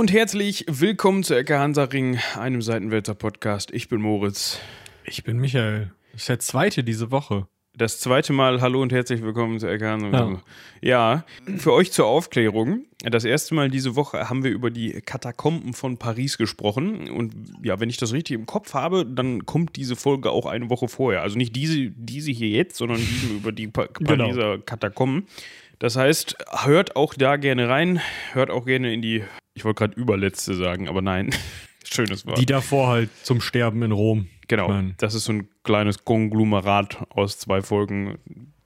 [0.00, 3.70] und herzlich willkommen zu Ecke Hansaring, einem Seitenwälzer Podcast.
[3.70, 4.58] Ich bin Moritz.
[5.04, 5.92] Ich bin Michael.
[6.12, 7.48] Das ist der zweite diese Woche.
[7.76, 10.40] Das zweite Mal Hallo und herzlich willkommen zu Ecke Hansaring.
[10.80, 11.24] Ja.
[11.44, 12.86] ja, für euch zur Aufklärung.
[13.02, 17.10] Das erste Mal diese Woche haben wir über die Katakomben von Paris gesprochen.
[17.10, 20.70] Und ja, wenn ich das richtig im Kopf habe, dann kommt diese Folge auch eine
[20.70, 21.20] Woche vorher.
[21.20, 23.84] Also nicht diese, diese hier jetzt, sondern diese über die pa.
[23.84, 24.62] Pariser genau.
[24.64, 25.26] Katakomben.
[25.78, 28.00] Das heißt, hört auch da gerne rein,
[28.32, 31.34] hört auch gerne in die, ich wollte gerade überletzte sagen, aber nein,
[31.84, 32.38] schönes Wort.
[32.38, 34.28] Die davor halt zum Sterben in Rom.
[34.48, 38.18] Genau, das ist so ein kleines Konglomerat aus zwei Folgen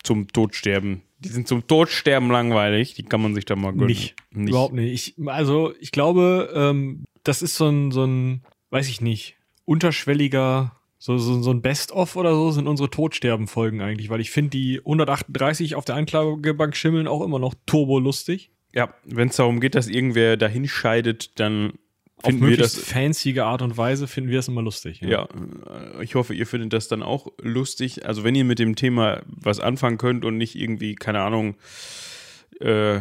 [0.03, 1.03] zum Todsterben.
[1.19, 3.87] Die sind zum Todsterben langweilig, die kann man sich da mal gönnen.
[3.87, 4.51] Nicht, nicht.
[4.51, 4.93] überhaupt nicht.
[5.17, 10.73] Ich, also ich glaube, ähm, das ist so ein, so ein, weiß ich nicht, unterschwelliger
[11.05, 14.79] so, so, so ein Best-of oder so sind unsere Todsterben-Folgen eigentlich, weil ich finde die
[14.79, 18.51] 138 auf der Anklagebank schimmeln auch immer noch turbo-lustig.
[18.75, 21.75] Ja, wenn es darum geht, dass irgendwer dahin scheidet, dann
[22.25, 25.01] finden wir das fancy Art und Weise finden wir es immer lustig.
[25.01, 25.09] Ja.
[25.09, 25.29] ja.
[26.01, 28.07] ich hoffe, ihr findet das dann auch lustig.
[28.07, 31.57] Also wenn ihr mit dem Thema was anfangen könnt und nicht irgendwie, keine Ahnung,
[32.61, 33.01] äh,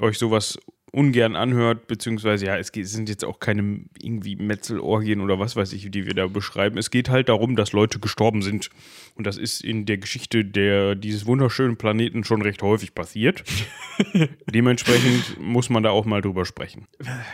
[0.00, 0.58] euch sowas
[0.96, 5.54] ungern anhört, beziehungsweise ja, es, geht, es sind jetzt auch keine irgendwie Metzelorgien oder was
[5.54, 6.78] weiß ich, die wir da beschreiben.
[6.78, 8.70] Es geht halt darum, dass Leute gestorben sind.
[9.14, 13.44] Und das ist in der Geschichte der, dieses wunderschönen Planeten schon recht häufig passiert.
[14.50, 16.86] Dementsprechend muss man da auch mal drüber sprechen.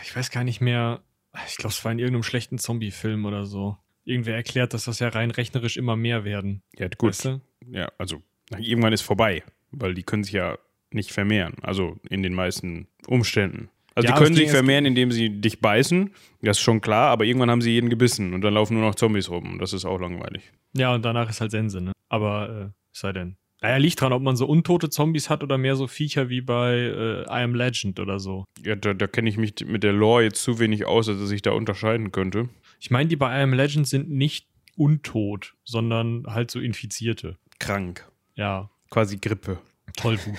[0.03, 1.01] Ich weiß gar nicht mehr,
[1.47, 3.77] ich glaube, es war in irgendeinem schlechten Zombie-Film oder so.
[4.03, 6.63] Irgendwer erklärt, dass das ja rein rechnerisch immer mehr werden.
[6.77, 7.11] Ja, gut.
[7.11, 7.41] Weißt du?
[7.71, 8.21] Ja, also
[8.57, 10.57] irgendwann ist vorbei, weil die können sich ja
[10.93, 11.55] nicht vermehren.
[11.61, 13.69] Also in den meisten Umständen.
[13.95, 16.11] Also ja, die können sich vermehren, indem sie dich beißen.
[16.41, 18.95] Das ist schon klar, aber irgendwann haben sie jeden gebissen und dann laufen nur noch
[18.95, 19.53] Zombies rum.
[19.53, 20.51] Und das ist auch langweilig.
[20.75, 21.91] Ja, und danach ist halt Sense, ne?
[22.09, 23.37] Aber äh, sei denn.
[23.61, 26.73] Naja, liegt dran, ob man so untote Zombies hat oder mehr so Viecher wie bei
[26.73, 28.43] äh, I Am Legend oder so.
[28.61, 31.43] Ja, da, da kenne ich mich mit der Lore jetzt zu wenig aus, dass ich
[31.43, 32.49] da unterscheiden könnte.
[32.81, 37.37] Ich meine, die bei I Am Legend sind nicht untot, sondern halt so Infizierte.
[37.59, 38.05] Krank.
[38.35, 38.69] Ja.
[38.89, 39.59] Quasi Grippe.
[39.95, 40.35] Tollwut.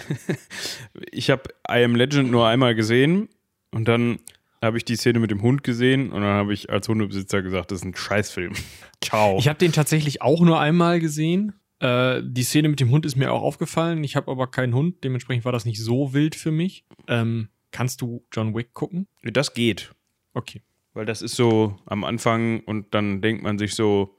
[1.10, 3.28] ich habe I Am Legend nur einmal gesehen
[3.70, 4.18] und dann
[4.62, 7.70] habe ich die Szene mit dem Hund gesehen und dann habe ich als Hundebesitzer gesagt,
[7.70, 8.54] das ist ein Scheißfilm.
[9.02, 9.38] Ciao.
[9.38, 11.52] Ich habe den tatsächlich auch nur einmal gesehen.
[11.80, 14.02] Äh, die Szene mit dem Hund ist mir auch aufgefallen.
[14.04, 16.84] Ich habe aber keinen Hund, dementsprechend war das nicht so wild für mich.
[17.08, 19.06] Ähm, kannst du John Wick gucken?
[19.22, 19.92] Das geht.
[20.32, 20.62] Okay.
[20.94, 24.16] Weil das ist so am Anfang und dann denkt man sich so,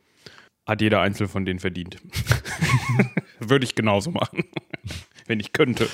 [0.65, 2.01] hat jeder Einzel von denen verdient.
[3.39, 4.43] Würde ich genauso machen
[5.25, 5.87] wenn ich könnte.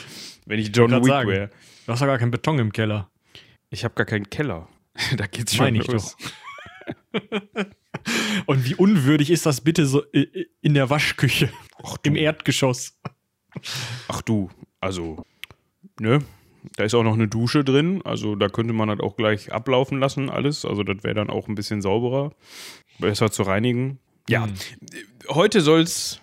[0.45, 1.49] Wenn ich John Wick wäre.
[1.85, 3.09] Du hast ja gar keinen Beton im Keller.
[3.69, 4.67] Ich habe gar keinen Keller.
[5.17, 6.17] da geht's schon Meine los.
[8.45, 10.03] Und wie unwürdig ist das bitte so
[10.61, 11.51] in der Waschküche?
[11.83, 12.99] Ach, Im Erdgeschoss.
[14.07, 14.49] Ach du,
[14.79, 15.25] also,
[15.99, 16.19] ne?
[16.77, 19.99] Da ist auch noch eine Dusche drin, also da könnte man halt auch gleich ablaufen
[19.99, 20.63] lassen, alles.
[20.63, 22.33] Also das wäre dann auch ein bisschen sauberer,
[22.99, 23.99] besser zu reinigen.
[24.29, 24.53] Ja, hm.
[25.29, 26.20] heute soll es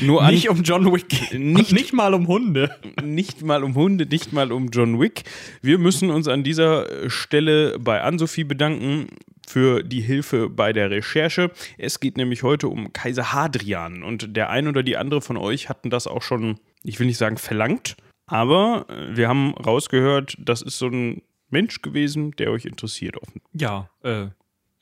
[0.00, 1.32] nur nicht um John Wick.
[1.32, 2.76] Nicht, nicht mal um Hunde.
[3.02, 5.22] Nicht mal um Hunde, nicht mal um John Wick.
[5.60, 9.08] Wir müssen uns an dieser Stelle bei Ann-Sophie bedanken
[9.46, 11.50] für die Hilfe bei der Recherche.
[11.78, 15.68] Es geht nämlich heute um Kaiser Hadrian und der ein oder die andere von euch
[15.68, 20.78] hatten das auch schon, ich will nicht sagen verlangt, aber wir haben rausgehört, das ist
[20.78, 23.16] so ein Mensch gewesen, der euch interessiert.
[23.52, 24.28] Ja, äh,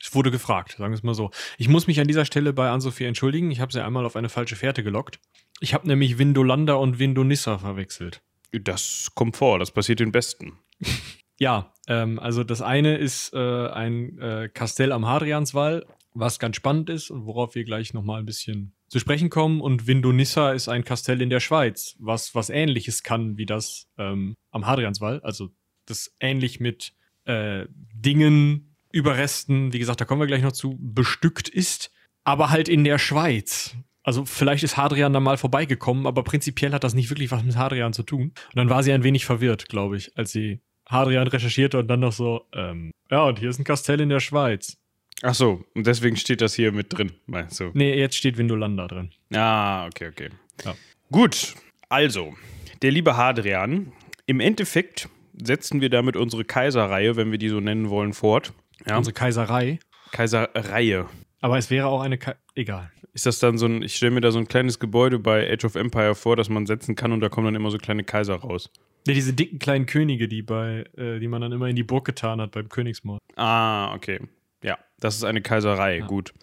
[0.01, 1.31] es wurde gefragt, sagen wir es mal so.
[1.57, 3.51] Ich muss mich an dieser Stelle bei Ann-Sophie entschuldigen.
[3.51, 5.19] Ich habe sie einmal auf eine falsche Fährte gelockt.
[5.59, 8.21] Ich habe nämlich Vindolanda und Vindonissa verwechselt.
[8.51, 10.57] Das kommt vor, das passiert den Besten.
[11.39, 16.89] ja, ähm, also das eine ist äh, ein äh, Kastell am Hadrianswall, was ganz spannend
[16.89, 19.61] ist und worauf wir gleich nochmal ein bisschen zu sprechen kommen.
[19.61, 24.35] Und Vindonissa ist ein Kastell in der Schweiz, was was ähnliches kann wie das ähm,
[24.49, 25.21] am Hadrianswall.
[25.21, 25.49] Also
[25.85, 26.93] das ähnlich mit
[27.25, 31.91] äh, Dingen Überresten, wie gesagt, da kommen wir gleich noch zu, bestückt ist,
[32.23, 33.75] aber halt in der Schweiz.
[34.03, 37.55] Also vielleicht ist Hadrian da mal vorbeigekommen, aber prinzipiell hat das nicht wirklich was mit
[37.55, 38.21] Hadrian zu tun.
[38.21, 41.99] Und dann war sie ein wenig verwirrt, glaube ich, als sie Hadrian recherchierte und dann
[41.99, 44.77] noch so, ähm, ja, und hier ist ein Kastell in der Schweiz.
[45.21, 47.69] Ach so, und deswegen steht das hier mit drin, meinst du?
[47.73, 49.11] Nee, jetzt steht Vindolanda drin.
[49.33, 50.29] Ah, okay, okay.
[50.65, 50.73] Ja.
[51.11, 51.53] Gut,
[51.89, 52.33] also,
[52.81, 53.91] der liebe Hadrian,
[54.25, 58.53] im Endeffekt setzen wir damit unsere Kaiserreihe, wenn wir die so nennen wollen, fort.
[58.87, 58.97] Ja.
[58.97, 59.79] Unsere Kaiserei.
[60.11, 61.07] Kaiserreihe.
[61.41, 62.17] Aber es wäre auch eine.
[62.17, 62.91] Ka Egal.
[63.13, 63.81] Ist das dann so ein.
[63.81, 66.65] Ich stelle mir da so ein kleines Gebäude bei Age of Empire vor, das man
[66.65, 68.69] setzen kann und da kommen dann immer so kleine Kaiser raus.
[69.07, 72.05] Ja, diese dicken kleinen Könige, die bei, äh, die man dann immer in die Burg
[72.05, 73.19] getan hat beim Königsmord.
[73.35, 74.19] Ah, okay.
[74.63, 76.05] Ja, das ist eine Kaiserei, ja.
[76.05, 76.33] gut.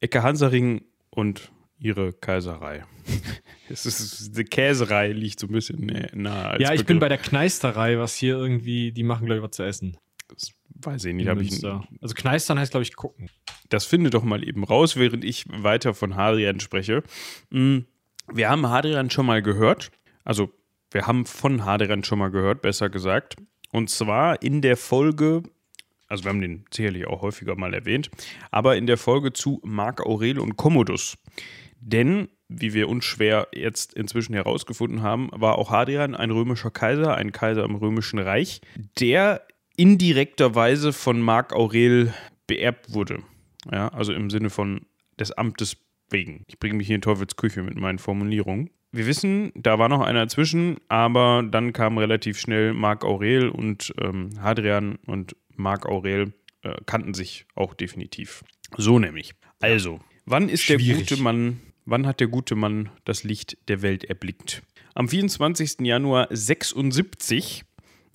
[0.00, 2.84] Ecke Hansaring und ihre Kaiserei.
[3.68, 6.60] es ist, die Käserei liegt so ein bisschen nahe.
[6.60, 9.62] ja, ich bin bei der Kneisterei, was hier irgendwie, die machen, glaube ich, was zu
[9.62, 9.96] essen.
[10.28, 10.52] Das
[10.84, 11.28] weiß ich nicht.
[11.28, 13.28] Hab ich, also Kneistern heißt, glaube ich, gucken.
[13.68, 17.02] das finde doch mal eben raus, während ich weiter von Hadrian spreche.
[17.50, 17.78] Mm,
[18.32, 19.90] Wir haben Hadrian schon mal gehört.
[20.24, 20.50] Also,
[20.90, 23.36] wir haben von Hadrian schon mal gehört, besser gesagt.
[23.72, 25.42] Und zwar in der Folge,
[26.06, 28.10] also wir haben den sicherlich auch häufiger mal erwähnt,
[28.50, 31.16] aber in der Folge zu Marc Aurel und Commodus.
[31.80, 37.32] Denn, wie wir unschwer jetzt inzwischen herausgefunden haben, war auch Hadrian ein römischer Kaiser, ein
[37.32, 38.60] Kaiser im römischen Reich,
[39.00, 39.42] der
[39.76, 42.12] indirekterweise von Marc Aurel
[42.46, 43.22] beerbt wurde.
[43.70, 44.86] Ja, also im Sinne von
[45.18, 45.76] des Amtes
[46.10, 46.44] wegen.
[46.48, 48.70] Ich bringe mich hier in Teufels Küche mit meinen Formulierungen.
[48.90, 53.94] Wir wissen, da war noch einer dazwischen, aber dann kam relativ schnell Marc Aurel und
[53.98, 58.44] ähm, Hadrian und Marc Aurel äh, kannten sich auch definitiv.
[58.76, 59.32] So nämlich.
[59.60, 61.08] Also, wann ist der Schwierig.
[61.08, 64.62] gute Mann, wann hat der gute Mann das Licht der Welt erblickt?
[64.94, 65.80] Am 24.
[65.80, 67.64] Januar 76.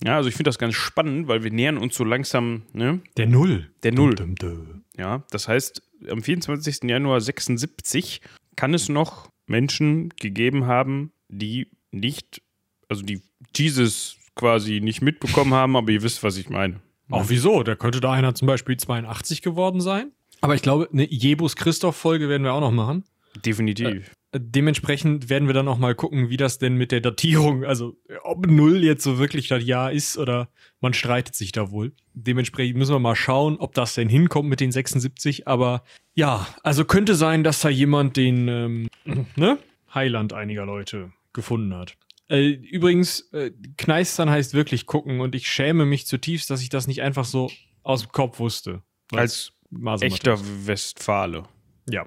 [0.04, 3.00] Ja, also ich finde das ganz spannend, weil wir nähern uns so langsam, ne?
[3.16, 3.70] Der Null.
[3.82, 4.14] Der Null.
[4.14, 4.84] Dum, dum, dum.
[4.96, 6.84] Ja, das heißt, am 24.
[6.84, 8.20] Januar 76
[8.56, 12.42] kann es noch Menschen gegeben haben, die nicht,
[12.88, 13.22] also die
[13.56, 16.80] Jesus quasi nicht mitbekommen haben, aber ihr wisst, was ich meine.
[17.10, 17.62] Auch wieso?
[17.62, 20.12] Da könnte da einer zum Beispiel 82 geworden sein.
[20.40, 23.04] Aber ich glaube, eine Jebus Christoph-Folge werden wir auch noch machen.
[23.44, 24.12] Definitiv.
[24.34, 28.46] Dementsprechend werden wir dann auch mal gucken, wie das denn mit der Datierung, also ob
[28.46, 31.92] Null jetzt so wirklich das Jahr ist oder man streitet sich da wohl.
[32.12, 35.48] Dementsprechend müssen wir mal schauen, ob das denn hinkommt mit den 76.
[35.48, 35.82] Aber
[36.14, 38.88] ja, also könnte sein, dass da jemand den ähm,
[39.36, 39.58] ne?
[39.94, 41.96] Heiland einiger Leute gefunden hat.
[42.28, 46.86] Äh, übrigens, äh, Kneistern heißt wirklich gucken und ich schäme mich zutiefst, dass ich das
[46.86, 47.50] nicht einfach so
[47.82, 48.82] aus dem Kopf wusste.
[49.12, 49.52] Als
[50.00, 51.44] echter Westfale.
[51.88, 52.06] ja.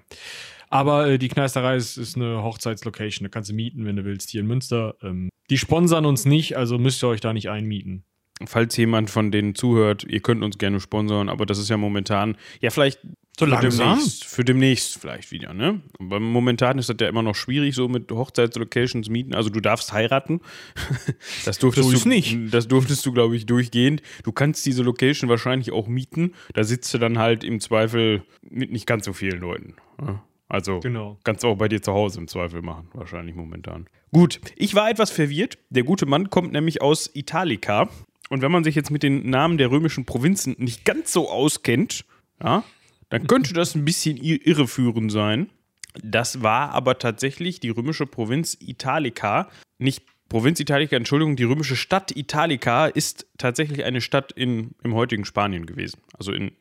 [0.72, 3.26] Aber äh, die Kneisterei ist, ist eine Hochzeitslocation.
[3.26, 4.96] Da kannst du mieten, wenn du willst, hier in Münster.
[5.04, 8.06] Ähm, die sponsern uns nicht, also müsst ihr euch da nicht einmieten.
[8.46, 12.38] Falls jemand von denen zuhört, ihr könnt uns gerne sponsern, aber das ist ja momentan,
[12.62, 13.00] ja, vielleicht
[13.38, 15.82] So für demnächst, für demnächst vielleicht wieder, ne?
[16.00, 19.36] Aber momentan ist das ja immer noch schwierig, so mit Hochzeitslocations mieten.
[19.36, 20.42] Also du darfst heiraten.
[21.46, 22.38] Das durftest ist du nicht.
[22.54, 24.02] Das durftest du, glaube ich, durchgehend.
[24.24, 26.34] Du kannst diese Location wahrscheinlich auch mieten.
[26.54, 29.76] Da sitzt du dann halt im Zweifel mit nicht ganz so vielen Leuten.
[30.00, 30.24] Ja?
[30.52, 31.18] Also Genau.
[31.24, 33.88] kannst du auch bei dir zu Hause im Zweifel machen, wahrscheinlich momentan.
[34.12, 35.58] Gut, ich war etwas verwirrt.
[35.70, 37.88] Der gute Mann kommt nämlich aus Italica.
[38.30, 42.04] Und wenn man sich jetzt mit den Namen der römischen Provinzen nicht ganz so auskennt,
[42.44, 42.64] ja,
[43.10, 45.50] dann könnte das ein bisschen ir- irreführend sein.
[46.04, 49.50] Das war aber tatsächlich die römische Provinz Italica.
[49.80, 55.24] Nicht Provinz Italica, Entschuldigung, die römische Stadt Italica ist tatsächlich eine Stadt in, im heutigen
[55.26, 56.00] Spanien gewesen.
[56.18, 56.52] Also in,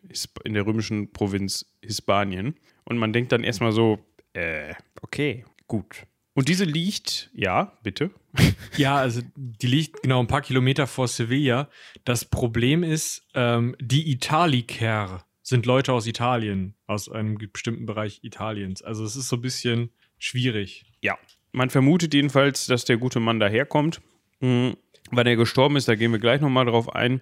[0.44, 2.54] in der römischen Provinz Hispanien.
[2.84, 3.98] Und man denkt dann erstmal so,
[4.32, 6.06] äh, okay, gut.
[6.34, 8.10] Und diese liegt, ja, bitte.
[8.76, 11.68] Ja, also die liegt genau ein paar Kilometer vor Sevilla.
[12.04, 18.82] Das Problem ist, ähm, die Italiker sind Leute aus Italien, aus einem bestimmten Bereich Italiens.
[18.82, 20.84] Also es ist so ein bisschen schwierig.
[21.02, 21.18] Ja.
[21.52, 24.00] Man vermutet jedenfalls, dass der gute Mann daherkommt.
[24.38, 24.76] Mhm.
[25.10, 27.20] Wann er gestorben ist, da gehen wir gleich nochmal drauf ein.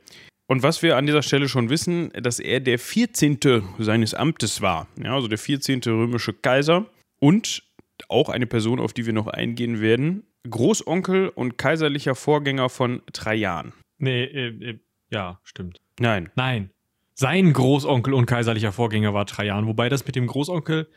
[0.50, 3.38] Und was wir an dieser Stelle schon wissen, dass er der 14.
[3.78, 4.88] seines Amtes war.
[5.02, 5.82] Ja, also der 14.
[5.84, 6.86] römische Kaiser
[7.20, 7.62] und
[8.08, 13.74] auch eine Person, auf die wir noch eingehen werden, Großonkel und kaiserlicher Vorgänger von Trajan.
[13.98, 14.78] Nee, äh, äh,
[15.10, 15.78] ja, stimmt.
[16.00, 16.70] Nein, Nein.
[17.14, 19.66] Sein Großonkel und kaiserlicher Vorgänger war Trajan.
[19.66, 20.88] Wobei das mit dem Großonkel,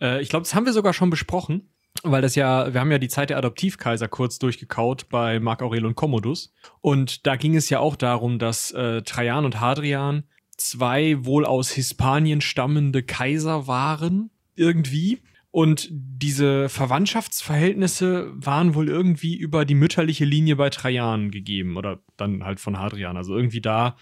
[0.00, 2.98] äh, ich glaube, das haben wir sogar schon besprochen, weil das ja, wir haben ja
[2.98, 6.52] die Zeit der Adoptivkaiser kurz durchgekaut bei Marc Aurel und Commodus.
[6.80, 10.24] Und da ging es ja auch darum, dass äh, Trajan und Hadrian
[10.56, 15.20] zwei wohl aus Hispanien stammende Kaiser waren, irgendwie.
[15.50, 22.44] Und diese Verwandtschaftsverhältnisse waren wohl irgendwie über die mütterliche Linie bei Trajan gegeben oder dann
[22.44, 23.16] halt von Hadrian.
[23.16, 23.96] Also irgendwie da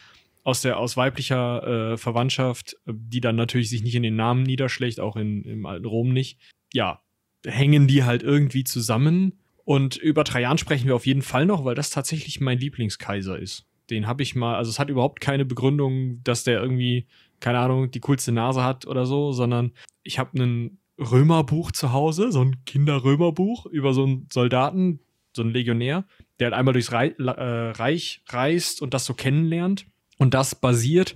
[0.45, 5.01] aus der aus weiblicher äh, Verwandtschaft, die dann natürlich sich nicht in den Namen niederschlägt,
[5.01, 6.39] auch in, im alten Rom nicht.
[6.73, 7.01] Ja,
[7.47, 9.39] hängen die halt irgendwie zusammen.
[9.65, 13.67] Und über Trajan sprechen wir auf jeden Fall noch, weil das tatsächlich mein Lieblingskaiser ist.
[13.91, 17.07] Den habe ich mal, also es hat überhaupt keine Begründung, dass der irgendwie,
[17.41, 22.33] keine Ahnung, die coolste Nase hat oder so, sondern ich habe einen Römerbuch zu Hause,
[22.33, 25.01] so ein Kinderrömerbuch über so einen Soldaten,
[25.35, 26.05] so einen Legionär,
[26.39, 29.87] der halt einmal durchs äh, Reich reist und das so kennenlernt.
[30.19, 31.15] Und das basiert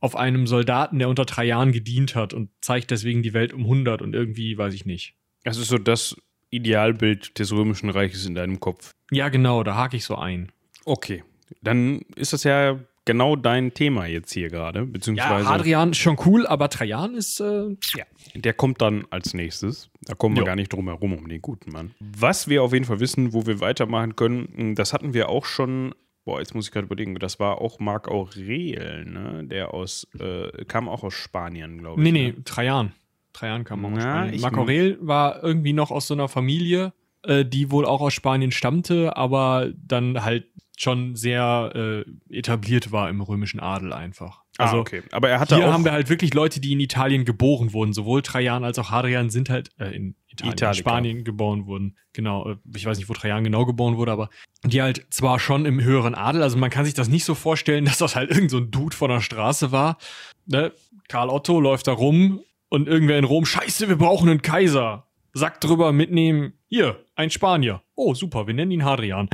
[0.00, 4.02] auf einem Soldaten, der unter Trajan gedient hat und zeigt deswegen die Welt um 100
[4.02, 5.16] und irgendwie, weiß ich nicht.
[5.44, 6.16] Das ist so das
[6.50, 8.90] Idealbild des römischen Reiches in deinem Kopf.
[9.10, 10.52] Ja, genau, da hake ich so ein.
[10.84, 11.24] Okay,
[11.62, 16.16] dann ist das ja genau dein Thema jetzt hier gerade, Ja, beziehungsweise Hadrian ist schon
[16.24, 19.90] cool, aber Trajan ist, äh, Ja, der kommt dann als nächstes.
[20.02, 20.46] Da kommen wir Jo.
[20.46, 21.94] gar nicht drum herum um den guten Mann.
[22.00, 25.94] Was wir auf jeden Fall wissen, wo wir weitermachen können, das hatten wir auch schon
[26.24, 29.42] boah, jetzt muss ich gerade überlegen, das war auch Marc Aurel, ne?
[29.44, 32.04] Der aus, äh, kam auch aus Spanien, glaube ich.
[32.04, 32.44] Nee, nee, ne?
[32.44, 32.92] Trajan.
[33.34, 34.34] Trajan kam auch aus Na, Spanien.
[34.34, 38.14] ich- Marc Aurel war irgendwie noch aus so einer Familie, äh, die wohl auch aus
[38.14, 44.42] Spanien stammte, aber dann halt schon sehr äh, etabliert war im römischen Adel einfach.
[44.58, 45.02] Also ah, okay.
[45.12, 45.72] Aber er hatte hier auch.
[45.72, 47.92] haben wir halt wirklich Leute, die in Italien geboren wurden.
[47.92, 50.74] Sowohl Trajan als auch Hadrian sind halt äh, in Italien, in Italiker.
[50.74, 51.96] Spanien geboren wurden.
[52.12, 52.48] Genau.
[52.50, 54.30] äh, Ich weiß nicht, wo Trajan genau geboren wurde, aber
[54.64, 57.84] die halt zwar schon im höheren Adel, also man kann sich das nicht so vorstellen,
[57.84, 59.98] dass das halt irgend so ein Dude von der Straße war.
[60.46, 60.72] Ne?
[61.08, 62.40] Karl Otto läuft da rum
[62.74, 65.06] und irgendwer in Rom, scheiße, wir brauchen einen Kaiser.
[65.32, 67.82] Sack drüber mitnehmen, hier, ein Spanier.
[67.94, 69.28] Oh, super, wir nennen ihn Hadrian.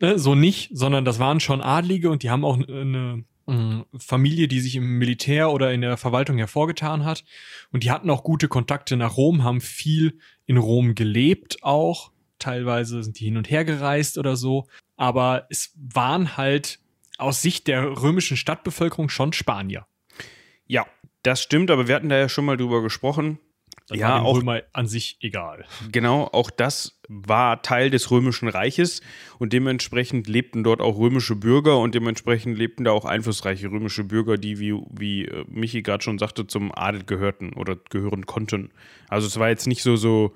[0.00, 4.48] Ne, so nicht, sondern das waren schon Adlige und die haben auch eine äh, Familie,
[4.48, 7.24] die sich im Militär oder in der Verwaltung hervorgetan hat.
[7.72, 12.12] Und die hatten auch gute Kontakte nach Rom, haben viel in Rom gelebt auch.
[12.38, 14.66] Teilweise sind die hin und her gereist oder so.
[14.96, 16.80] Aber es waren halt
[17.18, 19.86] aus Sicht der römischen Stadtbevölkerung schon Spanier.
[20.66, 20.86] Ja,
[21.22, 23.38] das stimmt, aber wir hatten da ja schon mal drüber gesprochen.
[23.88, 25.64] Das Ja, war den auch- Römer an sich egal.
[25.92, 29.00] Genau, auch das war Teil des Römischen Reiches
[29.38, 34.38] und dementsprechend lebten dort auch römische Bürger und dementsprechend lebten da auch einflussreiche römische Bürger,
[34.38, 38.72] die, wie, wie äh, Michi gerade schon sagte, zum Adel gehörten oder gehören konnten.
[39.08, 40.34] Also es war jetzt nicht so, so,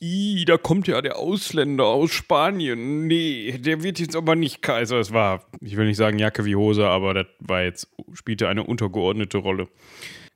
[0.00, 3.06] "Ih, da kommt ja der Ausländer aus Spanien.
[3.06, 4.98] Nee, der wird jetzt aber nicht Kaiser.
[4.98, 8.64] Es war, ich will nicht sagen Jacke wie Hose, aber das war jetzt, spielte eine
[8.64, 9.68] untergeordnete Rolle.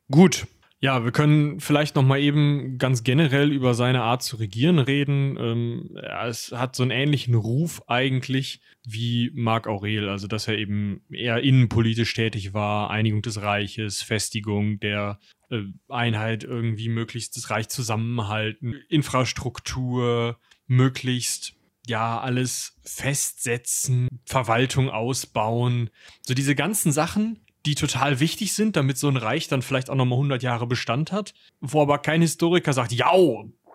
[0.09, 0.47] Gut,
[0.79, 5.39] Ja, wir können vielleicht noch mal eben ganz generell über seine Art zu regieren reden.
[5.41, 11.01] Ähm, es hat so einen ähnlichen Ruf eigentlich wie Marc Aurel, also dass er eben
[11.11, 15.19] eher innenpolitisch tätig war, Einigung des Reiches, Festigung der
[15.49, 21.55] äh, Einheit, irgendwie möglichst das Reich zusammenhalten, Infrastruktur, möglichst
[21.87, 25.89] ja, alles festsetzen, Verwaltung ausbauen,
[26.21, 29.97] so diese ganzen Sachen, die total wichtig sind, damit so ein Reich dann vielleicht auch
[29.97, 33.13] nochmal 100 Jahre Bestand hat, wo aber kein Historiker sagt, ja,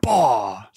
[0.01, 0.71] boah,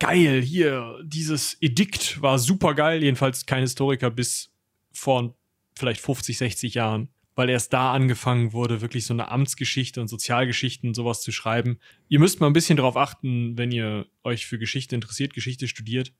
[0.00, 4.50] geil, hier, dieses Edikt war super geil, jedenfalls kein Historiker bis
[4.92, 5.36] vor
[5.78, 10.90] vielleicht 50, 60 Jahren, weil erst da angefangen wurde, wirklich so eine Amtsgeschichte und Sozialgeschichten
[10.90, 11.78] und sowas zu schreiben.
[12.08, 16.12] Ihr müsst mal ein bisschen darauf achten, wenn ihr euch für Geschichte interessiert, Geschichte studiert.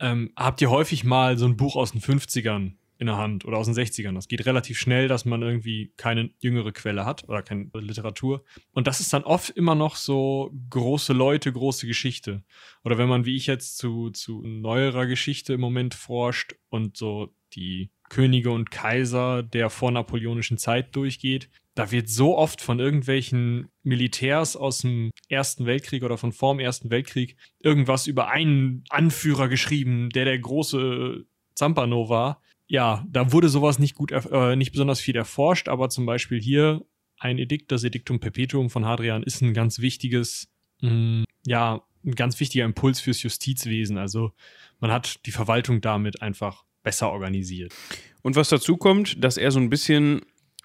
[0.00, 3.58] Ähm, habt ihr häufig mal so ein Buch aus den 50ern in der Hand oder
[3.58, 4.14] aus den 60ern.
[4.14, 8.44] Das geht relativ schnell, dass man irgendwie keine jüngere Quelle hat oder keine Literatur.
[8.72, 12.44] Und das ist dann oft immer noch so große Leute, große Geschichte.
[12.84, 17.34] Oder wenn man, wie ich jetzt, zu, zu neuerer Geschichte im Moment forscht und so
[17.54, 24.56] die Könige und Kaiser der vornapoleonischen Zeit durchgeht, da wird so oft von irgendwelchen Militärs
[24.56, 30.26] aus dem Ersten Weltkrieg oder von vorm Ersten Weltkrieg irgendwas über einen Anführer geschrieben, der
[30.26, 32.42] der große Zampano war.
[32.72, 36.82] Ja, da wurde sowas nicht gut, äh, nicht besonders viel erforscht, aber zum Beispiel hier
[37.18, 40.48] ein Edikt, das Ediktum Perpetuum von Hadrian, ist ein ganz wichtiges,
[40.80, 43.98] mh, ja, ein ganz wichtiger Impuls fürs Justizwesen.
[43.98, 44.32] Also
[44.80, 47.74] man hat die Verwaltung damit einfach besser organisiert.
[48.22, 50.22] Und was dazu kommt, dass er so ein bisschen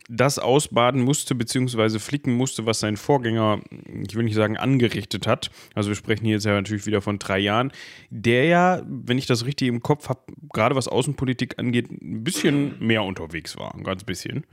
[0.07, 3.59] das ausbaden musste, beziehungsweise flicken musste, was sein Vorgänger,
[4.07, 5.51] ich will nicht sagen, angerichtet hat.
[5.75, 7.71] Also wir sprechen hier jetzt ja natürlich wieder von drei Jahren,
[8.09, 10.21] der ja, wenn ich das richtig im Kopf habe,
[10.53, 13.75] gerade was Außenpolitik angeht, ein bisschen mehr unterwegs war.
[13.75, 14.45] Ein ganz bisschen.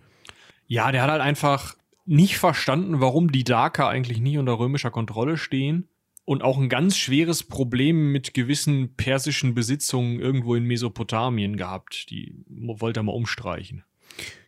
[0.66, 5.36] Ja, der hat halt einfach nicht verstanden, warum die Daker eigentlich nicht unter römischer Kontrolle
[5.36, 5.88] stehen
[6.24, 12.10] und auch ein ganz schweres Problem mit gewissen persischen Besitzungen irgendwo in Mesopotamien gehabt.
[12.10, 13.84] Die wollte er mal umstreichen.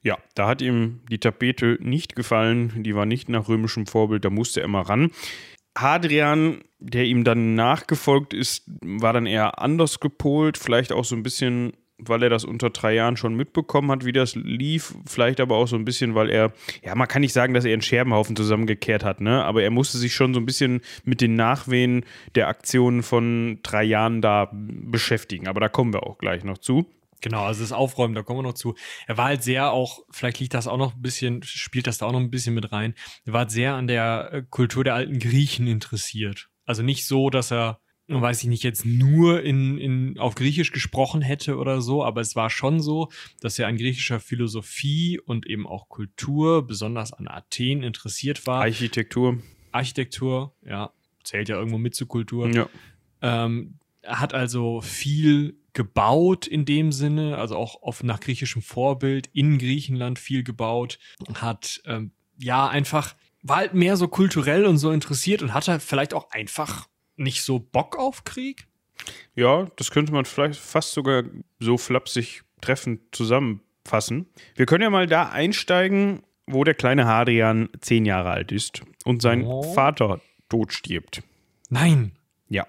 [0.03, 4.31] Ja, da hat ihm die Tapete nicht gefallen, die war nicht nach römischem Vorbild, da
[4.31, 5.11] musste er mal ran.
[5.77, 11.23] Hadrian, der ihm dann nachgefolgt ist, war dann eher anders gepolt, vielleicht auch so ein
[11.23, 15.57] bisschen, weil er das unter drei Jahren schon mitbekommen hat, wie das lief, vielleicht aber
[15.57, 18.37] auch so ein bisschen, weil er, ja, man kann nicht sagen, dass er einen Scherbenhaufen
[18.37, 22.05] zusammengekehrt hat, ne, aber er musste sich schon so ein bisschen mit den Nachwehen
[22.35, 26.87] der Aktionen von drei Jahren da beschäftigen, aber da kommen wir auch gleich noch zu.
[27.21, 28.75] Genau, also das Aufräumen, da kommen wir noch zu.
[29.07, 32.07] Er war halt sehr auch, vielleicht liegt das auch noch ein bisschen, spielt das da
[32.07, 32.95] auch noch ein bisschen mit rein.
[33.25, 36.49] Er war halt sehr an der äh, Kultur der alten Griechen interessiert.
[36.65, 41.23] Also nicht so, dass er, weiß ich nicht, jetzt nur in, in, auf Griechisch gesprochen
[41.23, 43.09] hätte oder so, aber es war schon so,
[43.41, 48.61] dass er an griechischer Philosophie und eben auch Kultur, besonders an Athen, interessiert war.
[48.61, 49.39] Architektur.
[49.73, 50.93] Architektur, ja,
[51.25, 52.49] zählt ja irgendwo mit zur Kultur.
[52.51, 52.69] Ja.
[53.23, 59.29] Ähm, er hat also viel gebaut in dem Sinne, also auch oft nach griechischem Vorbild,
[59.35, 60.99] in Griechenland viel gebaut,
[61.35, 66.15] hat ähm, ja einfach, war halt mehr so kulturell und so interessiert und hatte vielleicht
[66.15, 68.67] auch einfach nicht so Bock auf Krieg.
[69.35, 71.25] Ja, das könnte man vielleicht fast sogar
[71.61, 74.27] so flapsig treffend zusammenfassen.
[74.55, 79.21] Wir können ja mal da einsteigen, wo der kleine Hadrian zehn Jahre alt ist und
[79.21, 79.63] sein Oh.
[79.75, 81.23] Vater tot stirbt.
[81.69, 82.13] Nein.
[82.49, 82.67] Ja.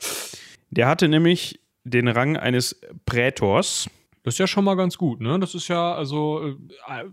[0.72, 3.90] Der hatte nämlich den Rang eines Prätors.
[4.24, 5.40] Das ist ja schon mal ganz gut, ne?
[5.40, 6.46] Das ist ja also
[6.88, 7.04] äh,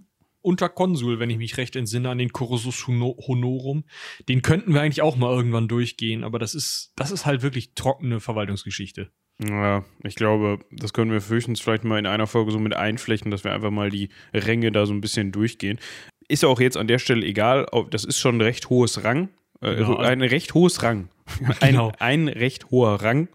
[0.42, 3.84] unter Konsul, wenn ich mich recht entsinne, an den Cursus Hono- Honorum.
[4.28, 7.74] Den könnten wir eigentlich auch mal irgendwann durchgehen, aber das ist, das ist halt wirklich
[7.74, 9.10] trockene Verwaltungsgeschichte.
[9.42, 13.30] Ja, ich glaube, das können wir höchstens vielleicht mal in einer Folge so mit einflechten,
[13.30, 15.78] dass wir einfach mal die Ränge da so ein bisschen durchgehen.
[16.28, 19.28] Ist ja auch jetzt an der Stelle egal, das ist schon ein recht hohes Rang.
[19.60, 19.96] Äh, Genau.
[19.96, 21.08] ein recht hohes Rang.
[21.60, 21.92] Ein, Genau.
[21.98, 23.28] ein recht hoher Rang.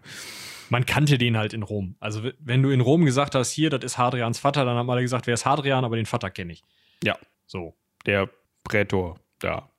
[0.70, 1.96] Man kannte den halt in Rom.
[2.00, 5.02] Also, wenn du in Rom gesagt hast, hier, das ist Hadrians Vater, dann haben alle
[5.02, 6.62] gesagt, wer ist Hadrian, aber den Vater kenne ich.
[7.04, 7.74] Ja, So.
[8.06, 8.30] der
[8.64, 9.70] Prätor da.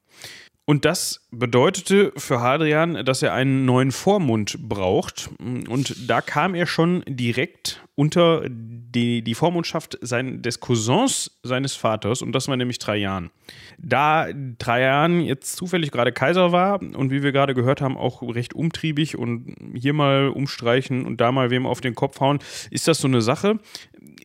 [0.65, 5.29] Und das bedeutete für Hadrian, dass er einen neuen Vormund braucht.
[5.39, 12.23] Und da kam er schon direkt unter die, die Vormundschaft sein, des Cousins seines Vaters,
[12.23, 13.29] und das war nämlich Trajan.
[13.77, 14.27] Da
[14.57, 19.19] Trajan jetzt zufällig gerade Kaiser war und wie wir gerade gehört haben, auch recht umtriebig
[19.19, 22.39] und hier mal umstreichen und da mal wem auf den Kopf hauen,
[22.71, 23.59] ist das so eine Sache.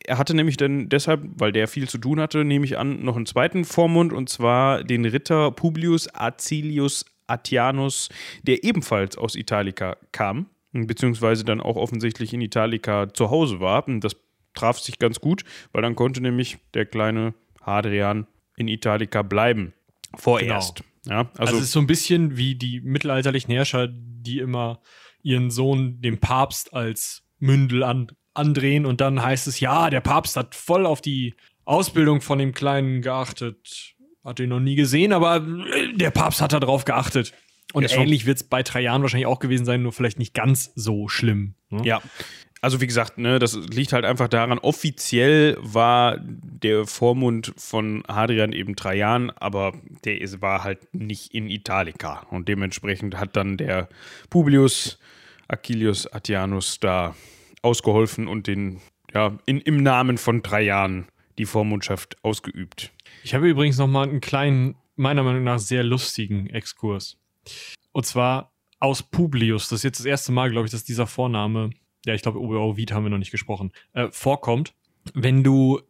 [0.07, 3.15] Er hatte nämlich dann deshalb, weil der viel zu tun hatte, nehme ich an, noch
[3.15, 8.09] einen zweiten Vormund und zwar den Ritter Publius Acilius Atianus,
[8.41, 13.87] der ebenfalls aus Italica kam, beziehungsweise dann auch offensichtlich in Italica zu Hause war.
[13.87, 14.15] Und das
[14.53, 19.73] traf sich ganz gut, weil dann konnte nämlich der kleine Hadrian in Italica bleiben.
[20.15, 20.83] Vorerst.
[21.05, 24.81] Ja, Also, also, es ist so ein bisschen wie die mittelalterlichen Herrscher, die immer
[25.21, 30.35] ihren Sohn dem Papst als Mündel an, andrehen und dann heißt es, ja, der Papst
[30.35, 33.95] hat voll auf die Ausbildung von dem Kleinen geachtet.
[34.23, 35.45] Hat ihn noch nie gesehen, aber
[35.95, 37.33] der Papst hat da drauf geachtet.
[37.73, 40.71] Und Ja, ähnlich wird es bei Trajan wahrscheinlich auch gewesen sein, nur vielleicht nicht ganz
[40.75, 41.55] so schlimm.
[41.69, 41.81] Ne?
[41.83, 42.01] Ja.
[42.61, 48.51] Also wie gesagt, ne, das liegt halt einfach daran, offiziell war der Vormund von Hadrian
[48.51, 49.73] eben Trajan, aber
[50.05, 52.25] der ist, war halt nicht in Italica.
[52.31, 53.89] Und dementsprechend hat dann der
[54.29, 54.97] Publius
[55.47, 57.15] Acilius Atianus da
[57.61, 58.81] ausgeholfen und den,
[59.13, 61.05] ja, in, im Namen von Trajan
[61.37, 62.91] die Vormundschaft ausgeübt.
[63.23, 67.17] Ich habe übrigens noch mal einen kleinen, meiner Meinung nach sehr lustigen Exkurs.
[67.91, 69.69] Und zwar aus Publius.
[69.69, 71.71] Das ist jetzt das erste Mal, glaube ich, dass dieser Vorname,
[72.05, 74.73] ja, ich glaube, über Ovid haben wir noch nicht gesprochen, äh, vorkommt.
[75.13, 75.81] Wenn du,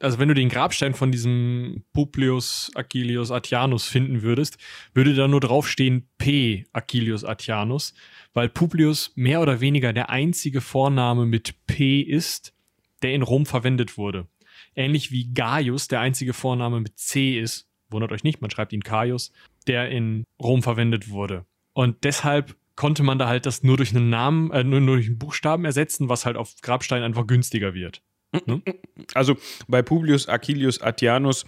[0.00, 4.58] also wenn du den Grabstein von diesem Publius Acilius Atianus finden würdest,
[4.92, 6.66] würde da nur draufstehen P.
[6.72, 7.94] Acilius Atianus,
[8.34, 12.52] weil Publius mehr oder weniger der einzige Vorname mit P ist,
[13.02, 14.26] der in Rom verwendet wurde.
[14.74, 18.82] Ähnlich wie Gaius der einzige Vorname mit C ist, wundert euch nicht, man schreibt ihn
[18.82, 19.32] Caius,
[19.66, 21.44] der in Rom verwendet wurde.
[21.72, 25.06] Und deshalb konnte man da halt das nur durch einen Namen, äh, nur, nur durch
[25.06, 28.02] einen Buchstaben ersetzen, was halt auf Grabstein einfach günstiger wird.
[29.14, 31.46] Also bei Publius Acilius Atianus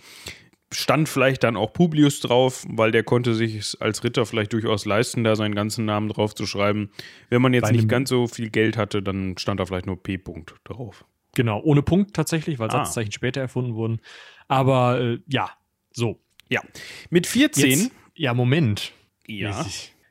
[0.73, 4.85] stand vielleicht dann auch Publius drauf, weil der konnte sich es als Ritter vielleicht durchaus
[4.85, 6.91] leisten, da seinen ganzen Namen drauf zu schreiben.
[7.31, 10.03] Wenn man jetzt Bei nicht ganz so viel Geld hatte, dann stand da vielleicht nur
[10.03, 10.17] P.
[10.17, 11.05] -Punkt drauf.
[11.35, 12.85] Genau, ohne Punkt tatsächlich, weil Ah.
[12.85, 14.01] Satzzeichen später erfunden wurden.
[14.47, 15.51] Aber äh, ja,
[15.93, 16.21] so.
[16.49, 16.63] Ja.
[17.11, 17.71] Mit 14.
[17.71, 18.93] Jetzt, ja, Moment.
[19.27, 19.65] ja.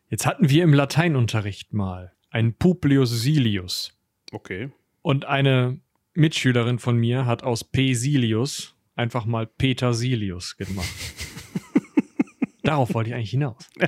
[0.10, 3.92] Jetzt, hatten wir im Lateinunterricht mal einen Publius Silius.
[4.32, 4.70] Okay.
[5.02, 5.80] Und eine
[6.14, 7.94] Mitschülerin von mir hat aus P.
[7.94, 10.88] Silius einfach mal Peter Silius gemacht.
[12.64, 13.70] Darauf wollte ich eigentlich hinaus.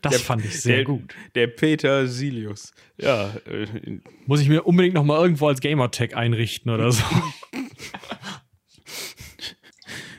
[0.00, 1.14] Das Der- fand ich sehr der, gut.
[1.36, 2.72] Der Peter Silius.
[2.98, 7.04] Ja, äh, Muss ich mir unbedingt noch mal irgendwo als Gamertag einrichten oder so.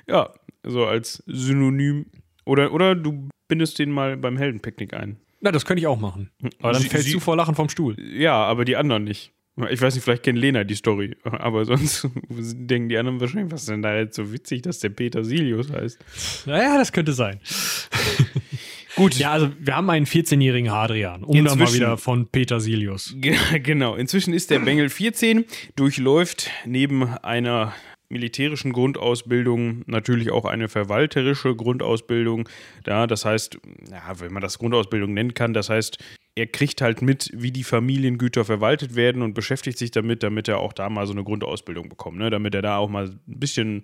[0.07, 2.05] ja, so als Synonym.
[2.45, 5.17] Oder, oder du bindest den mal beim Heldenpicknick ein.
[5.41, 6.29] Na, das könnte ich auch machen.
[6.62, 7.95] Aber dann Sie- fällst Sie- du vor Lachen vom Stuhl.
[7.99, 9.32] Ja, aber die anderen nicht.
[9.69, 13.62] Ich weiß nicht, vielleicht kennt Lena die Story, aber sonst denken die anderen wahrscheinlich, was
[13.62, 15.99] ist denn da jetzt so witzig, dass der Peter Silius heißt.
[16.47, 17.39] Naja, das könnte sein.
[18.95, 23.15] Gut, Ja, also wir haben einen 14-jährigen Hadrian, um da mal wieder von Peter Silius.
[23.17, 27.73] Ge- Genau, inzwischen ist der Bengel 14, durchläuft neben einer
[28.13, 32.47] militärischen Grundausbildung natürlich auch eine verwalterische Grundausbildung.
[32.88, 33.58] Ja, das heißt,
[33.91, 35.97] ja, wenn man das Grundausbildung nennen kann, das heißt,
[36.36, 40.60] er kriegt halt mit, wie die Familiengüter verwaltet werden und beschäftigt sich damit, damit er
[40.60, 42.30] auch da mal so eine Grundausbildung bekommt, ne?
[42.30, 43.84] damit er da auch mal ein bisschen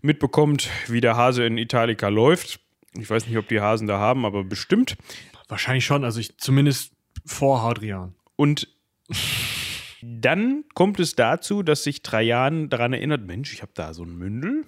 [0.00, 2.60] mitbekommt, wie der Hase in Italica läuft.
[2.98, 4.96] Ich weiß nicht, ob die Hasen da haben, aber bestimmt.
[5.48, 6.92] Wahrscheinlich schon, also ich zumindest
[7.26, 8.14] vor Hadrian.
[8.36, 8.68] Und
[10.20, 14.16] dann kommt es dazu, dass sich Trajan daran erinnert, Mensch, ich habe da so ein
[14.16, 14.64] Mündel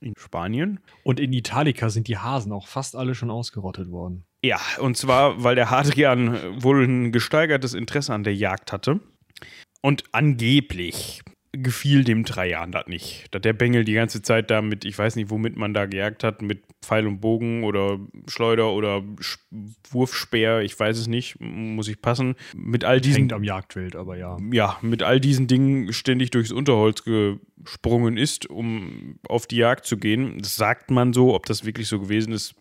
[0.00, 0.80] in Spanien.
[1.02, 4.24] Und in Italica sind die Hasen auch fast alle schon ausgerottet worden.
[4.44, 9.00] Ja, und zwar, weil der Hadrian wohl ein gesteigertes Interesse an der Jagd hatte.
[9.82, 13.26] Und angeblich gefiel dem Trajan das nicht.
[13.30, 16.22] Dass der Bengel die ganze Zeit da mit, ich weiß nicht, womit man da gejagt
[16.22, 19.02] hat, mit Pfeil und Bogen oder Schleuder oder
[19.90, 22.34] Wurfspeer, ich weiß es nicht, muss ich passen.
[22.54, 23.22] Mit all diesen.
[23.22, 24.36] Hängt am Jagdwild, aber ja.
[24.52, 29.96] Ja, mit all diesen Dingen ständig durchs Unterholz gesprungen ist, um auf die Jagd zu
[29.96, 30.38] gehen.
[30.38, 32.54] Das sagt man so, ob das wirklich so gewesen ist.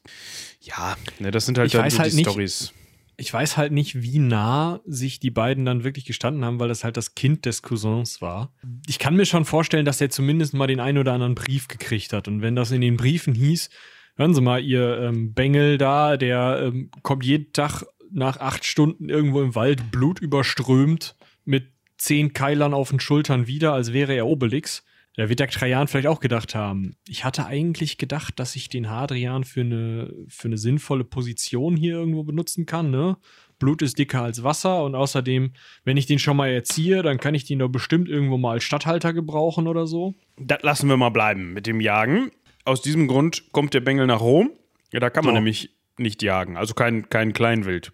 [0.62, 2.74] Ja, ne, das sind halt ich dann so halt die Stories.
[3.20, 6.84] Ich weiß halt nicht, wie nah sich die beiden dann wirklich gestanden haben, weil das
[6.84, 8.54] halt das Kind des Cousins war.
[8.88, 12.14] Ich kann mir schon vorstellen, dass er zumindest mal den einen oder anderen Brief gekriegt
[12.14, 12.28] hat.
[12.28, 13.72] Und wenn das in den Briefen hieß,
[14.18, 19.10] hören Sie mal, Ihr ähm, Bengel da, der ähm, kommt jeden Tag nach acht Stunden
[19.10, 24.84] irgendwo im Wald blutüberströmt mit zehn Keilern auf den Schultern wieder, als wäre er Obelix.
[25.18, 26.96] Da wird der Trajan vielleicht auch gedacht haben.
[27.08, 31.96] Ich hatte eigentlich gedacht, dass ich den Hadrian für eine, für eine sinnvolle Position hier
[31.96, 33.18] irgendwo benutzen kann, ne?
[33.60, 35.54] Blut ist dicker als Wasser und außerdem,
[35.84, 38.64] wenn ich den schon mal erziehe, dann kann ich den doch bestimmt irgendwo mal als
[38.64, 40.14] Stadthalter gebrauchen oder so.
[40.38, 42.30] Das lassen wir mal bleiben mit dem Jagen.
[42.66, 44.52] Aus diesem Grund kommt der Bengel nach Rom.
[44.94, 45.38] Ja, da kann man So.
[45.40, 46.56] nämlich nicht jagen.
[46.58, 47.92] Also kein, kein Kleinwild.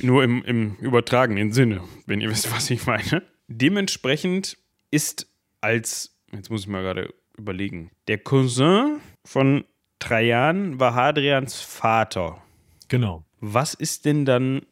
[0.00, 3.22] Nur im, im übertragenen Sinne, wenn ihr wisst, was ich meine.
[3.48, 4.56] Dementsprechend
[4.90, 9.64] ist als, jetzt muss ich mal gerade überlegen, der Cousin von
[9.98, 12.42] Trajan war Hadrians Vater.
[12.88, 13.24] Genau.
[13.40, 14.62] Was ist denn dann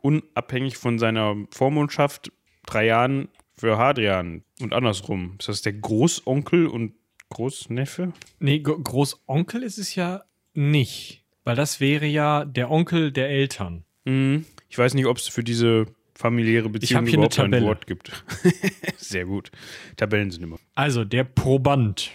[0.00, 2.32] unabhängig von seiner Vormundschaft
[2.66, 5.36] Trajan für Hadrian und andersrum?
[5.38, 6.94] Ist das der Großonkel und
[7.30, 8.12] Großneffe?
[8.38, 11.24] Nee, Großonkel ist es ja nicht.
[11.44, 13.84] Weil das wäre ja der Onkel der Eltern.
[14.04, 14.46] Mhm.
[14.68, 15.86] Ich weiß nicht, ob es für diese
[16.22, 17.62] familiäre Beziehung eine überhaupt ein.
[17.62, 18.24] Wort gibt.
[18.96, 19.50] Sehr gut.
[19.96, 20.58] Tabellen sind immer.
[20.74, 22.12] Also, der Proband,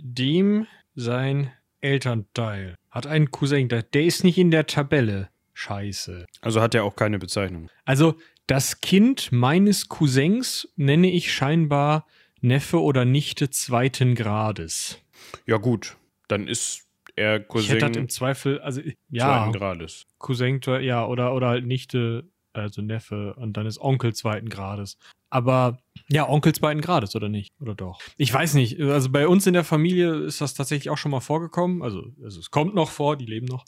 [0.00, 5.28] dem sein Elternteil hat einen Cousin, der der ist nicht in der Tabelle.
[5.52, 6.26] Scheiße.
[6.40, 7.68] Also hat er auch keine Bezeichnung.
[7.84, 12.06] Also, das Kind meines Cousins nenne ich scheinbar
[12.40, 14.98] Neffe oder Nichte zweiten Grades.
[15.46, 15.96] Ja, gut.
[16.28, 20.06] Dann ist er Ich Cousin hätte das im Zweifel, also ja, zweiten Grades.
[20.18, 24.96] Cousin, ja, oder, oder halt Nichte, also Neffe und dann ist Onkel zweiten Grades.
[25.30, 27.52] Aber ja, Onkel zweiten Grades, oder nicht?
[27.60, 28.00] Oder doch?
[28.16, 28.80] Ich weiß nicht.
[28.80, 31.82] Also bei uns in der Familie ist das tatsächlich auch schon mal vorgekommen.
[31.82, 33.64] Also, also es kommt noch vor, die leben noch.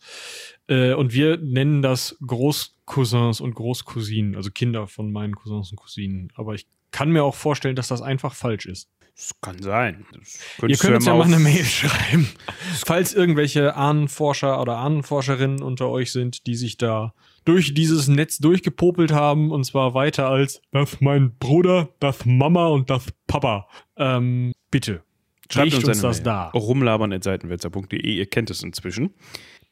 [0.68, 6.32] Äh, und wir nennen das Großcousins und Großcousinen, also Kinder von meinen Cousins und Cousinen.
[6.36, 8.88] Aber ich kann mir auch vorstellen, dass das einfach falsch ist.
[9.16, 10.04] Das kann sein.
[10.12, 12.28] Das Ihr könnt uns ja mal eine Mail schreiben.
[12.84, 17.14] Falls irgendwelche Ahnenforscher oder Ahnenforscherinnen unter euch sind, die sich da
[17.46, 22.90] durch dieses Netz durchgepopelt haben, und zwar weiter als das mein Bruder, das Mama und
[22.90, 23.68] das Papa.
[23.96, 25.02] Ähm, bitte.
[25.50, 26.24] Schreibt uns, uns das Mail.
[26.24, 26.48] da.
[26.50, 29.14] Rumlabern.seitenwälzer.de, ihr kennt es inzwischen.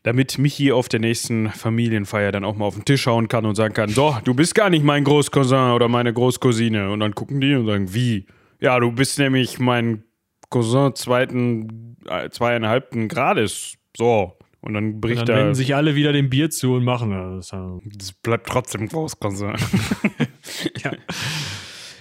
[0.04, 3.54] Damit Michi auf der nächsten Familienfeier dann auch mal auf den Tisch hauen kann und
[3.56, 6.90] sagen kann, so, du bist gar nicht mein Großcousin oder meine Großcousine.
[6.90, 8.26] Und dann gucken die und sagen, wie?
[8.60, 10.04] Ja, du bist nämlich mein
[10.50, 13.78] Cousin zweiten, äh, zweieinhalbten Grades.
[13.96, 14.36] So.
[14.64, 15.36] Und dann Und bricht dann er.
[15.42, 17.52] wenden sich alle wieder dem Bier zu und machen das.
[17.98, 19.54] Das bleibt trotzdem Großcousin.
[20.82, 20.92] Ja.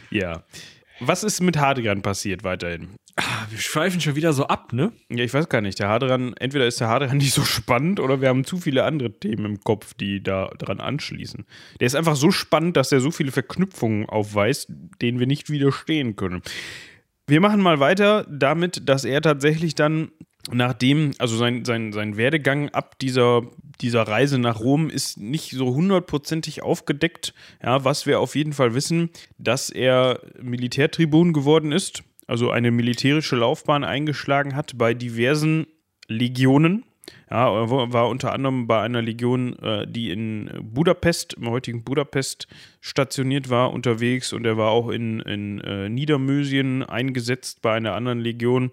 [0.10, 0.43] ja.
[0.99, 2.89] Was ist mit Hadrian passiert weiterhin?
[3.15, 4.91] Ah, Wir schweifen schon wieder so ab, ne?
[5.10, 5.80] Ja, ich weiß gar nicht.
[5.80, 9.12] Der Hadrian, entweder ist der Hadrian nicht so spannend oder wir haben zu viele andere
[9.12, 11.45] Themen im Kopf, die da dran anschließen.
[11.80, 14.67] Der ist einfach so spannend, dass er so viele Verknüpfungen aufweist,
[15.02, 16.41] denen wir nicht widerstehen können.
[17.28, 20.12] Wir machen mal weiter damit, dass er tatsächlich dann
[20.52, 23.44] nachdem, also sein, sein, sein Werdegang ab dieser,
[23.82, 27.34] dieser Reise nach Rom ist nicht so hundertprozentig aufgedeckt.
[27.62, 33.36] Ja, was wir auf jeden Fall wissen, dass er Militärtribun geworden ist, also eine militärische
[33.36, 35.68] Laufbahn eingeschlagen hat bei diversen
[36.08, 36.84] Legionen.
[37.30, 41.84] Ja, er war war unter anderem bei einer Legion, äh, die in Budapest, im heutigen
[41.84, 42.48] Budapest
[42.80, 48.20] stationiert war, unterwegs und er war auch in, in äh, Niedermösien eingesetzt bei einer anderen
[48.20, 48.72] Legion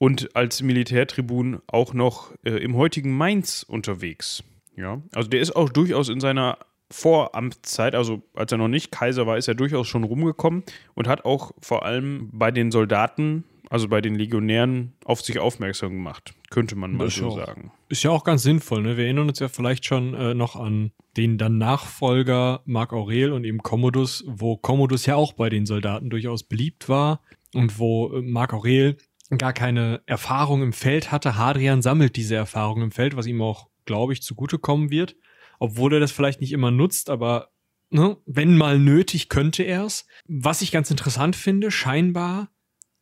[0.00, 4.42] und als Militärtribun auch noch äh, im heutigen Mainz unterwegs.
[4.74, 6.56] Ja, also der ist auch durchaus in seiner
[6.90, 11.26] Voramtszeit, also als er noch nicht Kaiser war, ist er durchaus schon rumgekommen und hat
[11.26, 16.32] auch vor allem bei den Soldaten, also bei den Legionären, auf sich aufmerksam gemacht.
[16.48, 17.70] Könnte man mal so sagen.
[17.90, 18.96] Ist ja auch ganz sinnvoll, ne?
[18.96, 23.44] Wir erinnern uns ja vielleicht schon äh, noch an den dann Nachfolger Marc Aurel und
[23.44, 27.20] eben Commodus, wo Commodus ja auch bei den Soldaten durchaus beliebt war
[27.54, 28.96] und wo äh, Marc Aurel
[29.38, 31.36] gar keine Erfahrung im Feld hatte.
[31.36, 35.16] Hadrian sammelt diese Erfahrung im Feld, was ihm auch, glaube ich, zugutekommen wird.
[35.58, 37.50] Obwohl er das vielleicht nicht immer nutzt, aber
[37.90, 40.06] ne, wenn mal nötig, könnte er es.
[40.26, 42.50] Was ich ganz interessant finde, scheinbar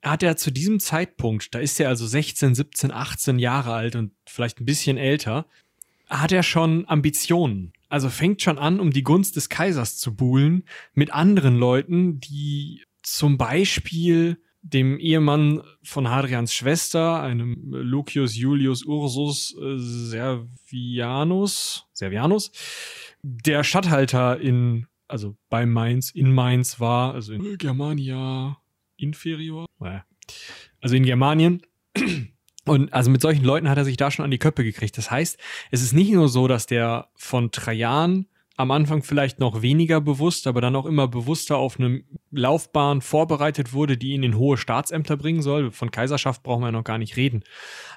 [0.03, 4.13] hat er zu diesem Zeitpunkt, da ist er also 16, 17, 18 Jahre alt und
[4.27, 5.47] vielleicht ein bisschen älter,
[6.09, 7.73] hat er schon Ambitionen.
[7.89, 10.65] Also fängt schon an, um die Gunst des Kaisers zu buhlen
[10.95, 14.39] mit anderen Leuten, die zum Beispiel
[14.73, 22.51] dem Ehemann von Hadrians Schwester, einem Lucius Julius Ursus äh, Servianus, Servianus,
[23.23, 28.59] der Statthalter in, also bei Mainz, in Mainz war, also in Germania
[28.97, 29.67] inferior,
[30.81, 31.63] also in Germanien.
[32.65, 34.99] Und also mit solchen Leuten hat er sich da schon an die Köpfe gekriegt.
[34.99, 35.39] Das heißt,
[35.71, 38.27] es ist nicht nur so, dass der von Trajan
[38.59, 43.73] am Anfang vielleicht noch weniger bewusst, aber dann auch immer bewusster auf eine Laufbahn vorbereitet
[43.73, 45.71] wurde, die ihn in hohe Staatsämter bringen soll.
[45.71, 47.45] Von Kaiserschaft brauchen wir ja noch gar nicht reden.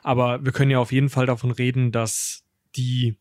[0.04, 2.46] Aber wir können ja auf jeden Fall davon reden, dass
[2.76, 3.18] die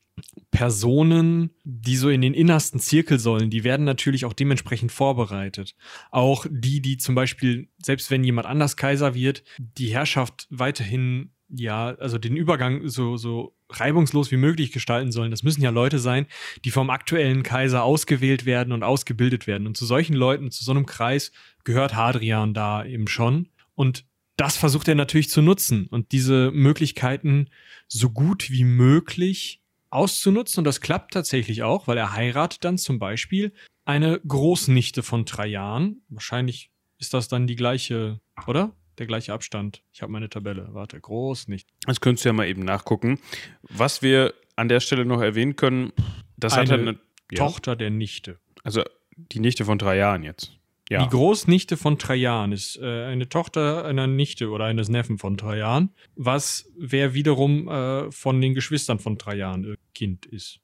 [0.51, 5.75] Personen, die so in den innersten Zirkel sollen, die werden natürlich auch dementsprechend vorbereitet.
[6.11, 11.95] Auch die, die zum Beispiel, selbst wenn jemand anders Kaiser wird, die Herrschaft weiterhin ja,
[11.99, 15.31] also den Übergang so, so reibungslos wie möglich gestalten sollen.
[15.31, 16.27] Das müssen ja Leute sein,
[16.65, 19.67] die vom aktuellen Kaiser ausgewählt werden und ausgebildet werden.
[19.67, 21.33] Und zu solchen Leuten, zu so einem Kreis
[21.65, 23.49] gehört Hadrian da eben schon.
[23.75, 24.05] Und
[24.37, 27.51] das versucht er natürlich zu nutzen und diese Möglichkeiten
[27.89, 29.61] so gut wie möglich
[29.91, 30.61] auszunutzen.
[30.61, 33.53] Und das klappt tatsächlich auch, weil er heiratet dann zum Beispiel
[33.85, 36.03] eine Großnichte von Trajan.
[36.09, 38.75] Wahrscheinlich ist das dann die gleiche, oder?
[39.01, 39.83] Der gleiche Abstand.
[39.93, 40.69] Ich habe meine Tabelle.
[40.73, 41.69] Warte, groß nicht.
[41.87, 43.19] Das könntest du ja mal eben nachgucken.
[43.63, 45.93] Was wir an der Stelle noch erwähnen können,
[46.37, 46.99] das eine hat eine
[47.33, 47.39] ja.
[47.39, 48.39] Tochter der Nichte.
[48.63, 48.85] Also
[49.17, 50.53] die Nichte von drei Jahren jetzt.
[50.91, 51.05] Ja.
[51.05, 55.91] Die Großnichte von Trajan ist äh, eine Tochter einer Nichte oder eines Neffen von Trajan,
[56.17, 60.59] was wer wiederum äh, von den Geschwistern von Trajan äh, Kind ist.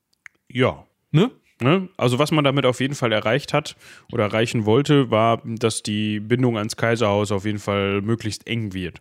[0.48, 0.86] Ja.
[1.12, 1.30] Ne?
[1.60, 1.88] Ne?
[1.96, 3.76] Also was man damit auf jeden Fall erreicht hat
[4.12, 9.00] oder erreichen wollte, war, dass die Bindung ans Kaiserhaus auf jeden Fall möglichst eng wird.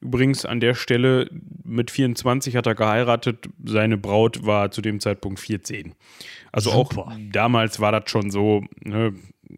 [0.00, 1.28] Übrigens an der Stelle
[1.64, 5.94] mit 24 hat er geheiratet, seine Braut war zu dem Zeitpunkt 14.
[6.52, 7.08] Also Super.
[7.08, 9.14] auch damals war das schon so ne,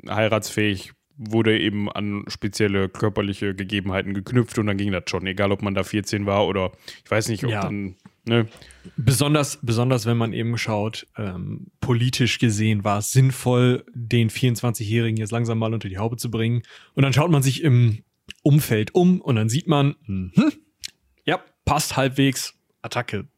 [0.08, 5.60] heiratsfähig, wurde eben an spezielle körperliche Gegebenheiten geknüpft und dann ging das schon, egal ob
[5.60, 6.72] man da 14 war oder
[7.04, 7.60] ich weiß nicht, ob ja.
[7.60, 8.48] dann Ne?
[8.96, 15.32] Besonders, besonders wenn man eben schaut, ähm, politisch gesehen war es sinnvoll, den 24-Jährigen jetzt
[15.32, 16.62] langsam mal unter die Haube zu bringen.
[16.94, 18.04] Und dann schaut man sich im
[18.42, 20.32] Umfeld um und dann sieht man, hm,
[21.24, 23.28] ja, passt halbwegs, Attacke.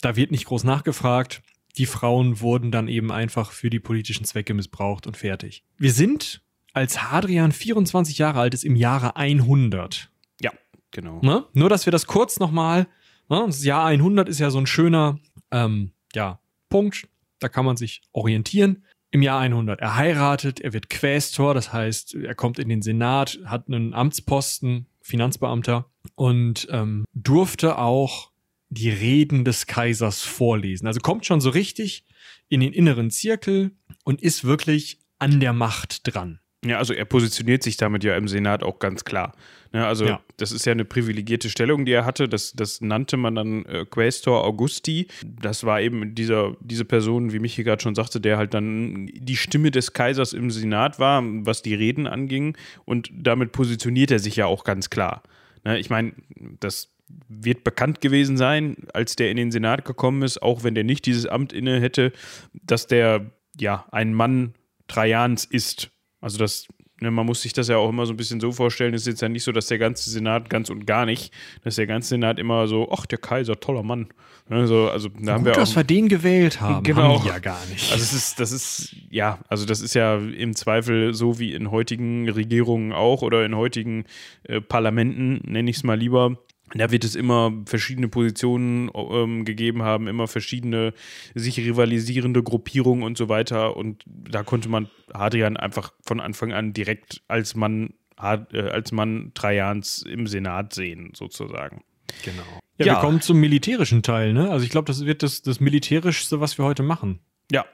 [0.00, 1.42] Da wird nicht groß nachgefragt.
[1.76, 5.64] Die Frauen wurden dann eben einfach für die politischen Zwecke missbraucht und fertig.
[5.78, 10.10] Wir sind, als Hadrian 24 Jahre alt ist, im Jahre 100.
[10.40, 10.52] Ja,
[10.90, 11.20] genau.
[11.22, 11.46] Ne?
[11.54, 12.86] Nur, dass wir das kurz nochmal
[13.28, 13.42] Ne?
[13.46, 15.18] Das Jahr 100 ist ja so ein schöner
[15.50, 17.08] ähm, ja, Punkt,
[17.38, 18.84] da kann man sich orientieren.
[19.10, 23.38] Im Jahr 100, er heiratet, er wird Quästor, das heißt, er kommt in den Senat,
[23.44, 28.30] hat einen Amtsposten, Finanzbeamter und ähm, durfte auch
[28.70, 30.86] die Reden des Kaisers vorlesen.
[30.86, 32.06] Also kommt schon so richtig
[32.48, 33.72] in den inneren Zirkel
[34.04, 36.40] und ist wirklich an der Macht dran.
[36.64, 39.34] Ja, also er positioniert sich damit ja im Senat auch ganz klar.
[39.72, 40.20] Ja, also ja.
[40.36, 42.28] das ist ja eine privilegierte Stellung, die er hatte.
[42.28, 45.08] Das, das nannte man dann äh, Quaestor Augusti.
[45.24, 49.36] Das war eben dieser, diese Person, wie Michi gerade schon sagte, der halt dann die
[49.36, 52.56] Stimme des Kaisers im Senat war, was die Reden anging.
[52.84, 55.22] Und damit positioniert er sich ja auch ganz klar.
[55.64, 56.12] Ne, ich meine,
[56.60, 56.92] das
[57.28, 61.06] wird bekannt gewesen sein, als der in den Senat gekommen ist, auch wenn der nicht
[61.06, 62.12] dieses Amt inne hätte,
[62.52, 64.54] dass der ja ein Mann
[64.86, 65.91] Trajans ist
[66.22, 66.68] also das,
[67.00, 69.08] ne, man muss sich das ja auch immer so ein bisschen so vorstellen, es ist
[69.08, 72.10] jetzt ja nicht so, dass der ganze Senat ganz und gar nicht, dass der ganze
[72.10, 74.08] Senat immer so, ach, der Kaiser, toller Mann.
[74.48, 76.84] Also, also da Gut, haben wir auch, dass wir den gewählt haben.
[76.84, 77.18] Genau.
[77.18, 77.90] Haben ja gar nicht.
[77.90, 81.70] Also es ist, das ist, ja, also das ist ja im Zweifel so wie in
[81.70, 84.04] heutigen Regierungen auch oder in heutigen
[84.44, 86.38] äh, Parlamenten, nenne ich es mal lieber,
[86.74, 90.94] da wird es immer verschiedene Positionen ähm, gegeben haben, immer verschiedene
[91.34, 93.76] sich rivalisierende Gruppierungen und so weiter.
[93.76, 99.32] Und da konnte man Hadrian einfach von Anfang an direkt als Mann, äh, als Mann
[99.34, 101.82] Trajans im Senat sehen, sozusagen.
[102.24, 102.42] Genau.
[102.78, 102.94] Ja, ja.
[102.94, 104.50] wir kommen zum militärischen Teil, ne?
[104.50, 107.20] Also ich glaube, das wird das, das militärischste, was wir heute machen.
[107.50, 107.66] Ja.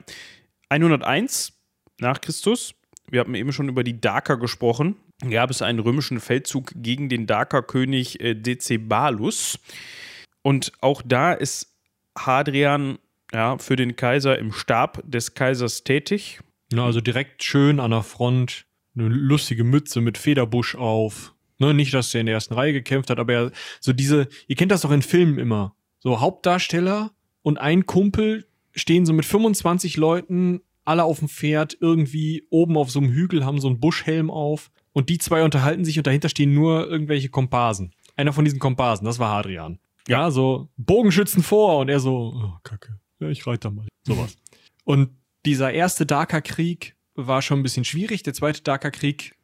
[0.70, 1.56] 101
[2.00, 2.74] nach Christus.
[3.10, 4.96] Wir haben eben schon über die Daker gesprochen
[5.28, 9.58] gab es einen römischen Feldzug gegen den Dakerkönig äh, Decebalus.
[10.42, 11.74] Und auch da ist
[12.16, 12.98] Hadrian
[13.32, 16.40] ja, für den Kaiser im Stab des Kaisers tätig.
[16.72, 21.34] Ja, also direkt schön an der Front, eine lustige Mütze mit Federbusch auf.
[21.58, 24.54] Ne, nicht, dass er in der ersten Reihe gekämpft hat, aber er, so diese, ihr
[24.54, 25.74] kennt das doch in Filmen immer.
[25.98, 27.10] So Hauptdarsteller
[27.42, 32.90] und ein Kumpel stehen so mit 25 Leuten, alle auf dem Pferd, irgendwie oben auf
[32.90, 36.28] so einem Hügel, haben so einen Buschhelm auf und die zwei unterhalten sich und dahinter
[36.28, 37.92] stehen nur irgendwelche Komparsen.
[38.16, 39.78] Einer von diesen Komparsen, das war Hadrian.
[40.08, 43.86] Ja, so Bogenschützen vor und er so, oh, kacke, ja, ich reite da mal.
[44.06, 44.36] Sowas.
[44.84, 45.10] und
[45.44, 48.22] dieser erste Daker-Krieg war schon ein bisschen schwierig.
[48.22, 49.34] Der zweite Daker-Krieg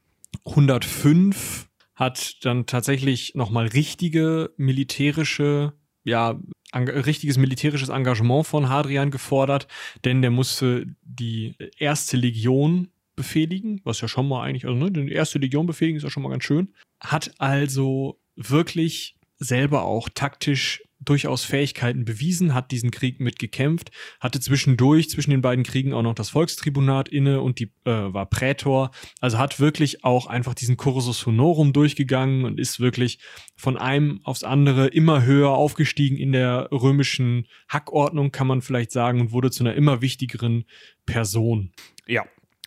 [0.44, 6.40] 105 hat dann tatsächlich nochmal richtige militärische, ja,
[6.74, 9.68] richtiges militärisches Engagement von Hadrian gefordert,
[10.04, 15.12] denn der musste die erste Legion befehligen, was ja schon mal eigentlich, also ne, die
[15.12, 16.74] erste Legion befehligen ist ja schon mal ganz schön.
[17.00, 25.10] Hat also wirklich selber auch taktisch durchaus Fähigkeiten bewiesen, hat diesen Krieg mitgekämpft, hatte zwischendurch
[25.10, 29.38] zwischen den beiden Kriegen auch noch das Volkstribunat inne und die äh, war Prätor, also
[29.38, 33.18] hat wirklich auch einfach diesen Cursus Honorum durchgegangen und ist wirklich
[33.56, 39.20] von einem aufs andere immer höher aufgestiegen in der römischen Hackordnung, kann man vielleicht sagen,
[39.20, 40.64] und wurde zu einer immer wichtigeren
[41.06, 41.72] Person.
[42.06, 42.24] Ja,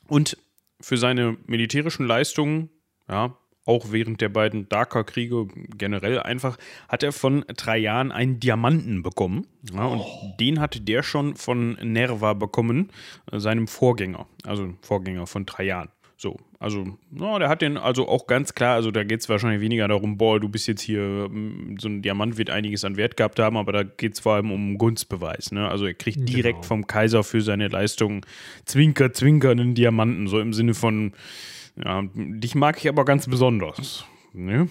[0.07, 0.36] und
[0.87, 2.69] für seine militärischen Leistungen,
[3.09, 9.47] ja, auch während der beiden Dakar-Kriege generell einfach, hat er von Trajan einen Diamanten bekommen.
[9.73, 10.33] Ja, und oh.
[10.39, 12.89] den hatte der schon von Nerva bekommen,
[13.29, 15.89] äh, seinem Vorgänger, also Vorgänger von Trajan.
[16.19, 19.61] So, also, no, der hat den also auch ganz klar, also da geht es wahrscheinlich
[19.61, 23.17] weniger darum, boah, du bist jetzt hier, mm, so ein Diamant wird einiges an Wert
[23.17, 25.51] gehabt haben, aber da geht es vor allem um Gunstbeweis.
[25.51, 25.69] Ne?
[25.69, 26.67] Also er kriegt direkt genau.
[26.67, 28.25] vom Kaiser für seine Leistung
[28.65, 31.13] Zwinker, Zwinker einen Diamanten, so im Sinne von,
[31.75, 34.05] ja, dich mag ich aber ganz besonders.
[34.33, 34.69] Ne?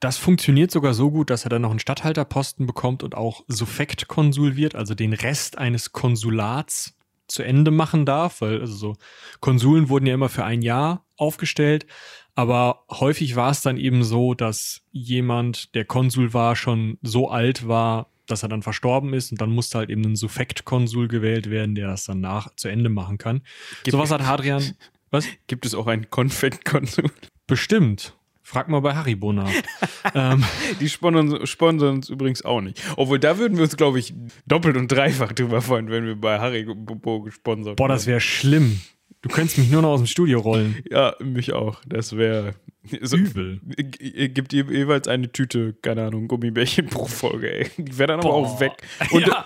[0.00, 4.56] Das funktioniert sogar so gut, dass er dann noch einen Statthalterposten bekommt und auch Suffektkonsul
[4.56, 6.96] wird, also den Rest eines Konsulats
[7.30, 8.96] zu Ende machen darf, weil also so
[9.40, 11.86] Konsuln wurden ja immer für ein Jahr aufgestellt,
[12.34, 17.68] aber häufig war es dann eben so, dass jemand, der Konsul war, schon so alt
[17.68, 21.74] war, dass er dann verstorben ist und dann musste halt eben ein Suffektkonsul gewählt werden,
[21.74, 23.42] der das dann nach zu Ende machen kann.
[23.82, 24.62] Gibt Sowas hat Hadrian
[25.10, 25.26] was?
[25.48, 27.10] Gibt es auch einen Konfettkonsum?
[27.46, 28.16] Bestimmt.
[28.50, 29.48] Frag mal bei Haribo nach.
[30.14, 30.42] ähm.
[30.80, 32.82] Die sponsern, sponsern uns übrigens auch nicht.
[32.96, 34.12] Obwohl, da würden wir uns, glaube ich,
[34.44, 38.80] doppelt und dreifach drüber freuen, wenn wir bei Haribo gesponsert Boah, das wäre schlimm.
[39.22, 40.82] Du könntest mich nur noch aus dem Studio rollen.
[40.90, 41.80] Ja, mich auch.
[41.86, 42.54] Das wäre
[43.02, 43.60] so, übel.
[43.76, 47.70] Gibt ihr jeweils eine Tüte, keine Ahnung, Gummibärchen pro Folge, ey.
[47.76, 48.30] Die wäre dann Boah.
[48.30, 48.72] aber auch weg.
[49.12, 49.44] Und, ja.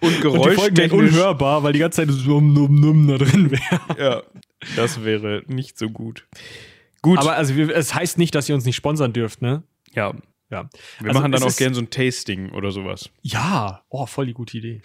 [0.00, 0.90] und geräuschtechnisch.
[0.90, 3.80] Und unhörbar, weil die ganze Zeit so num, num, da drin wäre.
[4.00, 4.22] Ja,
[4.74, 6.24] das wäre nicht so gut.
[7.02, 7.18] Gut.
[7.18, 9.64] Aber also es heißt nicht, dass ihr uns nicht sponsern dürft, ne?
[9.92, 10.14] Ja.
[10.50, 10.68] Ja.
[11.00, 13.10] Wir also machen dann auch gerne so ein Tasting oder sowas.
[13.22, 14.82] Ja, oh, voll die gute Idee.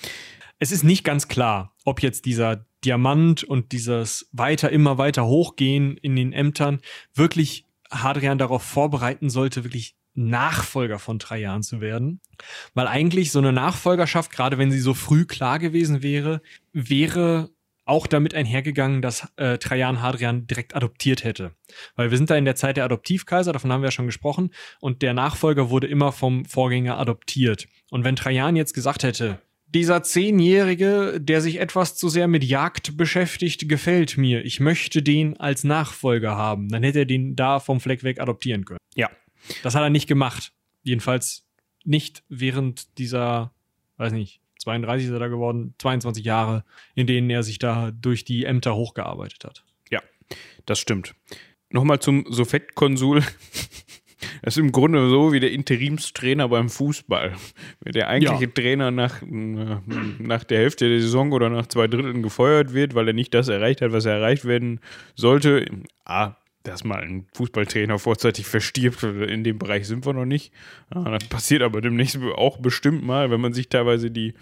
[0.60, 5.98] Es ist nicht ganz klar, ob jetzt dieser Diamant und dieses weiter, immer weiter hochgehen
[5.98, 6.80] in den Ämtern
[7.14, 12.22] wirklich Hadrian darauf vorbereiten sollte, wirklich Nachfolger von Trajan zu werden.
[12.74, 16.42] Weil eigentlich so eine Nachfolgerschaft, gerade wenn sie so früh klar gewesen wäre,
[16.74, 17.52] wäre
[17.88, 21.52] auch damit einhergegangen, dass äh, Trajan Hadrian direkt adoptiert hätte.
[21.96, 24.52] Weil wir sind da in der Zeit der Adoptivkaiser, davon haben wir ja schon gesprochen,
[24.80, 27.68] und der Nachfolger wurde immer vom Vorgänger adoptiert.
[27.90, 29.40] Und wenn Trajan jetzt gesagt hätte,
[29.74, 34.46] dieser Zehnjährige, der sich etwas zu sehr mit Jagd beschäftigt, gefällt mir.
[34.46, 36.70] Ich möchte den als Nachfolger haben.
[36.70, 38.80] Dann hätte er den da vom Fleck weg adoptieren können.
[38.96, 39.10] Ja.
[39.64, 40.54] Das hat er nicht gemacht.
[40.84, 41.46] Jedenfalls
[41.84, 43.54] nicht während dieser,
[43.98, 48.26] weiß nicht, 32 ist er da geworden, 22 Jahre, in denen er sich da durch
[48.26, 49.64] die Ämter hochgearbeitet hat.
[49.90, 50.02] Ja,
[50.66, 51.16] das stimmt.
[51.70, 53.24] Nochmal zum Sofettkonsul.
[54.42, 57.34] Das ist im Grunde so wie der Interimstrainer beim Fußball.
[57.82, 58.52] Wenn der eigentliche ja.
[58.52, 63.14] Trainer nach, nach der Hälfte der Saison oder nach zwei Dritteln gefeuert wird, weil er
[63.14, 64.80] nicht das erreicht hat, was er erreicht werden
[65.16, 65.68] sollte.
[66.04, 66.36] A,
[66.68, 70.54] dass mal ein Fußballtrainer vorzeitig verstirbt, in dem Bereich sind wir noch nicht.
[70.94, 74.34] Ja, das passiert aber demnächst auch bestimmt mal, wenn man sich teilweise die,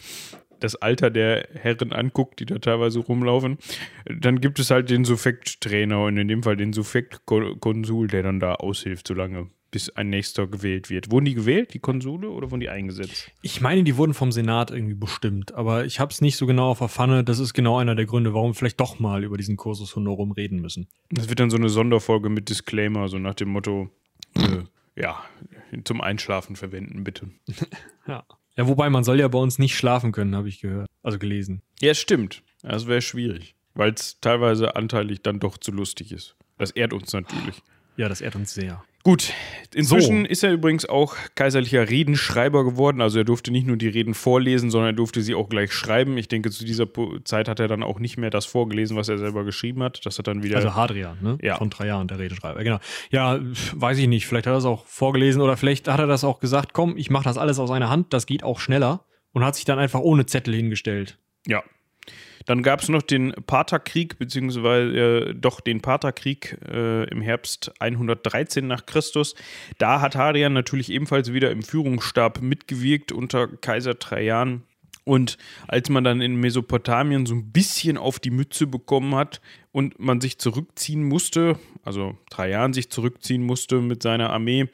[0.59, 3.57] das Alter der Herren anguckt, die da teilweise rumlaufen.
[4.05, 8.55] Dann gibt es halt den Suffekt-Trainer und in dem Fall den Suffekt-Konsul, der dann da
[8.55, 11.11] aushilft, solange bis ein nächster gewählt wird.
[11.11, 13.31] Wurden die gewählt, die Konsule, oder wurden die eingesetzt?
[13.41, 16.69] Ich meine, die wurden vom Senat irgendwie bestimmt, aber ich habe es nicht so genau
[16.69, 17.23] auf der Pfanne.
[17.23, 20.31] Das ist genau einer der Gründe, warum wir vielleicht doch mal über diesen Kursus Honorum
[20.31, 20.87] reden müssen.
[21.09, 23.89] Das wird dann so eine Sonderfolge mit Disclaimer, so nach dem Motto,
[24.35, 24.63] äh,
[24.95, 25.23] ja,
[25.83, 27.29] zum Einschlafen verwenden, bitte.
[28.07, 28.23] ja.
[28.57, 30.87] Ja, wobei man soll ja bei uns nicht schlafen können, habe ich gehört.
[31.03, 31.61] Also gelesen.
[31.81, 32.41] Ja, stimmt.
[32.61, 36.37] Das wäre schwierig, weil es teilweise anteilig dann doch zu lustig ist.
[36.57, 37.61] Das ehrt uns natürlich.
[37.97, 38.83] Ja, das ehrt uns sehr.
[39.05, 39.33] Gut,
[39.75, 40.29] inzwischen so.
[40.31, 43.01] ist er übrigens auch kaiserlicher Redenschreiber geworden.
[43.01, 46.17] Also er durfte nicht nur die Reden vorlesen, sondern er durfte sie auch gleich schreiben.
[46.17, 46.87] Ich denke, zu dieser
[47.23, 50.03] Zeit hat er dann auch nicht mehr das vorgelesen, was er selber geschrieben hat.
[50.07, 50.55] Das hat dann wieder.
[50.55, 51.37] Also Hadrian, ne?
[51.43, 51.57] Ja.
[51.57, 52.63] Von drei Jahren, der Redenschreiber.
[52.63, 52.79] Genau.
[53.11, 53.39] Ja,
[53.75, 54.25] weiß ich nicht.
[54.25, 57.11] Vielleicht hat er das auch vorgelesen oder vielleicht hat er das auch gesagt, komm, ich
[57.11, 59.05] mache das alles aus einer Hand, das geht auch schneller.
[59.33, 61.19] Und hat sich dann einfach ohne Zettel hingestellt.
[61.45, 61.61] Ja,
[62.45, 68.65] dann gab es noch den Partherkrieg, beziehungsweise äh, doch den Partherkrieg äh, im Herbst 113
[68.67, 69.35] nach Christus.
[69.77, 74.63] Da hat Hadrian natürlich ebenfalls wieder im Führungsstab mitgewirkt unter Kaiser Trajan
[75.03, 75.37] Und
[75.67, 79.41] als man dann in Mesopotamien so ein bisschen auf die Mütze bekommen hat
[79.71, 84.67] und man sich zurückziehen musste, also Trajan sich zurückziehen musste mit seiner Armee,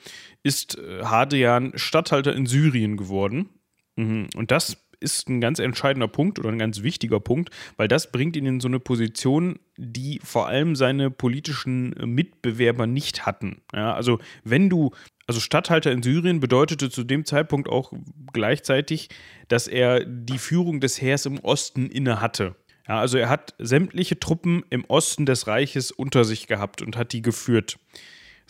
[0.43, 3.49] ist äh, Hadrian Statthalter in Syrien geworden.
[3.95, 4.27] Mhm.
[4.35, 8.35] Und das ist ein ganz entscheidender Punkt oder ein ganz wichtiger Punkt, weil das bringt
[8.35, 13.61] ihn in so eine Position, die vor allem seine politischen Mitbewerber nicht hatten.
[13.73, 14.91] Ja, also wenn du
[15.27, 17.93] also Statthalter in Syrien bedeutete zu dem Zeitpunkt auch
[18.33, 19.09] gleichzeitig,
[19.47, 22.55] dass er die Führung des Heers im Osten inne hatte.
[22.87, 27.13] Ja, also er hat sämtliche Truppen im Osten des Reiches unter sich gehabt und hat
[27.13, 27.77] die geführt.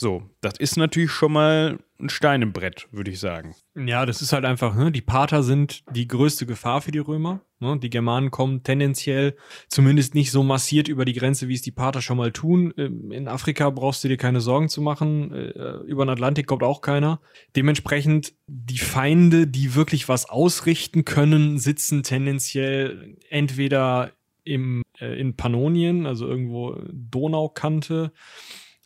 [0.02, 3.54] So, das ist natürlich schon mal ein Stein im Brett, würde ich sagen.
[3.76, 4.92] Ja, das ist halt einfach, ne?
[4.92, 7.42] die Parther sind die größte Gefahr für die Römer.
[7.60, 7.78] Ne?
[7.78, 9.38] Die Germanen kommen tendenziell
[9.68, 12.74] zumindest nicht so massiert über die Grenze, wie es die Parther schon mal tun.
[12.80, 15.32] Ähm, in Afrika brauchst du dir keine Sorgen zu machen.
[15.36, 17.22] Äh, über den Atlantik kommt auch keiner.
[17.56, 24.14] Dementsprechend die Feinde, die wirklich was ausrichten können, sitzen tendenziell entweder
[24.46, 28.12] im, äh, in Pannonien, also irgendwo Donaukante,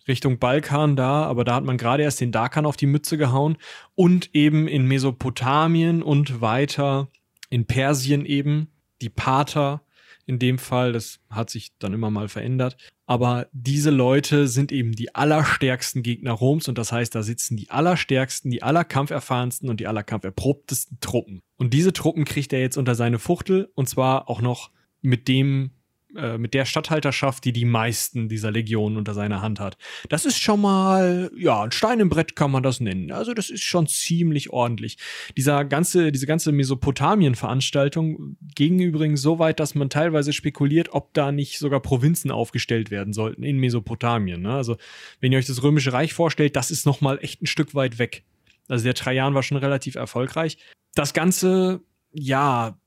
[0.07, 3.57] Richtung Balkan da, aber da hat man gerade erst den Dakan auf die Mütze gehauen
[3.95, 7.09] und eben in Mesopotamien und weiter
[7.49, 8.67] in Persien eben
[9.01, 9.81] die Pater
[10.27, 14.93] in dem Fall, das hat sich dann immer mal verändert, aber diese Leute sind eben
[14.93, 19.87] die allerstärksten Gegner Roms und das heißt, da sitzen die allerstärksten, die allerkampferfahrensten und die
[19.87, 21.41] allerkampferprobtesten Truppen.
[21.57, 25.71] Und diese Truppen kriegt er jetzt unter seine Fuchtel und zwar auch noch mit dem
[26.15, 29.77] äh, mit der Statthalterschaft, die die meisten dieser Legionen unter seiner Hand hat.
[30.09, 33.11] Das ist schon mal, ja, ein Stein im Brett kann man das nennen.
[33.11, 34.97] Also das ist schon ziemlich ordentlich.
[35.37, 41.31] Dieser ganze, diese ganze Mesopotamien-Veranstaltung ging übrigens so weit, dass man teilweise spekuliert, ob da
[41.31, 44.41] nicht sogar Provinzen aufgestellt werden sollten in Mesopotamien.
[44.41, 44.53] Ne?
[44.53, 44.77] Also
[45.19, 47.99] wenn ihr euch das Römische Reich vorstellt, das ist noch mal echt ein Stück weit
[47.99, 48.23] weg.
[48.67, 50.57] Also der Trajan war schon relativ erfolgreich.
[50.95, 52.77] Das Ganze, ja,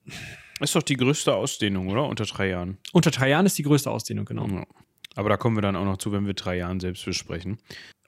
[0.60, 2.06] ist doch die größte Ausdehnung, oder?
[2.06, 2.78] Unter drei Jahren.
[2.92, 4.46] Unter drei Jahren ist die größte Ausdehnung, genau.
[4.46, 4.66] Ja.
[5.14, 7.58] Aber da kommen wir dann auch noch zu, wenn wir drei Jahren selbst besprechen.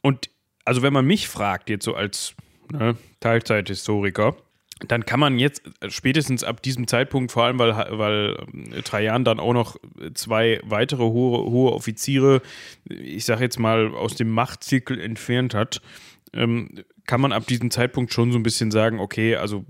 [0.03, 0.30] Und
[0.64, 2.34] also wenn man mich fragt, jetzt so als
[2.70, 4.36] ne, Teilzeithistoriker,
[4.86, 8.36] dann kann man jetzt spätestens ab diesem Zeitpunkt, vor allem weil, weil
[8.84, 9.76] Trajan dann auch noch
[10.14, 12.40] zwei weitere hohe, hohe Offiziere,
[12.88, 15.82] ich sage jetzt mal, aus dem Machtzirkel entfernt hat,
[16.32, 19.64] ähm, kann man ab diesem Zeitpunkt schon so ein bisschen sagen, okay, also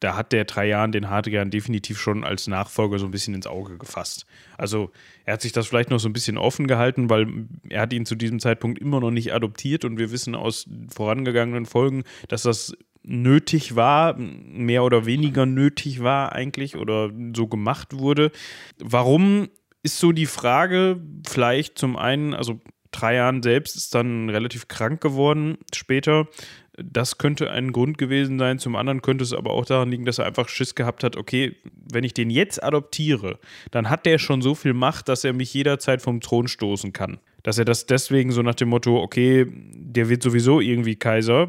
[0.00, 3.78] da hat der Trajan den Hadrian definitiv schon als Nachfolger so ein bisschen ins Auge
[3.78, 4.26] gefasst.
[4.58, 4.90] Also
[5.24, 7.26] er hat sich das vielleicht noch so ein bisschen offen gehalten, weil
[7.68, 11.66] er hat ihn zu diesem Zeitpunkt immer noch nicht adoptiert und wir wissen aus vorangegangenen
[11.66, 18.32] Folgen, dass das nötig war, mehr oder weniger nötig war eigentlich oder so gemacht wurde.
[18.78, 19.48] Warum
[19.82, 25.58] ist so die Frage, vielleicht zum einen, also Trajan selbst ist dann relativ krank geworden
[25.74, 26.28] später.
[26.76, 28.58] Das könnte ein Grund gewesen sein.
[28.58, 31.56] Zum anderen könnte es aber auch daran liegen, dass er einfach Schiss gehabt hat, okay,
[31.90, 33.38] wenn ich den jetzt adoptiere,
[33.70, 37.18] dann hat der schon so viel Macht, dass er mich jederzeit vom Thron stoßen kann.
[37.42, 41.48] Dass er das deswegen so nach dem Motto, okay, der wird sowieso irgendwie Kaiser,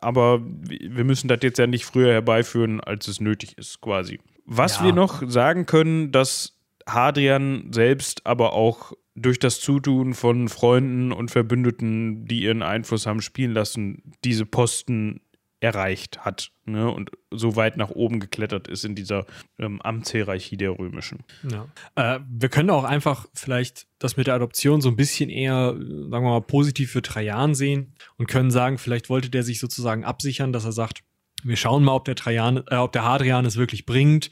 [0.00, 4.18] aber wir müssen das jetzt ja nicht früher herbeiführen, als es nötig ist, quasi.
[4.44, 4.84] Was ja.
[4.86, 6.56] wir noch sagen können, dass
[6.88, 13.22] Hadrian selbst aber auch durch das Zutun von Freunden und Verbündeten, die ihren Einfluss haben
[13.22, 15.20] spielen lassen, diese Posten
[15.58, 19.24] erreicht hat ne, und so weit nach oben geklettert ist in dieser
[19.58, 21.20] ähm, Amtshierarchie der römischen.
[21.50, 21.66] Ja.
[21.94, 26.10] Äh, wir können auch einfach vielleicht das mit der Adoption so ein bisschen eher, sagen
[26.10, 30.52] wir mal, positiv für Trajan sehen und können sagen, vielleicht wollte der sich sozusagen absichern,
[30.52, 31.02] dass er sagt,
[31.42, 34.30] wir schauen mal, ob der Trajan, äh, ob der Hadrian es wirklich bringt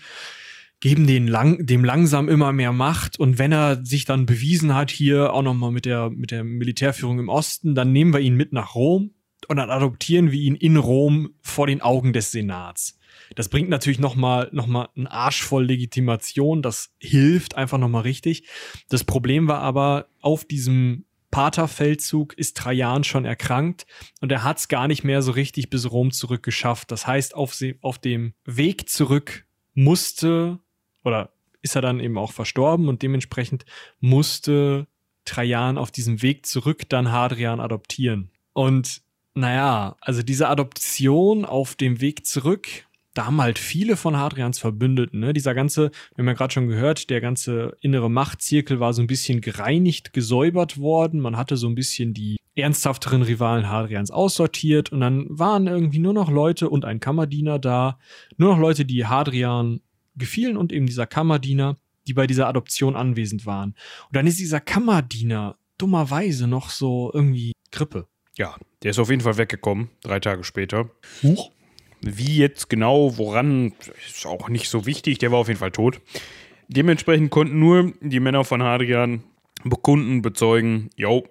[0.84, 4.90] geben den lang, dem langsam immer mehr Macht und wenn er sich dann bewiesen hat
[4.90, 8.52] hier auch nochmal mit der, mit der Militärführung im Osten, dann nehmen wir ihn mit
[8.52, 9.14] nach Rom
[9.48, 12.98] und dann adoptieren wir ihn in Rom vor den Augen des Senats.
[13.34, 18.46] Das bringt natürlich nochmal noch mal einen Arsch voll Legitimation, das hilft einfach nochmal richtig.
[18.90, 23.86] Das Problem war aber, auf diesem Paterfeldzug ist Trajan schon erkrankt
[24.20, 26.90] und er hat es gar nicht mehr so richtig bis Rom zurückgeschafft.
[26.90, 30.60] Das heißt, auf, auf dem Weg zurück musste
[31.04, 31.30] oder
[31.62, 33.64] ist er dann eben auch verstorben und dementsprechend
[34.00, 34.86] musste
[35.24, 38.30] Trajan auf diesem Weg zurück dann Hadrian adoptieren.
[38.52, 39.02] Und
[39.34, 42.68] naja, also diese Adoption auf dem Weg zurück,
[43.14, 45.32] da haben halt viele von Hadrians Verbündeten, ne?
[45.32, 49.06] Dieser ganze, wir haben ja gerade schon gehört, der ganze innere Machtzirkel war so ein
[49.06, 51.20] bisschen gereinigt, gesäubert worden.
[51.20, 56.12] Man hatte so ein bisschen die ernsthafteren Rivalen Hadrians aussortiert und dann waren irgendwie nur
[56.12, 57.98] noch Leute und ein Kammerdiener da,
[58.36, 59.80] nur noch Leute, die Hadrian
[60.16, 63.74] gefielen und eben dieser Kammerdiener, die bei dieser Adoption anwesend waren.
[64.06, 68.06] Und dann ist dieser Kammerdiener dummerweise noch so irgendwie Grippe.
[68.36, 70.90] Ja, der ist auf jeden Fall weggekommen, drei Tage später.
[71.22, 71.50] Huch.
[72.00, 73.72] Wie jetzt genau, woran,
[74.06, 75.18] ist auch nicht so wichtig.
[75.18, 76.00] Der war auf jeden Fall tot.
[76.68, 79.22] Dementsprechend konnten nur die Männer von Hadrian
[79.64, 81.26] bekunden, bezeugen, yo,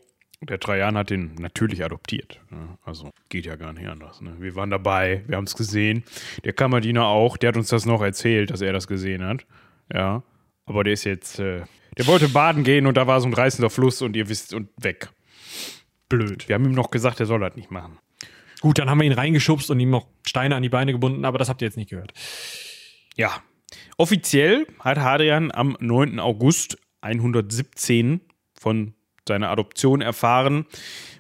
[0.50, 2.40] der Trajan hat ihn natürlich adoptiert.
[2.84, 4.22] Also geht ja gar nicht anders.
[4.22, 4.36] Ne?
[4.40, 6.04] Wir waren dabei, wir haben es gesehen.
[6.44, 9.46] Der Kammerdiener auch, der hat uns das noch erzählt, dass er das gesehen hat.
[9.94, 10.24] Ja,
[10.66, 11.64] aber der ist jetzt, äh,
[11.98, 14.70] der wollte baden gehen und da war so ein reißender Fluss und ihr wisst, und
[14.78, 15.10] weg.
[16.10, 16.48] Blöd.
[16.48, 17.98] Wir haben ihm noch gesagt, er soll das nicht machen.
[18.62, 21.38] Gut, dann haben wir ihn reingeschubst und ihm noch Steine an die Beine gebunden, aber
[21.38, 22.14] das habt ihr jetzt nicht gehört.
[23.16, 23.42] Ja.
[23.98, 26.20] Offiziell hat Hadrian am 9.
[26.20, 28.22] August 117
[28.54, 28.94] von
[29.28, 30.66] seiner Adoption erfahren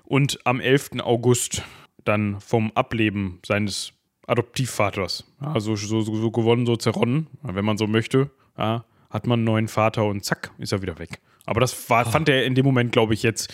[0.04, 1.02] und am 11.
[1.02, 1.64] August
[2.04, 3.94] dann vom Ableben seines
[4.28, 5.26] Adoptivvaters.
[5.40, 8.32] Also so, so, so gewonnen, so zerronnen, wenn man so möchte.
[8.58, 11.20] Ja, hat man einen neuen Vater und zack, ist er wieder weg.
[11.46, 13.54] Aber das war, fand er in dem Moment, glaube ich, jetzt.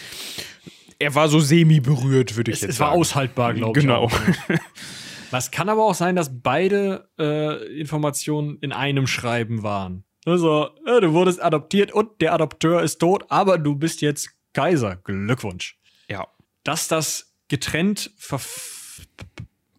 [0.99, 2.91] Er war so semi-berührt, würde ich es, jetzt es sagen.
[2.91, 4.07] war aushaltbar, glaube genau.
[4.07, 4.47] ich.
[4.47, 4.59] Genau.
[5.31, 10.03] Was kann aber auch sein, dass beide äh, Informationen in einem Schreiben waren.
[10.25, 14.97] Also, ja, du wurdest adoptiert und der Adopteur ist tot, aber du bist jetzt Kaiser.
[14.97, 15.77] Glückwunsch.
[16.09, 16.27] Ja.
[16.63, 18.41] Dass das getrennt ver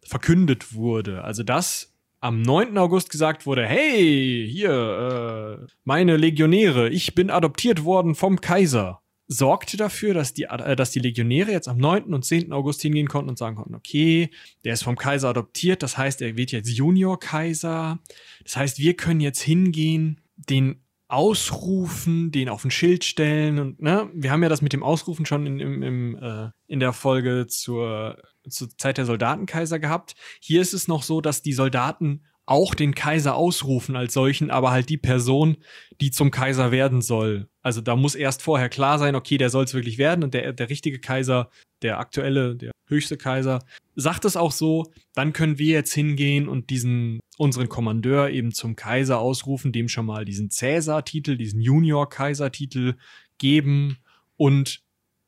[0.03, 1.23] verkündet wurde.
[1.23, 2.77] Also, dass am 9.
[2.79, 9.77] August gesagt wurde, hey, hier, äh, meine Legionäre, ich bin adoptiert worden vom Kaiser, sorgte
[9.77, 12.13] dafür, dass die, äh, dass die Legionäre jetzt am 9.
[12.13, 12.53] und 10.
[12.53, 14.31] August hingehen konnten und sagen konnten, okay,
[14.65, 18.01] der ist vom Kaiser adoptiert, das heißt, er wird jetzt Junior-Kaiser.
[18.43, 24.09] Das heißt, wir können jetzt hingehen, den ausrufen, den auf ein Schild stellen und ne,
[24.15, 27.47] wir haben ja das mit dem Ausrufen schon in, im, im, äh, in der Folge
[27.49, 28.17] zur,
[28.49, 30.15] zur Zeit der Soldatenkaiser gehabt.
[30.41, 34.71] Hier ist es noch so, dass die Soldaten auch den Kaiser ausrufen als solchen, aber
[34.71, 35.57] halt die Person,
[36.01, 37.49] die zum Kaiser werden soll.
[37.63, 40.53] Also da muss erst vorher klar sein, okay, der soll es wirklich werden und der,
[40.53, 41.51] der richtige Kaiser,
[41.83, 43.61] der aktuelle, der höchste Kaiser,
[43.95, 48.77] sagt es auch so, dann können wir jetzt hingehen und diesen, unseren Kommandeur eben zum
[48.77, 52.95] Kaiser ausrufen, dem schon mal diesen Cäsar-Titel, diesen Junior-Kaiser-Titel
[53.39, 53.99] geben
[54.37, 54.83] und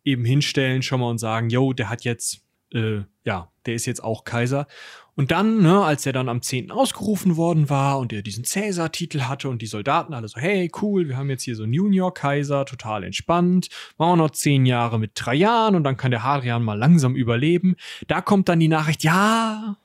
[0.04, 4.02] eben hinstellen schon mal und sagen, yo, der hat jetzt, äh, ja, der ist jetzt
[4.02, 4.66] auch Kaiser.
[5.14, 6.70] Und dann, ne, als er dann am 10.
[6.70, 11.08] ausgerufen worden war und er diesen Cäsar-Titel hatte und die Soldaten alle so, hey, cool,
[11.08, 15.14] wir haben jetzt hier so einen Junior-Kaiser, total entspannt, machen wir noch zehn Jahre mit
[15.14, 17.76] Trajan und dann kann der Hadrian mal langsam überleben.
[18.06, 19.76] Da kommt dann die Nachricht, ja,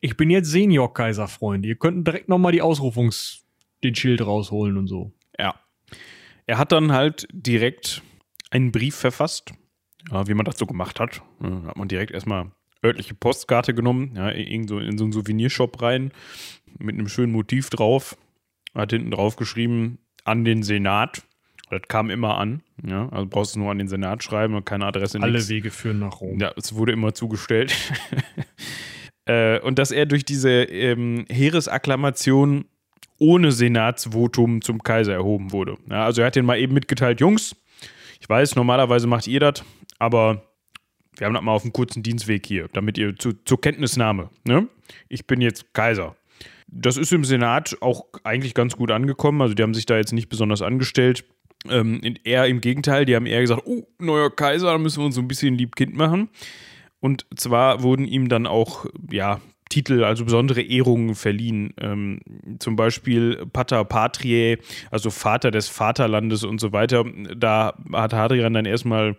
[0.00, 1.68] ich bin jetzt Senior-Kaiser, Freunde.
[1.68, 3.40] Ihr könnt direkt nochmal die Ausrufungs-,
[3.82, 5.12] den Schild rausholen und so.
[5.38, 5.54] Ja.
[6.46, 8.02] Er hat dann halt direkt
[8.50, 9.54] einen Brief verfasst,
[10.10, 11.22] wie man das so gemacht hat.
[11.40, 12.52] Da hat man direkt erstmal
[12.84, 16.12] örtliche Postkarte genommen, ja, in so, in so einen Souvenirshop rein,
[16.78, 18.16] mit einem schönen Motiv drauf.
[18.74, 21.22] Hat hinten drauf geschrieben, an den Senat.
[21.70, 22.62] Das kam immer an.
[22.86, 25.20] Ja, also brauchst du nur an den Senat schreiben und keine Adresse.
[25.20, 25.48] Alle nix.
[25.48, 26.38] Wege führen nach Rom.
[26.38, 27.74] Ja, es wurde immer zugestellt.
[29.26, 32.66] äh, und dass er durch diese ähm, Heeresakklamation
[33.18, 35.76] ohne Senatsvotum zum Kaiser erhoben wurde.
[35.90, 37.56] Ja, also er hat den mal eben mitgeteilt, Jungs,
[38.20, 39.64] ich weiß, normalerweise macht ihr das,
[39.98, 40.47] aber
[41.18, 44.68] wir haben das mal auf einem kurzen Dienstweg hier, damit ihr zu, zur Kenntnisnahme, ne?
[45.08, 46.16] Ich bin jetzt Kaiser.
[46.66, 49.40] Das ist im Senat auch eigentlich ganz gut angekommen.
[49.42, 51.24] Also die haben sich da jetzt nicht besonders angestellt.
[51.68, 55.16] Ähm, eher im Gegenteil, die haben eher gesagt, oh, neuer Kaiser, da müssen wir uns
[55.16, 56.28] so ein bisschen lieb-kind machen.
[57.00, 61.74] Und zwar wurden ihm dann auch, ja, Titel, also besondere Ehrungen verliehen.
[61.78, 62.20] Ähm,
[62.58, 64.58] zum Beispiel Pater Patriae,
[64.90, 67.04] also Vater des Vaterlandes und so weiter.
[67.36, 69.16] Da hat Hadrian dann erstmal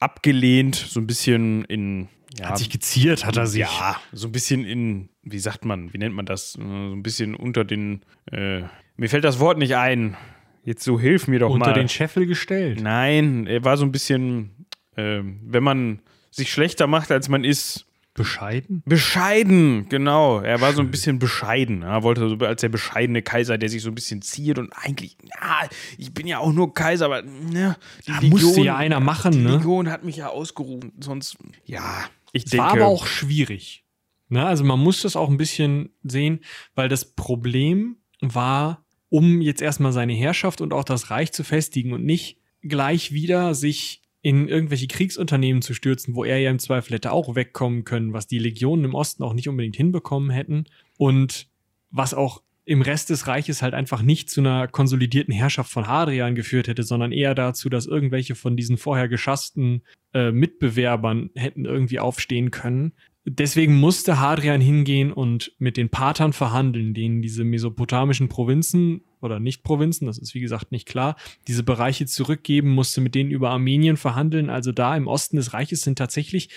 [0.00, 2.08] abgelehnt, so ein bisschen in.
[2.38, 3.60] Ja, Hat sich geziert, hat er sich.
[3.62, 6.52] ja, so ein bisschen in, wie sagt man, wie nennt man das?
[6.52, 8.62] So ein bisschen unter den, äh,
[8.96, 10.16] mir fällt das Wort nicht ein.
[10.62, 11.72] Jetzt so hilf mir doch unter mal.
[11.72, 12.80] den Scheffel gestellt.
[12.82, 17.86] Nein, er war so ein bisschen, äh, wenn man sich schlechter macht, als man ist,
[18.18, 18.82] Bescheiden?
[18.84, 20.40] Bescheiden, genau.
[20.40, 21.82] Er war so ein bisschen bescheiden.
[21.82, 25.16] Er wollte so als der bescheidene Kaiser, der sich so ein bisschen ziert und eigentlich,
[25.24, 29.32] ja, ich bin ja auch nur Kaiser, aber ne, die Da musste ja einer machen,
[29.32, 29.52] die ne?
[29.52, 30.92] Legion hat mich ja ausgerufen.
[31.00, 32.64] Sonst, ja, ich Es denke.
[32.64, 33.84] war aber auch schwierig.
[34.28, 34.44] Ne?
[34.44, 36.40] Also man muss das auch ein bisschen sehen,
[36.74, 41.92] weil das Problem war, um jetzt erstmal seine Herrschaft und auch das Reich zu festigen
[41.94, 46.92] und nicht gleich wieder sich in irgendwelche Kriegsunternehmen zu stürzen, wo er ja im Zweifel
[46.92, 50.66] hätte auch wegkommen können, was die Legionen im Osten auch nicht unbedingt hinbekommen hätten
[50.98, 51.48] und
[51.90, 56.34] was auch im Rest des Reiches halt einfach nicht zu einer konsolidierten Herrschaft von Hadrian
[56.34, 59.80] geführt hätte, sondern eher dazu, dass irgendwelche von diesen vorher geschassten
[60.12, 62.92] äh, Mitbewerbern hätten irgendwie aufstehen können.
[63.30, 69.62] Deswegen musste Hadrian hingehen und mit den Patern verhandeln, denen diese mesopotamischen Provinzen oder nicht
[69.62, 71.16] Provinzen, das ist wie gesagt nicht klar,
[71.46, 74.50] diese Bereiche zurückgeben, musste mit denen über Armenien verhandeln.
[74.50, 76.50] Also da im Osten des Reiches sind tatsächlich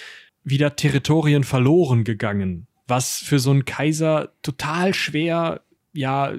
[0.44, 5.62] wieder Territorien verloren gegangen, was für so einen Kaiser total schwer,
[5.94, 6.34] ja,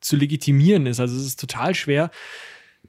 [0.00, 1.00] zu legitimieren ist.
[1.00, 2.10] Also es ist total schwer,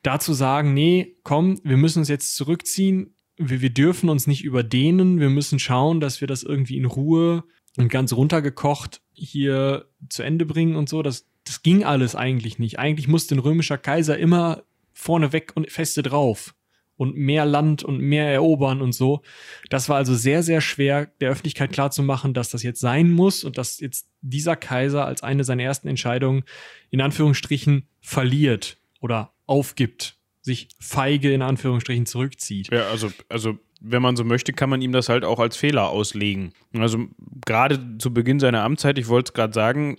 [0.04, 3.14] da zu sagen, nee, komm, wir müssen uns jetzt zurückziehen,
[3.50, 7.44] wir, wir dürfen uns nicht überdehnen, wir müssen schauen, dass wir das irgendwie in Ruhe
[7.78, 11.02] und ganz runtergekocht hier zu Ende bringen und so.
[11.02, 12.80] Das, das ging alles eigentlich nicht.
[12.80, 14.64] Eigentlich musste ein römischer Kaiser immer
[14.94, 16.54] vorne weg und feste drauf
[16.98, 19.22] und mehr Land und mehr erobern und so.
[19.70, 23.58] Das war also sehr, sehr schwer, der Öffentlichkeit klarzumachen, dass das jetzt sein muss und
[23.58, 26.44] dass jetzt dieser Kaiser als eine seiner ersten Entscheidungen
[26.92, 32.72] in Anführungsstrichen verliert oder aufgibt, sich feige in Anführungsstrichen zurückzieht.
[32.72, 35.90] Ja, also, also wenn man so möchte, kann man ihm das halt auch als Fehler
[35.90, 36.54] auslegen.
[36.74, 37.08] Also
[37.46, 39.98] gerade zu Beginn seiner Amtszeit, ich wollte es gerade sagen,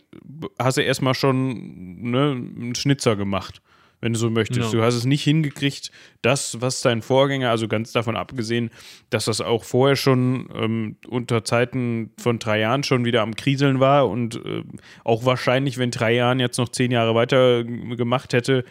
[0.58, 3.62] hast du erstmal schon ne, einen Schnitzer gemacht
[4.02, 4.72] wenn du so möchtest.
[4.72, 4.80] Ja.
[4.80, 8.70] Du hast es nicht hingekriegt, das, was dein Vorgänger, also ganz davon abgesehen,
[9.10, 13.78] dass das auch vorher schon ähm, unter Zeiten von drei Jahren schon wieder am Kriseln
[13.78, 14.64] war und äh,
[15.04, 18.64] auch wahrscheinlich, wenn drei Jahren jetzt noch zehn Jahre weiter gemacht hätte,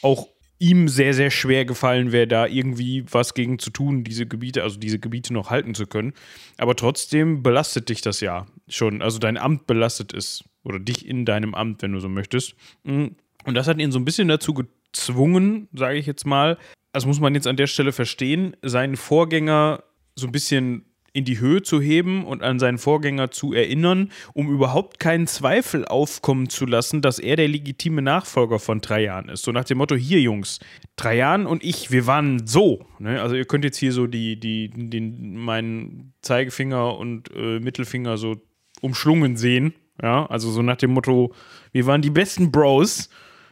[0.00, 0.26] auch
[0.58, 4.78] ihm sehr, sehr schwer gefallen wäre, da irgendwie was gegen zu tun, diese Gebiete, also
[4.78, 6.12] diese Gebiete noch halten zu können.
[6.56, 9.02] Aber trotzdem belastet dich das ja schon.
[9.02, 10.44] Also dein Amt belastet es.
[10.64, 12.54] Oder dich in deinem Amt, wenn du so möchtest.
[12.84, 16.58] Und das hat ihn so ein bisschen dazu gezwungen, sage ich jetzt mal.
[16.92, 19.84] Das muss man jetzt an der Stelle verstehen, seinen Vorgänger
[20.16, 20.84] so ein bisschen
[21.18, 25.84] in die Höhe zu heben und an seinen Vorgänger zu erinnern, um überhaupt keinen Zweifel
[25.84, 29.42] aufkommen zu lassen, dass er der legitime Nachfolger von Trajan ist.
[29.42, 30.60] So nach dem Motto, hier Jungs,
[30.96, 32.86] Trajan und ich, wir waren so.
[32.98, 33.20] Ne?
[33.20, 38.36] Also ihr könnt jetzt hier so die, die, den, meinen Zeigefinger und äh, Mittelfinger so
[38.80, 39.74] umschlungen sehen.
[40.00, 41.34] Ja, also so nach dem Motto,
[41.72, 43.10] wir waren die besten Bros.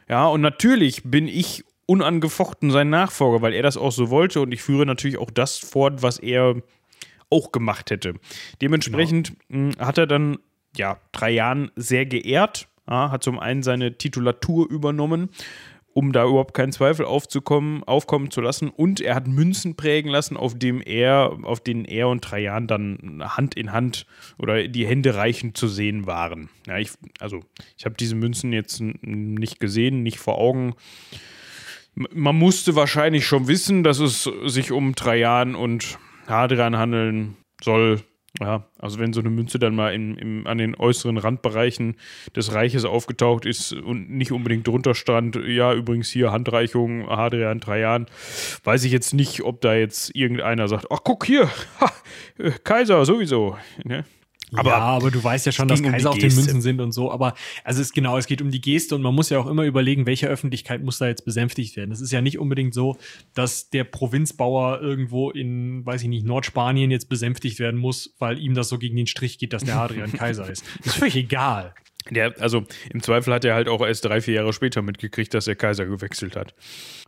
[0.09, 4.53] Ja, und natürlich bin ich unangefochten sein Nachfolger, weil er das auch so wollte und
[4.53, 6.57] ich führe natürlich auch das fort, was er
[7.31, 8.14] auch gemacht hätte.
[8.61, 9.79] Dementsprechend genau.
[9.79, 10.39] hat er dann
[10.77, 15.31] ja drei Jahren sehr geehrt, ja, hat zum einen seine Titulatur übernommen,
[15.93, 18.68] um da überhaupt keinen Zweifel aufzukommen, aufkommen zu lassen.
[18.68, 23.22] Und er hat Münzen prägen lassen, auf dem er, auf denen er und Trajan dann
[23.24, 24.07] Hand in Hand
[24.37, 26.51] oder die Hände reichend zu sehen waren.
[26.66, 27.41] Ja, ich, also
[27.79, 30.74] ich habe diese Münzen jetzt nicht gesehen, nicht vor Augen.
[31.95, 38.01] Man musste wahrscheinlich schon wissen, dass es sich um Trajan und Hadrian handeln soll.
[38.39, 41.97] Ja, also wenn so eine Münze dann mal in, in, an den äußeren Randbereichen
[42.35, 48.05] des Reiches aufgetaucht ist und nicht unbedingt drunter stand, ja, übrigens hier Handreichung Hadrian Trajan,
[48.62, 51.49] weiß ich jetzt nicht, ob da jetzt irgendeiner sagt, ach guck hier,
[51.81, 51.91] ha,
[52.62, 53.57] Kaiser sowieso.
[53.85, 54.05] Ne?
[54.55, 56.92] Aber ja, aber du weißt ja schon, dass Kaiser um auf den Münzen sind und
[56.92, 57.11] so.
[57.11, 57.34] Aber
[57.64, 59.64] also es ist genau, es geht um die Geste und man muss ja auch immer
[59.64, 61.90] überlegen, welche Öffentlichkeit muss da jetzt besänftigt werden.
[61.90, 62.97] Es ist ja nicht unbedingt so,
[63.34, 68.55] dass der Provinzbauer irgendwo in, weiß ich nicht, Nordspanien jetzt besänftigt werden muss, weil ihm
[68.55, 70.64] das so gegen den Strich geht, dass der Adrian Kaiser ist.
[70.78, 71.74] Das ist völlig egal.
[72.11, 75.47] Der, also im Zweifel hat er halt auch erst drei, vier Jahre später mitgekriegt, dass
[75.47, 76.55] der Kaiser gewechselt hat.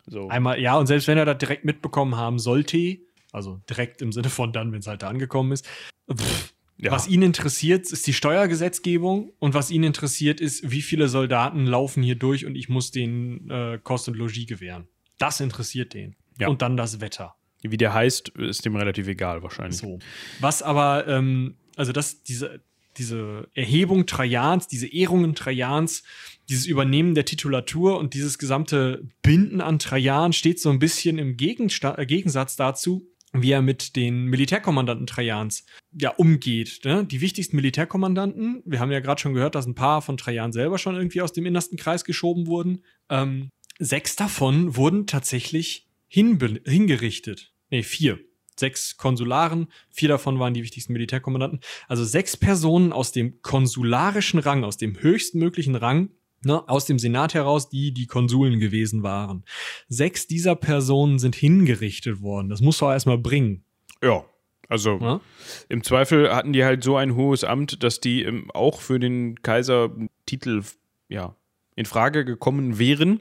[0.07, 0.29] So.
[0.29, 2.99] Einmal, ja, und selbst wenn er das direkt mitbekommen haben sollte,
[3.33, 5.67] also direkt im Sinne von dann, wenn es halt da angekommen ist,
[6.13, 6.93] pff, ja.
[6.93, 12.05] Was ihn interessiert, ist die Steuergesetzgebung und was ihn interessiert, ist, wie viele Soldaten laufen
[12.05, 14.87] hier durch und ich muss denen äh, Kost und Logis gewähren.
[15.19, 16.15] Das interessiert den.
[16.39, 16.47] Ja.
[16.47, 17.35] Und dann das Wetter.
[17.63, 19.79] Wie der heißt, ist dem relativ egal wahrscheinlich.
[19.79, 19.99] So.
[20.39, 22.61] Was aber, ähm, also das, diese,
[22.97, 26.05] diese Erhebung Trajans, diese Ehrungen Trajans,
[26.49, 31.37] dieses Übernehmen der Titulatur und dieses gesamte Binden an Trajan steht so ein bisschen im
[31.37, 36.81] Gegensta äh, Gegensatz dazu, wie er mit den Militärkommandanten Trajans ja umgeht.
[36.85, 37.05] Ne?
[37.05, 40.79] Die wichtigsten Militärkommandanten, wir haben ja gerade schon gehört, dass ein paar von Trajan selber
[40.79, 42.85] schon irgendwie aus dem innersten Kreis geschoben wurden.
[43.11, 47.53] Ähm, sechs davon wurden tatsächlich hingerichtet.
[47.71, 48.19] Nee, vier.
[48.59, 51.61] Sechs Konsularen, vier davon waren die wichtigsten Militärkommandanten.
[51.87, 56.11] Also sechs Personen aus dem konsularischen Rang, aus dem höchstmöglichen Rang,
[56.43, 59.45] ne, aus dem Senat heraus, die die Konsuln gewesen waren.
[59.89, 62.49] Sechs dieser Personen sind hingerichtet worden.
[62.49, 63.65] Das musst du auch erstmal bringen.
[64.03, 64.25] Ja.
[64.71, 65.21] Also ja?
[65.71, 69.41] im Zweifel hatten die halt so ein hohes Amt, dass die ähm, auch für den
[69.43, 70.63] Kaisertitel
[71.09, 71.35] ja,
[71.75, 73.21] in Frage gekommen wären.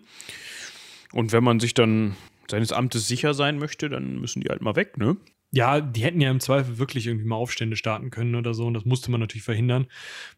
[1.14, 2.18] Und wenn man sich dann
[2.52, 5.16] seines Amtes sicher sein möchte, dann müssen die halt mal weg, ne?
[5.52, 8.66] Ja, die hätten ja im Zweifel wirklich irgendwie mal Aufstände starten können oder so.
[8.66, 9.88] Und das musste man natürlich verhindern.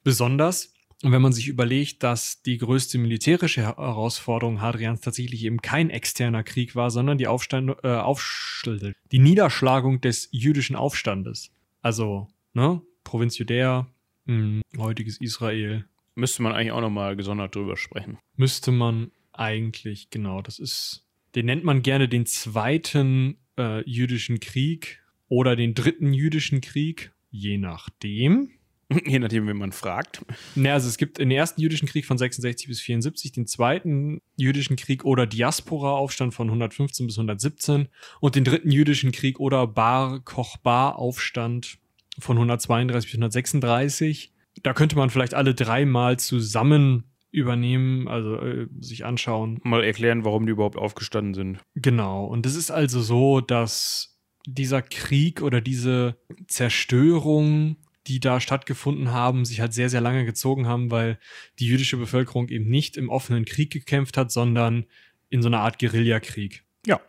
[0.03, 5.89] Besonders, und wenn man sich überlegt, dass die größte militärische Herausforderung Hadrians tatsächlich eben kein
[5.89, 8.67] externer Krieg war, sondern die Aufstand, äh, Aufsch
[9.11, 11.51] die Niederschlagung des jüdischen Aufstandes.
[11.81, 13.87] Also, ne, Provinz Judäa,
[14.25, 15.85] mh, hm, heutiges Israel.
[16.15, 18.17] Müsste man eigentlich auch nochmal gesondert drüber sprechen.
[18.35, 20.41] Müsste man eigentlich, genau.
[20.41, 26.59] Das ist, den nennt man gerne den zweiten äh, jüdischen Krieg oder den dritten jüdischen
[26.59, 28.51] Krieg, je nachdem.
[29.05, 30.25] Je nachdem, wen man fragt.
[30.55, 34.75] Ja, also es gibt den ersten jüdischen Krieg von 66 bis 74, den zweiten jüdischen
[34.75, 37.87] Krieg oder Diaspora-Aufstand von 115 bis 117
[38.19, 41.77] und den dritten jüdischen Krieg oder Bar-Kochbar-Aufstand
[42.17, 44.33] von 132 bis 136.
[44.63, 49.59] Da könnte man vielleicht alle dreimal zusammen übernehmen, also äh, sich anschauen.
[49.63, 51.59] Mal erklären, warum die überhaupt aufgestanden sind.
[51.75, 52.25] Genau.
[52.25, 54.17] Und es ist also so, dass
[54.47, 56.17] dieser Krieg oder diese
[56.47, 57.77] Zerstörung,
[58.07, 61.19] die da stattgefunden haben, sich halt sehr, sehr lange gezogen haben, weil
[61.59, 64.85] die jüdische Bevölkerung eben nicht im offenen Krieg gekämpft hat, sondern
[65.29, 66.63] in so einer Art Guerillakrieg.
[66.85, 66.99] Ja,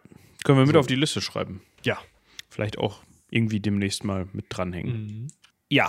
[0.44, 0.80] können wir mit so.
[0.80, 1.62] auf die Liste schreiben.
[1.84, 1.98] Ja.
[2.48, 5.06] Vielleicht auch irgendwie demnächst mal mit dranhängen.
[5.06, 5.26] Mhm.
[5.68, 5.88] Ja,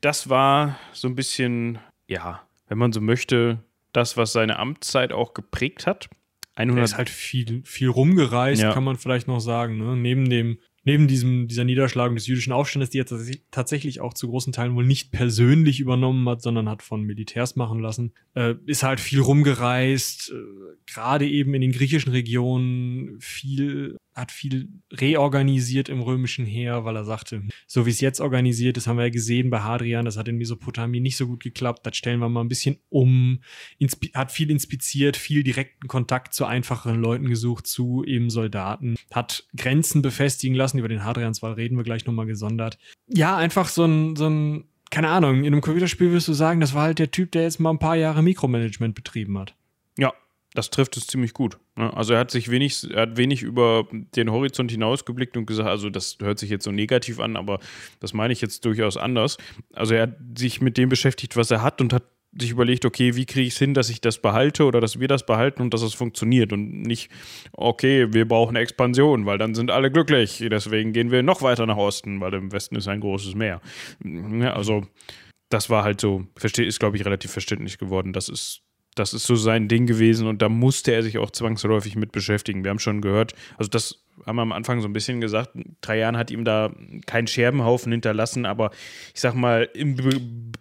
[0.00, 5.34] das war so ein bisschen, ja, wenn man so möchte, das, was seine Amtszeit auch
[5.34, 6.08] geprägt hat.
[6.56, 8.72] 100 er ist halt viel, viel rumgereist, ja.
[8.72, 9.78] kann man vielleicht noch sagen.
[9.78, 9.96] Ne?
[9.96, 13.06] Neben dem neben diesem, dieser Niederschlagung des jüdischen Aufstandes, die er
[13.50, 17.80] tatsächlich auch zu großen Teilen wohl nicht persönlich übernommen hat, sondern hat von Militärs machen
[17.80, 20.34] lassen, äh, ist halt viel rumgereist, äh,
[20.86, 27.04] gerade eben in den griechischen Regionen viel hat viel reorganisiert im römischen Heer, weil er
[27.04, 30.28] sagte, so wie es jetzt organisiert ist, haben wir ja gesehen bei Hadrian, das hat
[30.28, 33.40] in Mesopotamien nicht so gut geklappt, das stellen wir mal ein bisschen um,
[33.78, 39.44] Inspi hat viel inspiziert, viel direkten Kontakt zu einfacheren Leuten gesucht, zu eben Soldaten, hat
[39.56, 42.78] Grenzen befestigen lassen, über den Hadrianswall reden wir gleich nochmal gesondert.
[43.06, 46.74] Ja, einfach so ein, so ein, keine Ahnung, in einem Computerspiel wirst du sagen, das
[46.74, 49.54] war halt der Typ, der jetzt mal ein paar Jahre Mikromanagement betrieben hat.
[50.54, 51.58] Das trifft es ziemlich gut.
[51.76, 51.94] Ne?
[51.96, 55.90] Also er hat sich wenig, er hat wenig über den Horizont hinausgeblickt und gesagt, also
[55.90, 57.60] das hört sich jetzt so negativ an, aber
[58.00, 59.36] das meine ich jetzt durchaus anders.
[59.72, 62.02] Also er hat sich mit dem beschäftigt, was er hat und hat
[62.38, 65.08] sich überlegt, okay, wie kriege ich es hin, dass ich das behalte oder dass wir
[65.08, 67.10] das behalten und dass es funktioniert und nicht,
[67.52, 70.44] okay, wir brauchen Expansion, weil dann sind alle glücklich.
[70.50, 73.60] Deswegen gehen wir noch weiter nach Osten, weil im Westen ist ein großes Meer.
[74.04, 74.86] Ja, also
[75.48, 78.12] das war halt so, ist glaube ich relativ verständlich geworden.
[78.12, 78.62] Das ist
[79.00, 82.62] das ist so sein Ding gewesen und da musste er sich auch zwangsläufig mit beschäftigen.
[82.62, 86.16] Wir haben schon gehört, also das haben wir am Anfang so ein bisschen gesagt, Trajan
[86.16, 86.70] hat ihm da
[87.06, 88.70] keinen Scherbenhaufen hinterlassen, aber
[89.14, 90.52] ich sag mal, im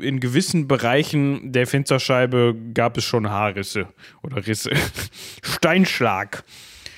[0.00, 3.88] in gewissen Bereichen der Fensterscheibe gab es schon Haarrisse
[4.22, 4.70] oder Risse.
[5.42, 6.44] Steinschlag.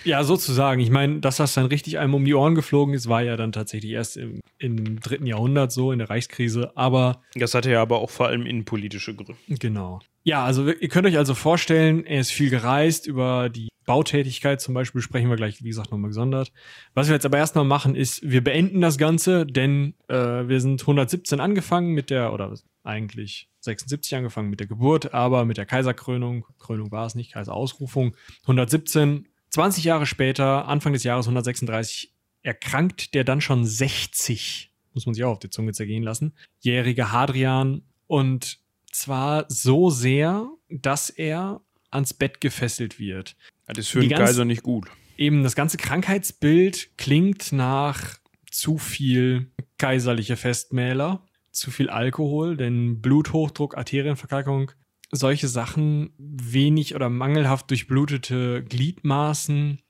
[0.05, 0.81] Ja, sozusagen.
[0.81, 3.53] Ich meine, dass das dann richtig einem um die Ohren geflogen ist, war ja dann
[3.53, 6.73] tatsächlich erst im, im dritten Jahrhundert so, in der Reichskrise.
[6.77, 7.23] Aber.
[7.35, 9.37] Das hatte ja aber auch vor allem innenpolitische Gründe.
[9.49, 10.01] Genau.
[10.29, 14.75] Ja, also ihr könnt euch also vorstellen, er ist viel gereist über die Bautätigkeit zum
[14.75, 16.53] Beispiel, sprechen wir gleich, wie gesagt, nochmal gesondert.
[16.93, 20.83] Was wir jetzt aber erstmal machen, ist, wir beenden das Ganze, denn äh, wir sind
[20.83, 22.53] 117 angefangen mit der, oder
[22.85, 28.15] eigentlich 76 angefangen mit der Geburt, aber mit der Kaiserkrönung, Krönung war es nicht, Kaiserausrufung,
[28.43, 32.13] 117 20 Jahre später, Anfang des Jahres 136,
[32.43, 37.13] erkrankt der dann schon 60, muss man sich auch auf die Zunge zergehen lassen, jährige
[37.13, 38.59] Hadrian und
[38.93, 41.61] zwar so sehr, dass er
[41.91, 43.37] ans Bett gefesselt wird.
[43.67, 44.89] Das ist für den Kaiser nicht gut.
[45.17, 48.19] Eben das ganze Krankheitsbild klingt nach
[48.51, 54.73] zu viel kaiserliche Festmähler, zu viel Alkohol, denn Bluthochdruck, Arterienverkalkung
[55.11, 59.81] solche Sachen, wenig oder mangelhaft durchblutete Gliedmaßen.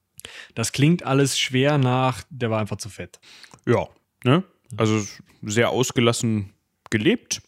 [0.54, 3.20] Das klingt alles schwer nach, der war einfach zu fett.
[3.66, 3.88] Ja,
[4.24, 4.44] ne?
[4.76, 5.04] Also
[5.42, 6.52] sehr ausgelassen
[6.90, 7.42] gelebt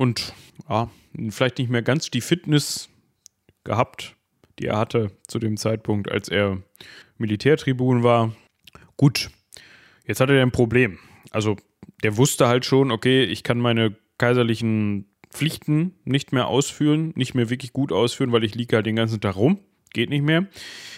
[0.00, 0.32] und
[0.66, 0.90] ja,
[1.28, 2.88] vielleicht nicht mehr ganz die Fitness
[3.64, 4.16] gehabt,
[4.58, 6.62] die er hatte zu dem Zeitpunkt, als er
[7.18, 8.34] Militärtribun war.
[8.96, 9.30] Gut,
[10.06, 10.98] jetzt hat er ein Problem.
[11.32, 11.56] Also
[12.02, 17.50] der wusste halt schon, okay, ich kann meine kaiserlichen Pflichten nicht mehr ausführen, nicht mehr
[17.50, 19.58] wirklich gut ausführen, weil ich liege halt den ganzen Tag rum.
[19.92, 20.46] Geht nicht mehr.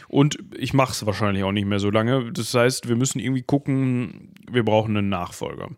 [0.06, 2.32] Und ich mache es wahrscheinlich auch nicht mehr so lange.
[2.32, 5.70] Das heißt, wir müssen irgendwie gucken, wir brauchen einen Nachfolger.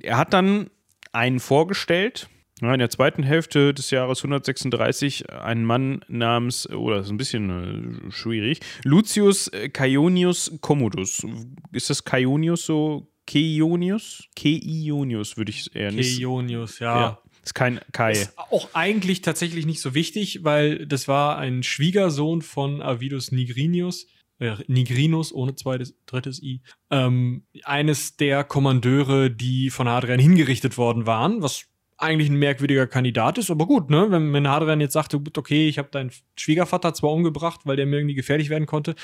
[0.00, 0.70] Er hat dann
[1.12, 2.30] einen vorgestellt,
[2.70, 8.08] in der zweiten Hälfte des Jahres 136 einen Mann namens, oh, das ist ein bisschen
[8.08, 11.26] äh, schwierig, Lucius Caionius Commodus.
[11.72, 13.08] Ist das Caionius so?
[13.26, 14.24] Keionius?
[14.36, 16.18] Keionius würde ich eher nicht.
[16.18, 17.00] Keionius, ja.
[17.00, 17.18] ja.
[17.44, 18.12] Ist kein Kai.
[18.12, 24.06] Ist auch eigentlich tatsächlich nicht so wichtig, weil das war ein Schwiegersohn von Avidus Nigrinius.
[24.38, 26.62] Äh, Nigrinus ohne zweites, drittes I.
[26.90, 31.66] Ähm, eines der Kommandeure, die von Hadrian hingerichtet worden waren, was
[32.02, 34.08] eigentlich ein merkwürdiger Kandidat ist, aber gut, ne?
[34.10, 37.96] Wenn, wenn Hadrian jetzt sagte, okay, ich habe deinen Schwiegervater zwar umgebracht, weil der mir
[37.96, 38.94] irgendwie gefährlich werden konnte,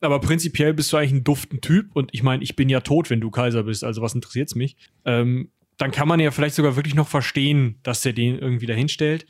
[0.00, 3.10] aber prinzipiell bist du eigentlich ein duften Typ und ich meine, ich bin ja tot,
[3.10, 4.76] wenn du Kaiser bist, also was interessiert's mich?
[5.04, 9.26] Ähm, dann kann man ja vielleicht sogar wirklich noch verstehen, dass der den irgendwie dahinstellt.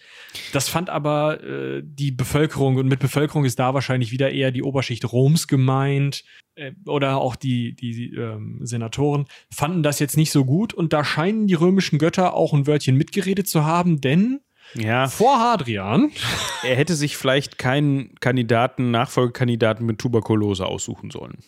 [0.52, 4.62] Das fand aber äh, die Bevölkerung und mit Bevölkerung ist da wahrscheinlich wieder eher die
[4.62, 6.22] Oberschicht Roms gemeint
[6.54, 11.04] äh, oder auch die, die ähm, Senatoren fanden das jetzt nicht so gut und da
[11.04, 14.40] scheinen die römischen Götter auch ein Wörtchen mitgeredet zu haben, denn
[14.74, 15.08] Ja.
[15.08, 16.12] vor Hadrian
[16.62, 21.38] Er hätte sich vielleicht keinen Kandidaten, Nachfolgekandidaten mit Tuberkulose aussuchen sollen.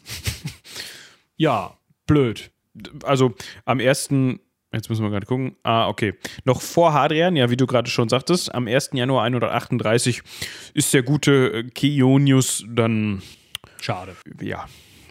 [1.36, 1.76] ja,
[2.06, 2.50] blöd.
[3.04, 3.34] Also
[3.64, 4.40] am ersten,
[4.72, 5.56] jetzt müssen wir gerade gucken.
[5.62, 6.14] Ah, okay.
[6.44, 8.90] Noch vor Hadrian, ja, wie du gerade schon sagtest, am 1.
[8.92, 10.22] Januar 138
[10.74, 13.22] ist der gute äh, Kionius dann,
[13.80, 14.16] Schade.
[14.40, 14.66] ja,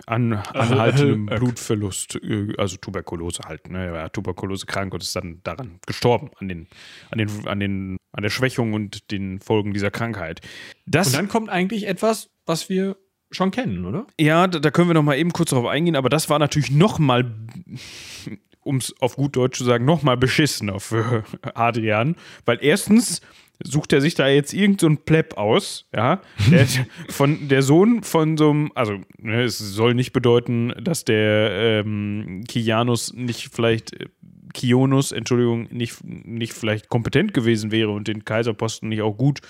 [0.08, 2.20] an anhaltendem äh, äh, Blutverlust,
[2.58, 3.88] also Tuberkulose halt, ne?
[3.88, 6.68] Er war Tuberkulose krank und ist dann daran gestorben, an den,
[7.12, 10.40] an den, an den, an der Schwächung und den Folgen dieser Krankheit.
[10.86, 12.96] Das Und dann kommt eigentlich etwas, was wir
[13.32, 14.08] schon kennen, oder?
[14.18, 16.72] Ja, da, da können wir noch mal eben kurz drauf eingehen, aber das war natürlich
[16.72, 17.30] noch mal,
[18.68, 21.24] um es auf gut Deutsch zu sagen, noch mal beschissener für
[21.56, 22.16] Adrian,
[22.46, 23.22] weil erstens
[23.64, 26.68] sucht er sich da jetzt irgend so Pleb aus, ja, der,
[27.10, 32.44] von der Sohn von so einem, also ne, es soll nicht bedeuten, dass der ähm,
[32.48, 34.06] Kianus nicht vielleicht äh,
[34.54, 39.42] Kionus, Entschuldigung, nicht, nicht vielleicht kompetent gewesen wäre und den Kaiserposten nicht auch gut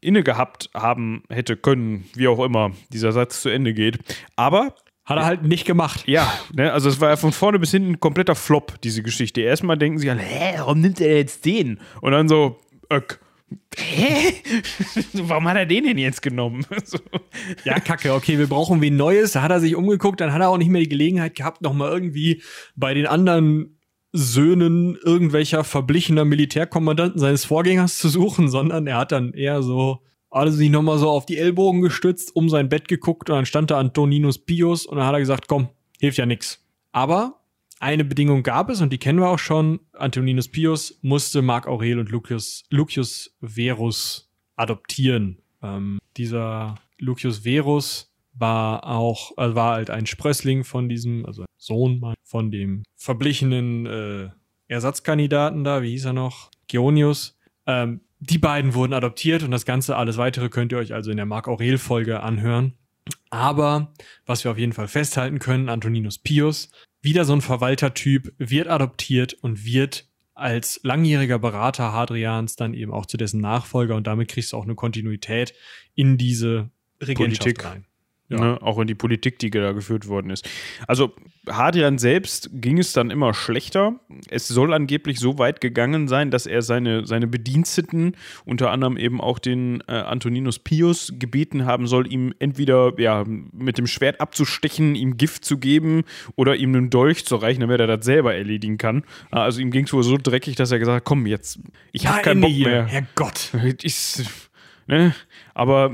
[0.00, 3.98] inne gehabt haben hätte können, wie auch immer dieser Satz zu Ende geht.
[4.36, 4.74] Aber
[5.06, 6.02] Hat er halt nicht gemacht.
[6.06, 9.40] ja, ne, also es war ja von vorne bis hinten ein kompletter Flop, diese Geschichte.
[9.40, 11.78] Erstmal denken sie an, hä, warum nimmt er jetzt den?
[12.00, 12.58] Und dann so,
[12.92, 13.20] öck.
[13.76, 14.34] Hä?
[15.12, 16.66] warum hat er den denn jetzt genommen?
[16.84, 16.98] so.
[17.64, 19.32] Ja, kacke, okay, wir brauchen wen Neues.
[19.32, 21.92] Da hat er sich umgeguckt, dann hat er auch nicht mehr die Gelegenheit gehabt, nochmal
[21.92, 22.42] irgendwie
[22.74, 23.78] bei den anderen
[24.12, 30.00] Söhnen irgendwelcher verblichener Militärkommandanten seines Vorgängers zu suchen, sondern er hat dann eher so
[30.36, 33.70] alles sich nochmal so auf die Ellbogen gestützt, um sein Bett geguckt und dann stand
[33.70, 36.64] da Antoninus Pius und dann hat er gesagt, komm, hilft ja nix.
[36.92, 37.40] Aber
[37.80, 39.80] eine Bedingung gab es und die kennen wir auch schon.
[39.92, 45.38] Antoninus Pius musste Mark Aurel und Lucius, Lucius Verus adoptieren.
[45.62, 52.14] Ähm, dieser Lucius Verus war auch, äh, war halt ein Sprössling von diesem, also Sohn
[52.22, 54.28] von dem verblichenen äh,
[54.68, 56.50] Ersatzkandidaten da, wie hieß er noch?
[56.68, 57.38] Geonius.
[57.66, 61.16] Ähm, die beiden wurden adoptiert und das Ganze, alles weitere könnt ihr euch also in
[61.16, 62.74] der Mark Aurel Folge anhören.
[63.30, 63.92] Aber
[64.24, 66.70] was wir auf jeden Fall festhalten können, Antoninus Pius,
[67.02, 73.06] wieder so ein Verwaltertyp, wird adoptiert und wird als langjähriger Berater Hadrians dann eben auch
[73.06, 75.54] zu dessen Nachfolger und damit kriegst du auch eine Kontinuität
[75.94, 77.64] in diese Regentschaft Politik.
[77.64, 77.86] rein.
[78.28, 78.40] Ja.
[78.40, 80.48] Ne, auch in die Politik, die da geführt worden ist.
[80.88, 81.14] Also
[81.48, 84.00] Hadrian selbst ging es dann immer schlechter.
[84.28, 89.20] Es soll angeblich so weit gegangen sein, dass er seine, seine Bediensteten, unter anderem eben
[89.20, 94.96] auch den äh, Antoninus Pius, gebeten haben soll, ihm entweder ja, mit dem Schwert abzustechen,
[94.96, 96.02] ihm Gift zu geben
[96.34, 99.04] oder ihm einen Dolch zu reichen, damit er das selber erledigen kann.
[99.30, 101.60] Also ihm ging es wohl so dreckig, dass er gesagt hat, komm jetzt,
[101.92, 102.86] ich habe keinen Bock mehr.
[102.86, 103.52] Herrgott.
[103.82, 104.24] Ist,
[104.88, 105.14] ne?
[105.56, 105.90] Aber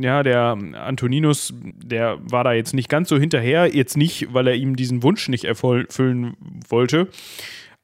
[0.00, 3.72] ja, der Antoninus, der war da jetzt nicht ganz so hinterher.
[3.72, 6.36] Jetzt nicht, weil er ihm diesen Wunsch nicht erfüllen
[6.68, 7.06] wollte.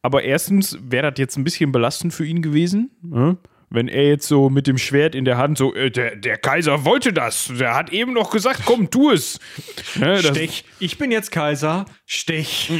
[0.02, 2.90] Aber erstens wäre das jetzt ein bisschen belastend für ihn gewesen.
[3.00, 3.36] Ne?
[3.72, 6.84] Wenn er jetzt so mit dem Schwert in der Hand so, äh, der, der Kaiser
[6.84, 7.52] wollte das.
[7.56, 9.38] Der hat eben noch gesagt, komm, tu es.
[9.98, 10.64] Das- Stech.
[10.80, 11.84] Ich bin jetzt Kaiser.
[12.04, 12.70] Stech.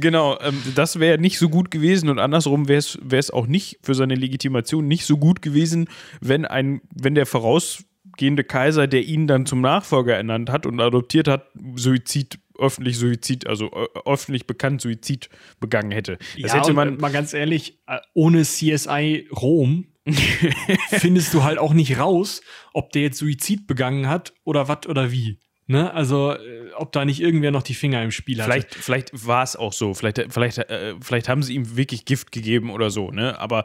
[0.00, 2.78] Genau, ähm, das wäre nicht so gut gewesen und andersrum wäre
[3.10, 5.88] es auch nicht für seine Legitimation nicht so gut gewesen,
[6.22, 11.28] wenn ein, wenn der vorausgehende Kaiser, der ihn dann zum Nachfolger ernannt hat und adoptiert
[11.28, 13.70] hat, Suizid, öffentlich Suizid, also
[14.06, 15.28] öffentlich bekannt Suizid
[15.60, 16.16] begangen hätte.
[16.40, 16.96] Das ja, hätte man.
[16.96, 19.88] äh, mal ganz ehrlich, äh, ohne CSI Rom
[20.90, 22.42] findest du halt auch nicht raus,
[22.72, 25.38] ob der jetzt Suizid begangen hat oder was oder wie.
[25.66, 25.92] Ne?
[25.94, 28.44] Also, äh, ob da nicht irgendwer noch die Finger im Spiel hat.
[28.44, 29.94] Vielleicht, vielleicht war es auch so.
[29.94, 33.38] Vielleicht, vielleicht, äh, vielleicht haben sie ihm wirklich Gift gegeben oder so, ne?
[33.38, 33.64] Aber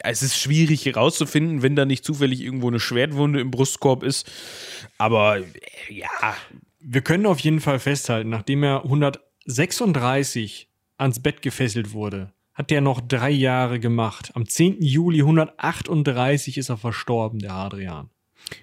[0.00, 4.30] es ist schwierig herauszufinden, wenn da nicht zufällig irgendwo eine Schwertwunde im Brustkorb ist.
[4.98, 5.44] Aber äh,
[5.88, 6.36] ja,
[6.80, 12.80] Wir können auf jeden Fall festhalten, nachdem er 136 ans Bett gefesselt wurde, hat der
[12.80, 14.32] noch drei Jahre gemacht.
[14.34, 14.82] Am 10.
[14.82, 18.10] Juli 138 ist er verstorben, der Hadrian.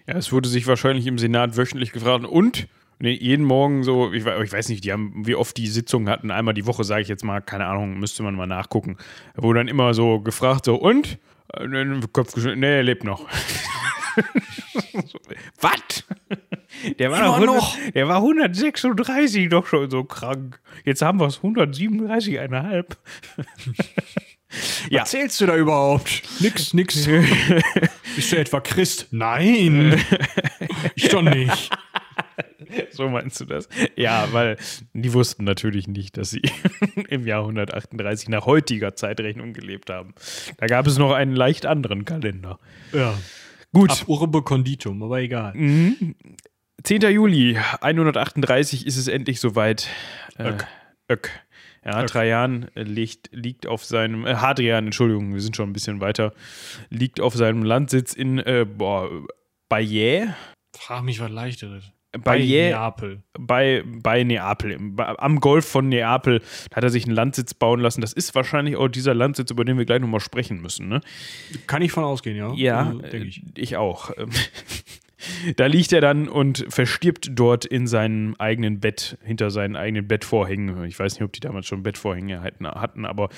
[0.08, 2.68] Ja, es wurde sich wahrscheinlich im Senat wöchentlich gefragt und
[3.00, 6.32] nee, jeden Morgen so, ich, ich weiß nicht, die haben, wie oft die Sitzungen hatten,
[6.32, 8.98] einmal die Woche, sage ich jetzt mal, keine Ahnung, müsste man mal nachgucken.
[9.36, 11.18] Da wurde dann immer so gefragt, so und?
[11.54, 13.28] Äh, Kopf geschüttelt, nee, er lebt noch.
[15.62, 16.06] Was?
[16.98, 17.76] Der war, Immer doch noch?
[17.76, 20.60] 100, der war 136 doch schon so krank.
[20.86, 22.86] Jetzt haben wir es 137,5.
[24.90, 25.02] Ja.
[25.02, 26.24] Was zählst du da überhaupt?
[26.40, 27.06] Nix, nix.
[28.16, 29.08] Bist du etwa Christ?
[29.12, 30.04] Nein.
[30.96, 31.70] ich doch nicht.
[32.92, 33.70] so meinst du das?
[33.96, 34.58] Ja, weil
[34.94, 36.42] die wussten natürlich nicht, dass sie
[37.10, 40.14] im Jahr 138 nach heutiger Zeitrechnung gelebt haben.
[40.58, 42.60] Da gab es noch einen leicht anderen Kalender.
[42.94, 43.14] Ja.
[43.72, 43.92] Gut.
[43.92, 45.54] Ab Urbe Conditum, aber egal.
[45.54, 46.16] Mhm.
[46.84, 47.02] 10.
[47.12, 49.88] Juli 138 ist es endlich soweit.
[50.38, 50.68] Äh, Ök.
[51.10, 51.30] Ök.
[51.86, 52.08] Ja, Ök.
[52.08, 56.34] Trajan liegt, liegt auf seinem, äh, Hadrian, Entschuldigung, wir sind schon ein bisschen weiter,
[56.90, 59.10] liegt auf seinem Landsitz in, äh, boah,
[59.70, 60.30] Bayeux?
[60.78, 61.32] Frag mich was.
[62.24, 63.22] Bayeux, Neapel.
[63.38, 66.42] bei, bei Neapel, im, bei, am Golf von Neapel,
[66.74, 68.02] hat er sich einen Landsitz bauen lassen.
[68.02, 71.02] Das ist wahrscheinlich auch dieser Landsitz, über den wir gleich nochmal sprechen müssen, ne?
[71.68, 72.52] Kann ich von ausgehen, ja?
[72.56, 73.44] Ja, Also, denke ich.
[73.44, 74.12] äh, ich auch.
[75.58, 80.86] Da liegt er dann und verstirbt dort in seinem eigenen Bett, hinter seinen eigenen Bettvorhängen.
[80.86, 83.30] Ich weiß nicht, ob die damals schon Bettvorhänge hatten, aber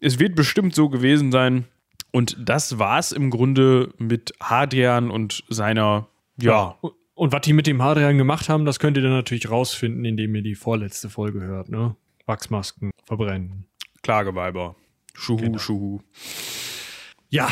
[0.00, 1.64] es wird bestimmt so gewesen sein.
[2.12, 6.08] Und das war's im Grunde mit Hadrian und seiner,
[6.40, 9.50] ja, Und, und was die mit dem Hadrian gemacht haben, das könnt ihr dann natürlich
[9.50, 11.96] rausfinden, indem ihr die vorletzte Folge hört, ne?
[12.26, 13.66] Wachsmasken verbrennen.
[14.02, 14.76] Klageweiber.
[15.14, 15.58] Schuhu, Genau.
[15.58, 16.00] Schuhu.
[17.28, 17.48] Ja.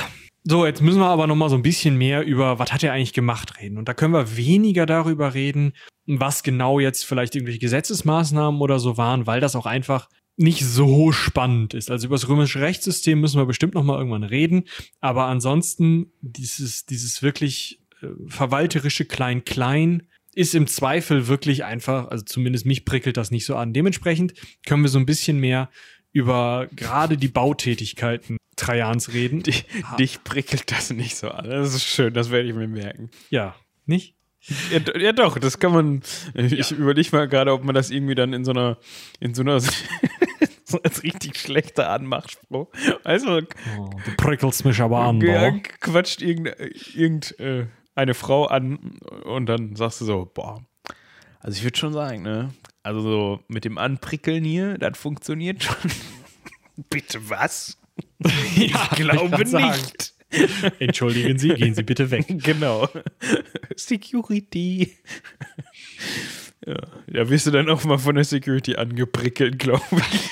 [0.46, 2.92] So, jetzt müssen wir aber noch mal so ein bisschen mehr über, was hat er
[2.92, 3.78] eigentlich gemacht, reden.
[3.78, 5.72] Und da können wir weniger darüber reden,
[6.06, 11.12] was genau jetzt vielleicht irgendwelche Gesetzesmaßnahmen oder so waren, weil das auch einfach nicht so
[11.12, 11.90] spannend ist.
[11.90, 14.64] Also über das römische Rechtssystem müssen wir bestimmt noch mal irgendwann reden.
[15.00, 22.66] Aber ansonsten dieses, dieses wirklich äh, verwalterische Klein-Klein ist im Zweifel wirklich einfach, also zumindest
[22.66, 23.72] mich prickelt das nicht so an.
[23.72, 24.34] Dementsprechend
[24.66, 25.70] können wir so ein bisschen mehr
[26.12, 29.42] über gerade die Bautätigkeiten Trajans reden.
[29.42, 29.66] Dich,
[29.98, 31.48] dich prickelt das nicht so an.
[31.48, 33.10] Das ist schön, das werde ich mir merken.
[33.30, 33.54] Ja,
[33.86, 34.16] nicht?
[34.70, 36.02] Ja, ja doch, das kann man.
[36.34, 38.78] Ich überlege mal gerade, ob man das irgendwie dann in so einer,
[39.20, 39.60] in so einer
[40.64, 42.68] so als richtig schlechter Anmachspruch.
[43.04, 43.40] Also
[43.78, 45.50] Oh, du prickelst mich aber an, ja,
[45.80, 50.64] quatscht irgendeine irgend, äh, eine Frau an und dann sagst du so, boah.
[51.40, 52.52] Also ich würde schon sagen, ne?
[52.82, 55.90] Also so mit dem Anprickeln hier, das funktioniert schon.
[56.90, 57.78] Bitte was?
[58.56, 59.80] ja, Ich glaube sagen.
[59.80, 60.14] nicht.
[60.80, 62.26] Entschuldigen Sie, gehen Sie bitte weg.
[62.42, 62.88] Genau.
[63.76, 64.96] Security.
[66.66, 66.76] Ja,
[67.06, 70.30] da wirst du dann auch mal von der Security angeprickelt, glaube ich.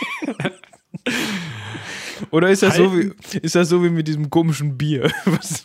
[2.31, 5.65] Oder ist das, so wie, ist das so wie mit diesem komischen Bier was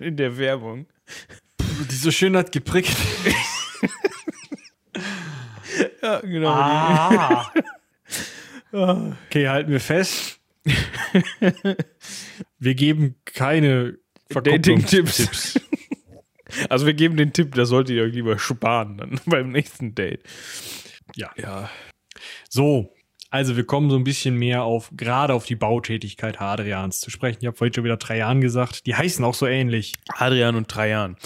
[0.00, 0.86] in der Werbung?
[1.90, 2.96] Die so schön hat geprickelt.
[6.02, 6.50] Ja, genau.
[6.50, 7.52] Ah.
[8.72, 10.38] Okay, halten wir fest.
[12.58, 13.98] Wir geben keine
[14.28, 15.60] Dating-Tipps.
[16.70, 20.22] Also wir geben den Tipp, das solltet ihr euch lieber sparen dann beim nächsten Date.
[21.14, 21.30] Ja.
[21.36, 21.70] Ja.
[22.48, 22.94] So,
[23.30, 27.38] also wir kommen so ein bisschen mehr auf, gerade auf die Bautätigkeit Hadrians zu sprechen.
[27.40, 28.86] Ich habe vorhin schon wieder Trajan gesagt.
[28.86, 29.94] Die heißen auch so ähnlich.
[30.08, 31.16] Adrian und Trajan.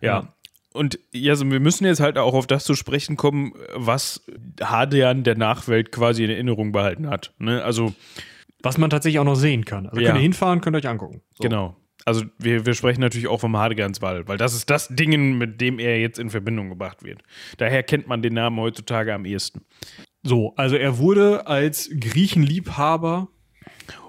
[0.00, 0.08] Ja.
[0.08, 0.34] Ja.
[0.72, 4.24] Und ja, also wir müssen jetzt halt auch auf das zu sprechen kommen, was
[4.60, 7.32] Hadrian der Nachwelt quasi in Erinnerung behalten hat.
[7.38, 7.62] Ne?
[7.62, 7.94] Also,
[8.64, 9.86] Was man tatsächlich auch noch sehen kann.
[9.86, 10.08] Also Ja.
[10.08, 11.22] könnt ihr hinfahren, könnt ihr euch angucken.
[11.36, 11.42] So.
[11.42, 11.76] genau.
[12.06, 15.78] Also wir, wir sprechen natürlich auch vom Hadrianswall, weil das ist das Ding, mit dem
[15.78, 17.22] er jetzt in Verbindung gebracht wird.
[17.56, 19.62] Daher kennt man den Namen heutzutage am ehesten.
[20.22, 23.28] So, also er wurde als Griechenliebhaber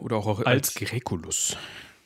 [0.01, 1.57] Oder auch als, Als- Graeculus.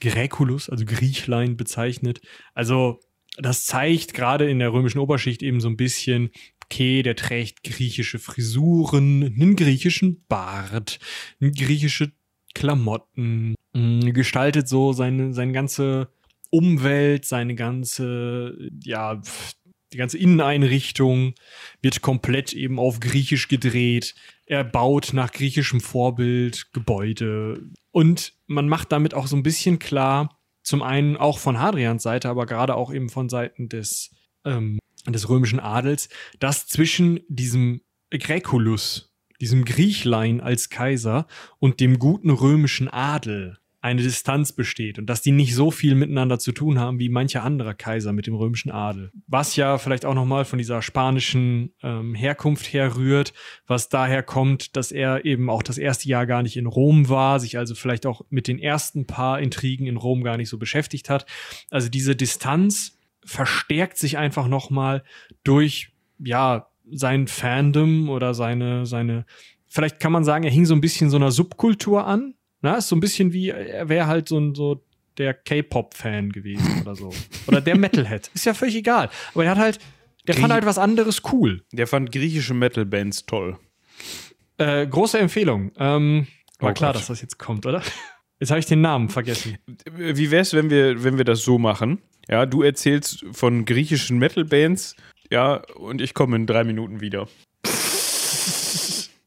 [0.01, 2.21] Graeculus, also Griechlein bezeichnet.
[2.53, 2.99] Also
[3.37, 6.29] das zeigt gerade in der römischen Oberschicht eben so ein bisschen,
[6.65, 10.99] okay, der trägt griechische Frisuren, einen griechischen Bart,
[11.41, 12.11] eine griechische
[12.53, 16.09] Klamotten, mh, gestaltet so seine, seine ganze
[16.49, 19.21] Umwelt, seine ganze, ja,
[19.93, 21.33] die ganze Inneneinrichtung
[21.81, 24.15] wird komplett eben auf Griechisch gedreht.
[24.45, 27.69] Er baut nach griechischem Vorbild Gebäude.
[27.91, 32.29] Und man macht damit auch so ein bisschen klar, zum einen auch von Hadrians Seite,
[32.29, 34.11] aber gerade auch eben von Seiten des,
[34.45, 37.81] ähm, des römischen Adels, dass zwischen diesem
[38.11, 39.08] Graeculus,
[39.41, 41.27] diesem Griechlein als Kaiser
[41.59, 46.37] und dem guten römischen Adel eine Distanz besteht und dass die nicht so viel miteinander
[46.37, 49.11] zu tun haben wie mancher anderer Kaiser mit dem römischen Adel.
[49.27, 53.33] Was ja vielleicht auch nochmal von dieser spanischen ähm, Herkunft herrührt,
[53.67, 57.39] was daher kommt, dass er eben auch das erste Jahr gar nicht in Rom war,
[57.39, 61.09] sich also vielleicht auch mit den ersten paar Intrigen in Rom gar nicht so beschäftigt
[61.09, 61.25] hat.
[61.69, 65.03] Also diese Distanz verstärkt sich einfach nochmal
[65.43, 69.25] durch, ja, sein Fandom oder seine, seine,
[69.67, 72.33] vielleicht kann man sagen, er hing so ein bisschen so einer Subkultur an.
[72.61, 74.83] Na, ist so ein bisschen wie, er wäre halt so ein, so
[75.17, 77.09] der K-Pop-Fan gewesen oder so.
[77.47, 78.29] Oder der Metalhead.
[78.33, 79.09] Ist ja völlig egal.
[79.33, 79.79] Aber er hat halt,
[80.27, 81.63] der fand Grie- halt was anderes cool.
[81.71, 83.57] Der fand griechische Metal-Bands toll.
[84.57, 85.71] Äh, große Empfehlung.
[85.77, 86.27] Ähm,
[86.59, 87.01] war Oh klar, Gott.
[87.01, 87.81] dass das jetzt kommt, oder?
[88.41, 89.57] Jetzt habe ich den Namen vergessen.
[89.97, 92.01] Wie wär's, wenn wir, wenn wir das so machen?
[92.29, 94.95] Ja, du erzählst von griechischen Metal-Bands.
[95.29, 97.27] Ja, und ich komme in drei Minuten wieder.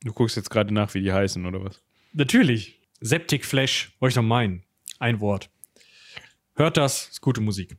[0.04, 1.80] Du guckst jetzt gerade nach, wie die heißen, oder was?
[2.12, 2.80] Natürlich.
[3.00, 4.64] Septic Flash, wollte ich doch meinen.
[4.98, 5.48] Ein Wort.
[6.54, 7.76] Hört das, ist gute Musik.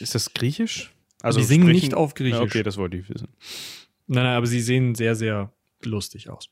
[0.00, 0.92] Ist das griechisch?
[1.22, 2.38] Also die singen nicht auf Griechisch.
[2.38, 3.28] Ja, okay, das wollte ich wissen.
[4.06, 5.52] Nein, nein, aber sie sehen sehr, sehr
[5.84, 6.50] lustig aus.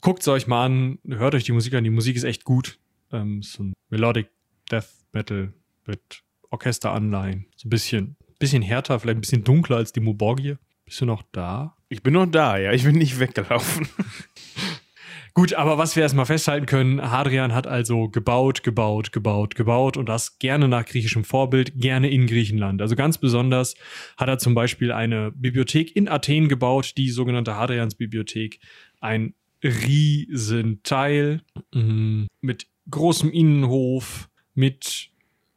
[0.00, 1.84] Guckt es euch mal an, hört euch die Musik an.
[1.84, 2.78] Die Musik ist echt gut.
[3.10, 4.30] Ähm, so ein Melodic
[4.70, 5.52] Death Metal
[5.86, 7.46] mit Orchesteranleihen.
[7.56, 10.56] So ein bisschen, bisschen härter, vielleicht ein bisschen dunkler als die Muborgie.
[10.84, 11.76] Bist du noch da?
[11.88, 12.72] Ich bin noch da, ja.
[12.72, 13.88] Ich bin nicht weggelaufen.
[15.34, 20.06] Gut, aber was wir erstmal festhalten können, Hadrian hat also gebaut, gebaut, gebaut, gebaut und
[20.06, 22.82] das gerne nach griechischem Vorbild, gerne in Griechenland.
[22.82, 23.74] Also ganz besonders
[24.18, 28.58] hat er zum Beispiel eine Bibliothek in Athen gebaut, die sogenannte Hadrians Bibliothek.
[29.00, 29.34] Ein
[29.64, 31.40] Riesenteil
[31.72, 35.11] mm, mit großem Innenhof, mit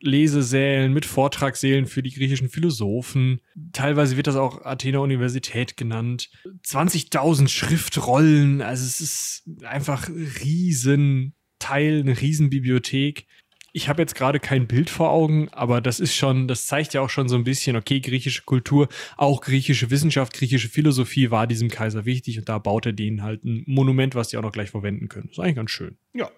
[0.05, 3.41] Lesesälen, mit Vortragssälen für die griechischen Philosophen.
[3.73, 6.29] Teilweise wird das auch Athener Universität genannt.
[6.65, 8.61] 20.000 Schriftrollen.
[8.61, 13.25] Also es ist einfach ein Riesenteil, eine Riesenbibliothek.
[13.73, 17.01] Ich habe jetzt gerade kein Bild vor Augen, aber das ist schon, das zeigt ja
[17.01, 18.87] auch schon so ein bisschen, okay, griechische Kultur,
[19.17, 23.43] auch griechische Wissenschaft, griechische Philosophie war diesem Kaiser wichtig und da baut er denen halt
[23.43, 25.27] ein Monument, was die auch noch gleich verwenden können.
[25.29, 25.97] Ist eigentlich ganz schön.
[26.13, 26.31] Ja,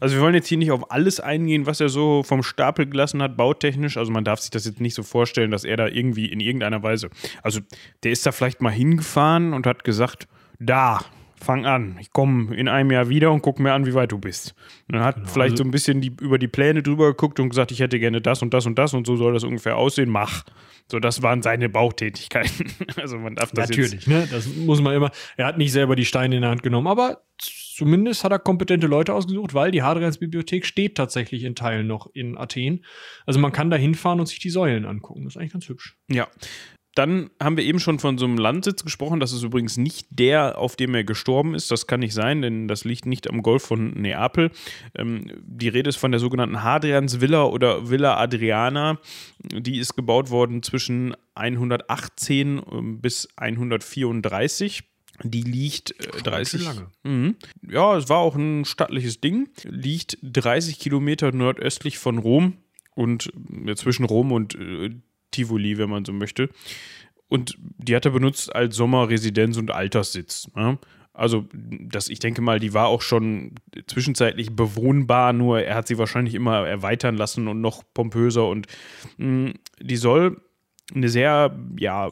[0.00, 3.22] also wir wollen jetzt hier nicht auf alles eingehen, was er so vom Stapel gelassen
[3.22, 3.96] hat, bautechnisch.
[3.96, 6.82] Also man darf sich das jetzt nicht so vorstellen, dass er da irgendwie in irgendeiner
[6.82, 7.10] Weise.
[7.42, 7.60] Also
[8.02, 11.00] der ist da vielleicht mal hingefahren und hat gesagt, da,
[11.38, 14.18] fang an, ich komme in einem Jahr wieder und guck mir an, wie weit du
[14.18, 14.54] bist.
[14.88, 15.28] Und dann hat genau.
[15.28, 17.98] vielleicht also so ein bisschen die, über die Pläne drüber geguckt und gesagt, ich hätte
[17.98, 20.44] gerne das und das und das und so soll das ungefähr aussehen, mach.
[20.88, 22.72] So, das waren seine Bautätigkeiten.
[22.96, 24.26] Also man darf das Natürlich, ne?
[24.30, 25.10] Das muss man immer.
[25.36, 28.86] Er hat nicht selber die Steine in der Hand genommen, aber zumindest hat er kompetente
[28.86, 32.84] Leute ausgesucht, weil die Hadrians-Bibliothek steht tatsächlich in Teilen noch in Athen.
[33.26, 35.24] Also man kann da hinfahren und sich die Säulen angucken.
[35.24, 35.96] Das ist eigentlich ganz hübsch.
[36.08, 36.26] Ja.
[36.96, 39.20] Dann haben wir eben schon von so einem Landsitz gesprochen.
[39.20, 41.70] Das ist übrigens nicht der, auf dem er gestorben ist.
[41.70, 44.50] Das kann nicht sein, denn das liegt nicht am Golf von Neapel.
[44.94, 48.98] Ähm, die Rede ist von der sogenannten Hadrians Villa oder Villa Adriana.
[49.42, 54.82] Die ist gebaut worden zwischen 118 ähm, bis 134
[55.22, 56.64] die liegt äh, 30.
[56.64, 56.90] Lange.
[57.02, 57.36] Mhm.
[57.68, 59.48] Ja, es war auch ein stattliches Ding.
[59.64, 62.58] Liegt 30 Kilometer nordöstlich von Rom
[62.94, 63.32] und
[63.66, 64.90] äh, zwischen Rom und äh,
[65.36, 66.48] Tivoli, wenn man so möchte.
[67.28, 70.48] Und die hat er benutzt als Sommerresidenz und Alterssitz.
[70.54, 70.78] Ne?
[71.12, 73.52] Also, das, ich denke mal, die war auch schon
[73.86, 78.46] zwischenzeitlich bewohnbar, nur er hat sie wahrscheinlich immer erweitern lassen und noch pompöser.
[78.46, 78.66] Und
[79.16, 80.40] mh, die soll
[80.94, 82.10] eine sehr, ja,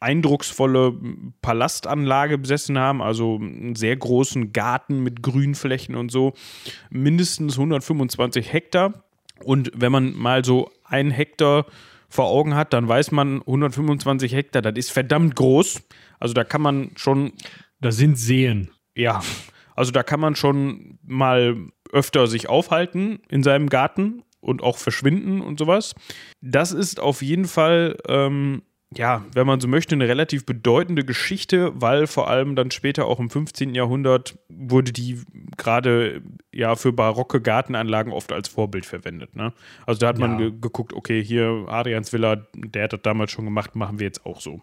[0.00, 0.94] eindrucksvolle
[1.42, 6.34] Palastanlage besessen haben, also einen sehr großen Garten mit Grünflächen und so,
[6.90, 9.04] mindestens 125 Hektar.
[9.44, 11.66] Und wenn man mal so ein Hektar
[12.12, 15.82] vor Augen hat, dann weiß man, 125 Hektar, das ist verdammt groß.
[16.20, 17.32] Also da kann man schon.
[17.80, 18.70] Da sind Seen.
[18.94, 19.22] Ja,
[19.74, 21.56] also da kann man schon mal
[21.90, 25.94] öfter sich aufhalten in seinem Garten und auch verschwinden und sowas.
[26.40, 28.62] Das ist auf jeden Fall ähm,
[28.96, 33.20] ja, wenn man so möchte, eine relativ bedeutende Geschichte, weil vor allem dann später auch
[33.20, 33.74] im 15.
[33.74, 35.20] Jahrhundert wurde die
[35.56, 36.22] gerade
[36.52, 39.36] ja für barocke Gartenanlagen oft als Vorbild verwendet.
[39.36, 39.52] Ne?
[39.86, 43.44] Also da hat man ge geguckt, okay, hier Adrians Villa, der hat das damals schon
[43.44, 44.60] gemacht, machen wir jetzt auch so.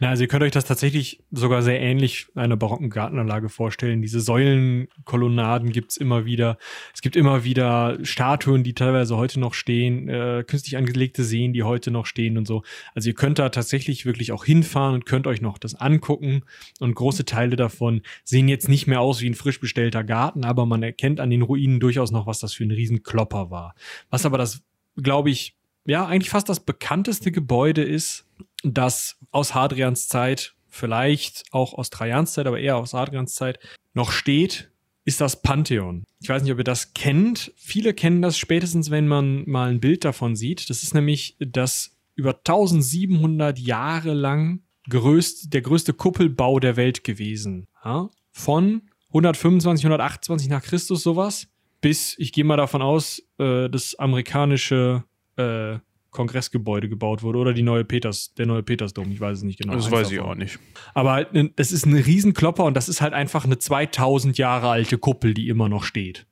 [0.00, 4.02] Na, also ihr könnt euch das tatsächlich sogar sehr ähnlich einer barocken Gartenanlage vorstellen.
[4.02, 6.58] Diese Säulenkolonnaden gibt es immer wieder.
[6.92, 11.62] Es gibt immer wieder Statuen, die teilweise heute noch stehen, äh, künstlich angelegte Seen, die
[11.62, 12.62] heute noch stehen und so.
[12.94, 16.42] Also ihr könnt da tatsächlich wirklich auch hinfahren und könnt euch noch das angucken.
[16.80, 20.66] Und große Teile davon sehen jetzt nicht mehr aus wie ein frisch bestellter Garten, aber
[20.66, 23.74] man erkennt an den Ruinen durchaus noch, was das für ein Riesenklopper war.
[24.10, 24.62] Was aber das,
[24.96, 25.54] glaube ich,
[25.84, 28.24] ja, eigentlich fast das bekannteste Gebäude ist,
[28.62, 33.58] das aus Hadrians Zeit, vielleicht auch aus Trajans Zeit, aber eher aus Hadrians Zeit,
[33.94, 34.70] noch steht,
[35.04, 36.04] ist das Pantheon.
[36.20, 37.52] Ich weiß nicht, ob ihr das kennt.
[37.56, 40.70] Viele kennen das spätestens, wenn man mal ein Bild davon sieht.
[40.70, 47.66] Das ist nämlich das über 1700 Jahre lang größt, der größte Kuppelbau der Welt gewesen.
[47.84, 48.10] Ja?
[48.30, 51.48] Von 125, 128 nach Christus sowas
[51.82, 55.04] bis, ich gehe mal davon aus, äh, das amerikanische
[55.36, 55.78] äh,
[56.12, 59.74] Kongressgebäude gebaut wurde oder die neue Peters, der neue Petersdom, ich weiß es nicht genau.
[59.74, 60.14] Das weiß davon.
[60.14, 60.58] ich auch nicht.
[60.94, 65.34] Aber das ist ein Riesenklopper und das ist halt einfach eine 2000 Jahre alte Kuppel,
[65.34, 66.26] die immer noch steht.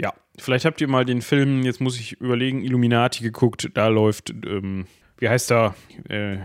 [0.00, 4.30] Ja, vielleicht habt ihr mal den Film, jetzt muss ich überlegen, Illuminati geguckt, da läuft,
[4.30, 4.86] ähm,
[5.18, 5.74] wie heißt er?
[6.08, 6.38] Äh,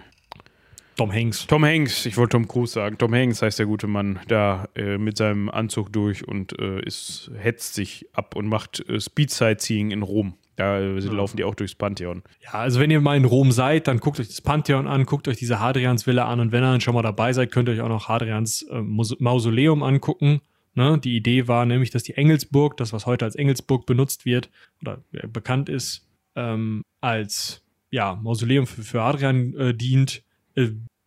[0.96, 1.48] Tom Hanks.
[1.48, 2.98] Tom Hanks, ich wollte Tom Cruise sagen.
[2.98, 7.32] Tom Hanks heißt der gute Mann, da äh, mit seinem Anzug durch und äh, ist,
[7.36, 10.36] hetzt sich ab und macht äh, Speed Sightseeing in Rom.
[10.56, 12.24] Da äh, laufen die auch durchs Pantheon.
[12.42, 15.28] Ja, also wenn ihr mal in Rom seid, dann guckt euch das Pantheon an, guckt
[15.28, 17.82] euch diese Hadrians-Villa an und wenn ihr dann schon mal dabei seid, könnt ihr euch
[17.82, 20.42] auch noch Hadrians äh, Mausoleum angucken.
[20.76, 21.00] Ne?
[21.00, 24.50] Die Idee war nämlich, dass die Engelsburg, das was heute als Engelsburg benutzt wird
[24.82, 30.24] oder äh, bekannt ist, ähm, als ja, Mausoleum für, für Hadrian äh, dient.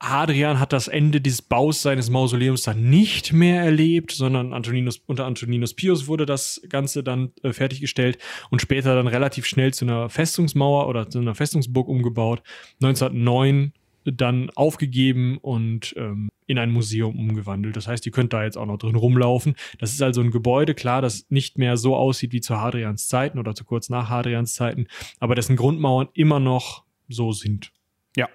[0.08, 5.26] Hadrian hat das Ende des Baus seines Mausoleums dann nicht mehr erlebt, sondern Antoninus, unter
[5.26, 8.18] Antoninus Pius wurde das Ganze dann äh, fertiggestellt
[8.50, 12.42] und später dann relativ schnell zu einer Festungsmauer oder zu einer Festungsburg umgebaut.
[12.82, 13.72] 1909
[14.04, 17.76] dann aufgegeben und ähm, in ein Museum umgewandelt.
[17.76, 19.56] Das heißt, ihr könnt da jetzt auch noch drin rumlaufen.
[19.78, 23.38] Das ist also ein Gebäude, klar, das nicht mehr so aussieht wie zu Hadrians Zeiten
[23.38, 24.86] oder zu kurz nach Hadrians Zeiten,
[25.18, 27.72] aber dessen Grundmauern immer noch so sind.
[28.16, 28.28] Ja.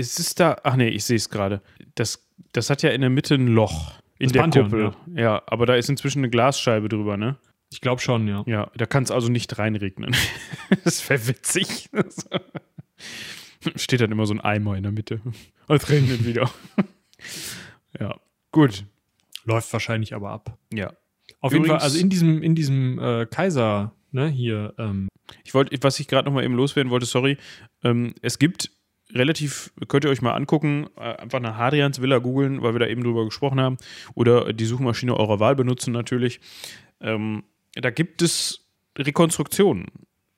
[0.00, 1.62] Ist es da, ach nee, ich sehe es gerade.
[1.94, 4.92] Das, das hat ja in der Mitte ein Loch in Das der Pantheon, Kuppel.
[5.14, 5.20] Ja.
[5.20, 5.42] ja.
[5.46, 7.36] aber da ist inzwischen eine Glasscheibe drüber, ne?
[7.72, 8.42] Ich glaube schon, ja.
[8.46, 10.14] Ja, da kann es also nicht reinregnen.
[10.84, 11.88] das wäre witzig.
[13.76, 15.20] Steht dann immer so ein Eimer in der Mitte.
[15.68, 16.50] Es regnet wieder.
[18.00, 18.16] ja,
[18.50, 18.84] gut.
[19.44, 20.58] Läuft wahrscheinlich aber ab.
[20.72, 20.92] Ja.
[21.40, 25.08] Auf jeden Fall, Übrigens- also in diesem, in diesem äh, Kaiser, ne, hier, ähm,
[25.44, 27.36] Ich wollte, was ich gerade noch mal eben loswerden wollte, sorry.
[27.84, 28.70] Ähm, es gibt
[29.14, 32.86] relativ, könnt ihr euch mal angucken, äh, einfach nach Hadrians Villa googeln, weil wir da
[32.86, 33.76] eben drüber gesprochen haben,
[34.14, 36.40] oder die Suchmaschine eurer Wahl benutzen natürlich.
[37.00, 38.66] Ähm, da gibt es
[38.98, 39.86] Rekonstruktionen,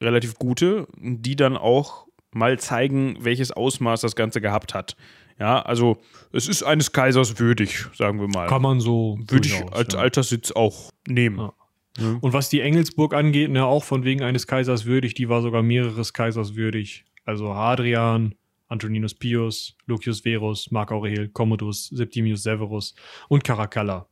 [0.01, 4.97] relativ gute, die dann auch mal zeigen, welches Ausmaß das Ganze gehabt hat.
[5.39, 5.99] Ja, also
[6.33, 8.47] es ist eines Kaisers würdig, sagen wir mal.
[8.47, 9.19] kann man so.
[9.27, 10.01] Würde ich als ja.
[10.01, 11.39] Alterssitz auch nehmen.
[11.39, 12.19] Ja.
[12.21, 15.63] Und was die Engelsburg angeht, ne, auch von wegen eines Kaisers würdig, die war sogar
[15.63, 17.05] mehreres Kaisers würdig.
[17.25, 18.35] Also Hadrian,
[18.73, 22.95] Antoninus Pius, Lucius Verus, Marc Aurel, Commodus, Septimius Severus
[23.29, 24.07] und Caracalla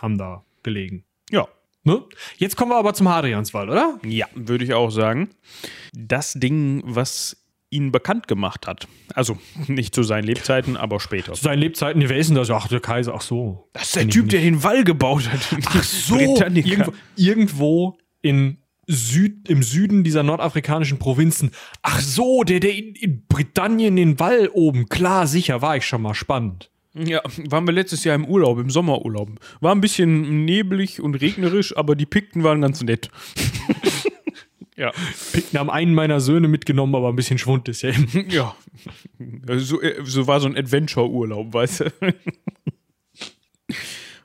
[0.00, 1.04] haben da gelegen.
[1.30, 1.48] Ja,
[1.84, 2.00] Ne?
[2.36, 3.98] Jetzt kommen wir aber zum Hadrianswall, oder?
[4.06, 5.30] Ja, würde ich auch sagen.
[5.92, 7.36] Das Ding, was
[7.70, 8.86] ihn bekannt gemacht hat.
[9.14, 9.36] Also
[9.66, 11.32] nicht zu seinen Lebzeiten, aber später.
[11.32, 12.50] Zu seinen Lebzeiten, wer ist denn das?
[12.50, 13.68] Ach, der Kaiser, ach so.
[13.72, 15.40] Das ist der Typ, der den Wall gebaut hat.
[15.66, 21.52] Ach so, irgendwo, irgendwo in Süd, im Süden dieser nordafrikanischen Provinzen.
[21.82, 24.88] Ach so, der, der in, in Britannien den Wall oben.
[24.88, 26.70] Klar, sicher, war ich schon mal spannend.
[26.94, 29.30] Ja, waren wir letztes Jahr im Urlaub, im Sommerurlaub.
[29.60, 33.10] War ein bisschen neblig und regnerisch, aber die Pikten waren ganz nett.
[34.76, 34.92] ja,
[35.32, 38.26] Pickten haben einen meiner Söhne mitgenommen, aber ein bisschen Schwund ist ja eben.
[38.28, 38.54] ja.
[39.56, 41.92] So, äh, so war so ein Adventure-Urlaub, weißt du?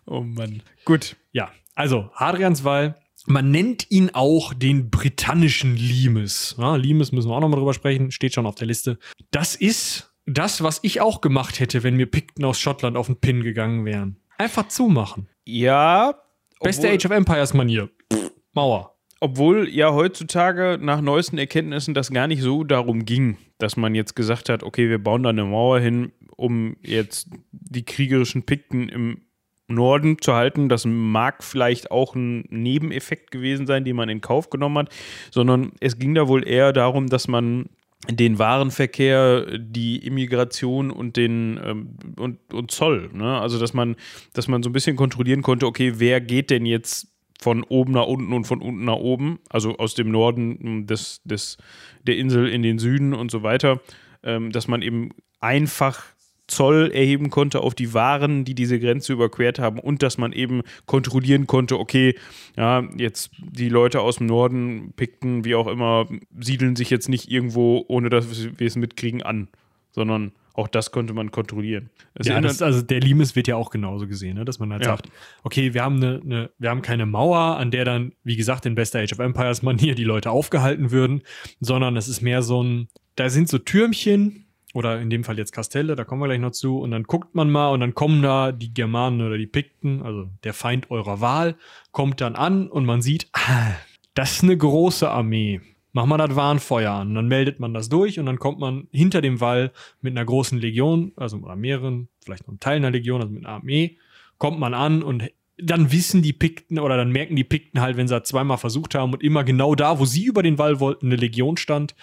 [0.06, 0.62] oh Mann.
[0.84, 1.16] Gut.
[1.32, 2.96] Ja, also Hadrianswall.
[3.30, 6.56] Man nennt ihn auch den britannischen Limes.
[6.58, 9.00] Ja, Limes müssen wir auch nochmal drüber sprechen, steht schon auf der Liste.
[9.32, 13.20] Das ist das, was ich auch gemacht hätte, wenn mir Pikten aus Schottland auf den
[13.20, 14.16] Pin gegangen wären.
[14.38, 15.28] Einfach zumachen.
[15.46, 16.16] Ja.
[16.62, 17.90] Beste Age of Empires Manier.
[18.12, 18.96] Pff, Mauer.
[19.20, 24.16] Obwohl ja heutzutage nach neuesten Erkenntnissen das gar nicht so darum ging, dass man jetzt
[24.16, 29.27] gesagt hat, okay, wir bauen da eine Mauer hin, um jetzt die kriegerischen Pikten im
[29.68, 30.70] Norden zu halten.
[30.70, 34.96] Das mag vielleicht auch ein Nebeneffekt gewesen sein, den man in Kauf genommen hat,
[35.32, 37.70] sondern es ging da wohl eher darum, dass man
[38.10, 43.40] den Warenverkehr, die Immigration und den ähm, und, und Zoll, ne?
[43.40, 43.96] Also dass man,
[44.34, 47.08] dass man so ein bisschen kontrollieren konnte, okay, wer geht denn jetzt
[47.40, 51.58] von oben nach unten und von unten nach oben, also aus dem Norden des, des,
[52.04, 53.82] der Insel in den Süden und so weiter,
[54.24, 56.04] ähm, dass man eben einfach
[56.48, 60.62] Zoll erheben konnte auf die Waren, die diese Grenze überquert haben und dass man eben
[60.86, 62.16] kontrollieren konnte, okay,
[62.56, 66.08] ja, jetzt die Leute aus dem Norden, Pikten, wie auch immer,
[66.40, 69.50] siedeln sich jetzt nicht irgendwo, ohne dass wir es mitkriegen, an,
[69.92, 71.92] sondern auch das konnte man kontrollieren.
[72.16, 74.46] Es Ja, das, also der Limes wird ja auch genauso gesehen, ne?
[74.46, 74.90] dass man halt Ja.
[74.90, 75.10] sagt,
[75.44, 78.74] okay, wir haben, eine, eine, wir haben keine Mauer, an der dann, wie gesagt, in
[78.74, 81.22] bester Age of Empires Manier die Leute aufgehalten würden,
[81.60, 84.47] sondern es ist mehr so ein, da sind so Türmchen
[84.78, 87.34] oder in dem Fall jetzt Kastelle, da kommen wir gleich noch zu, und dann guckt
[87.34, 91.20] man mal und dann kommen da die Germanen oder die Pikten, also der Feind eurer
[91.20, 91.56] Wahl,
[91.92, 93.72] kommt dann an und man sieht, ah,
[94.14, 95.62] das ist eine große Armee.
[95.94, 97.16] Mach mal das Warnfeuer an.
[97.16, 99.72] Dann meldet man das durch und dann kommt man hinter dem Wall
[100.02, 103.48] mit einer großen Legion, also oder mehreren, vielleicht noch einem Teil einer Legion, also mit
[103.48, 103.98] einer Armee,
[104.38, 108.08] kommt man an und dann wissen die Pikten oder dann merken die Pikten halt, wenn
[108.08, 111.08] sie das zweimal versucht haben und immer genau da, wo sie über den Wall wollten,
[111.08, 111.96] eine Legion stand,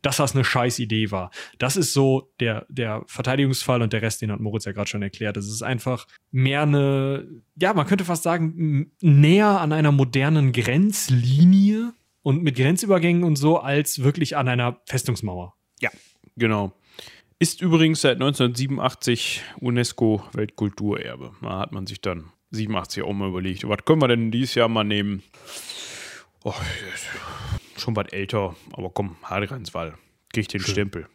[0.00, 1.30] dass das eine scheiß Idee war.
[1.58, 5.02] Das ist so der, der Verteidigungsfall und der Rest, den hat Moritz ja gerade schon
[5.02, 5.36] erklärt.
[5.36, 11.92] Es ist einfach mehr eine, ja, man könnte fast sagen, näher an einer modernen Grenzlinie
[12.22, 15.54] und mit Grenzübergängen und so, als wirklich an einer Festungsmauer.
[15.80, 15.90] Ja,
[16.36, 16.72] genau.
[17.38, 21.32] Ist übrigens seit 1987 UNESCO-Weltkulturerbe.
[21.42, 24.68] Da hat man sich dann 87 auch mal überlegt, was können wir denn dieses Jahr
[24.68, 25.22] mal nehmen?
[26.44, 26.54] Oh,
[27.76, 29.94] schon was älter, aber komm, Hadrianswall,
[30.32, 30.72] kriegt den Schön.
[30.72, 31.06] Stempel.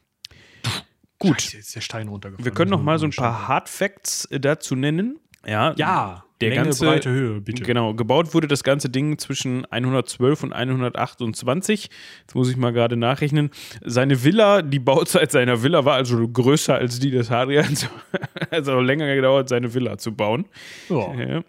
[1.20, 1.42] Gut.
[1.42, 2.46] Scheiße, ist der Stein runtergefallen.
[2.46, 5.20] Wir können noch mal so ein paar Hard Facts äh, dazu nennen.
[5.46, 7.64] Ja, Ja, Der Länge, ganze- Breite, Höhe, bitte.
[7.64, 11.90] Genau, gebaut wurde das ganze Ding zwischen 112 und 128.
[12.22, 13.50] Jetzt muss ich mal gerade nachrechnen.
[13.84, 17.88] Seine Villa, die Bauzeit seiner Villa war also größer als die des Hadrians.
[18.52, 20.46] also länger gedauert, seine Villa zu bauen.
[20.90, 21.44] Ja.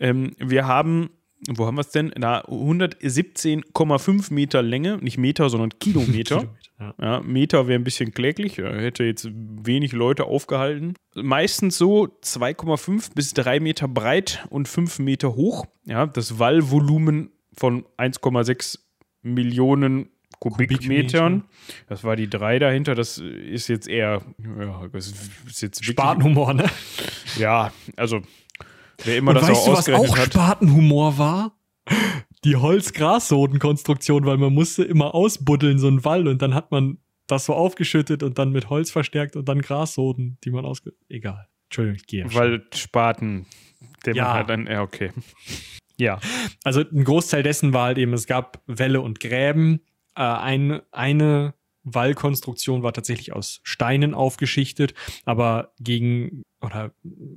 [0.00, 1.10] Ähm, wir haben,
[1.48, 2.10] wo haben wir es denn?
[2.16, 6.38] Da 117,5 Meter Länge, nicht Meter, sondern Kilometer.
[6.40, 6.94] Kilometer, ja.
[7.00, 10.94] Ja, Meter wäre ein bisschen kläglich, hätte jetzt wenig Leute aufgehalten.
[11.14, 15.66] Meistens so 2,5 bis 3 Meter breit und 5 Meter hoch.
[15.84, 18.78] Ja, das Wallvolumen von 1,6
[19.22, 20.10] Millionen
[20.40, 21.40] Kubikmetern.
[21.40, 21.42] Kubikmeter.
[21.88, 22.94] Das war die 3 dahinter.
[22.94, 24.22] Das ist jetzt eher,
[24.58, 25.12] ja, das
[25.46, 26.64] ist jetzt Spatenhumor, ne?
[27.38, 28.20] Ja, also
[29.04, 30.26] wer immer Und das weißt auch du, was auch hat.
[30.32, 31.58] Spatenhumor war?
[32.44, 37.46] Die Holz-Gras-Soden-Konstruktion, weil man musste immer ausbuddeln, so einen Wall, und dann hat man das
[37.46, 40.92] so aufgeschüttet und dann mit Holz verstärkt und dann Grassoden, die man ausge...
[41.08, 41.48] Egal.
[41.70, 42.34] Entschuldigung, ich gehe.
[42.34, 43.46] Weil Spaten,
[44.04, 44.24] der Ja.
[44.24, 45.10] man halt dann, ja, okay.
[45.96, 46.20] Ja.
[46.64, 49.80] Also ein Großteil dessen war halt eben, es gab Wälle und Gräben.
[50.14, 51.54] Äh, ein, eine
[51.84, 54.94] Wallkonstruktion war tatsächlich aus Steinen aufgeschichtet,
[55.24, 56.92] aber gegen oder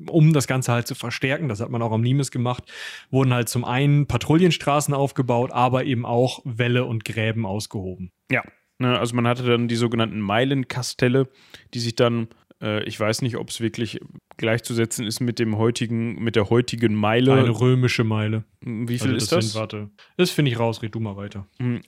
[0.09, 2.63] um das Ganze halt zu verstärken, das hat man auch am Limes gemacht,
[3.11, 8.11] wurden halt zum einen Patrouillenstraßen aufgebaut, aber eben auch Wälle und Gräben ausgehoben.
[8.31, 8.43] Ja,
[8.79, 11.29] ne, also man hatte dann die sogenannten Meilenkastelle,
[11.73, 12.29] die sich dann,
[12.61, 13.99] äh, ich weiß nicht, ob es wirklich
[14.37, 17.33] gleichzusetzen ist mit dem heutigen, mit der heutigen Meile.
[17.33, 18.45] Eine römische Meile.
[18.61, 19.51] Wie viel Also ist das?
[19.51, 21.47] Sind, warte, das finde ich raus, red du mal weiter.
[21.59, 21.81] Hm,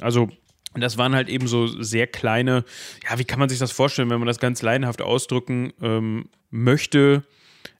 [0.73, 2.63] Also, das waren halt eben so sehr kleine,
[3.09, 7.23] ja, wie kann man sich das vorstellen, wenn man das ganz laienhaft ausdrücken ähm, möchte,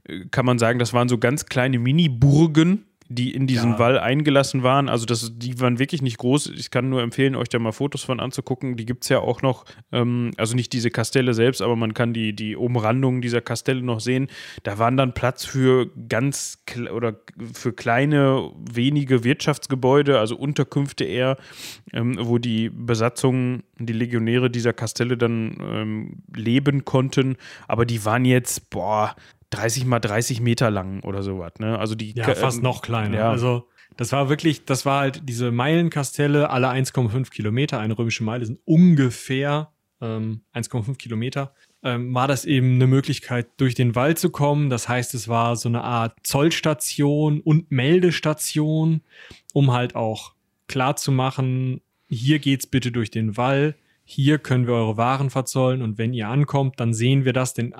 [0.05, 3.79] äh, kann man sagen, das waren so ganz kleine Mini-Burgen, die in diesen Ja.
[3.79, 4.87] Wall eingelassen waren.
[4.87, 6.51] Also das, die waren wirklich nicht groß.
[6.55, 8.77] Ich kann nur empfehlen, euch da mal Fotos von anzugucken.
[8.77, 12.13] Die gibt es ja auch noch, ähm, also nicht diese Kastelle selbst, aber man kann
[12.13, 14.27] die, die Umrandung dieser Kastelle noch sehen.
[14.61, 16.63] Da waren dann Platz für ganz
[16.93, 17.19] oder
[17.53, 21.37] für kleine, wenige Wirtschaftsgebäude, also Unterkünfte eher,
[21.91, 27.37] ähm, wo die Besatzungen, die Legionäre dieser Kastelle dann ähm, leben konnten.
[27.67, 29.15] Aber die waren jetzt, boah,
[29.51, 31.53] 30 mal 30 Meter lang oder sowas.
[31.59, 31.77] Ne?
[31.77, 33.17] Also die Ja, fast ähm, noch kleiner.
[33.17, 33.29] ja.
[33.31, 33.67] Also,
[33.97, 37.79] das war wirklich, das war halt diese Meilenkastelle, alle 1,5 Kilometer.
[37.79, 41.53] Eine römische Meile sind ungefähr ähm, 1,5 Kilometer.
[41.83, 44.69] Ähm, war das eben eine Möglichkeit, durch den Wald zu kommen.
[44.69, 49.01] Das heißt, es war so eine Art Zollstation und Meldestation,
[49.53, 50.33] um halt auch
[50.67, 53.75] klar zu machen, hier geht's bitte durch den Wall.
[54.03, 57.73] Hier können wir eure Waren verzollen und wenn ihr ankommt, dann sehen wir das, denn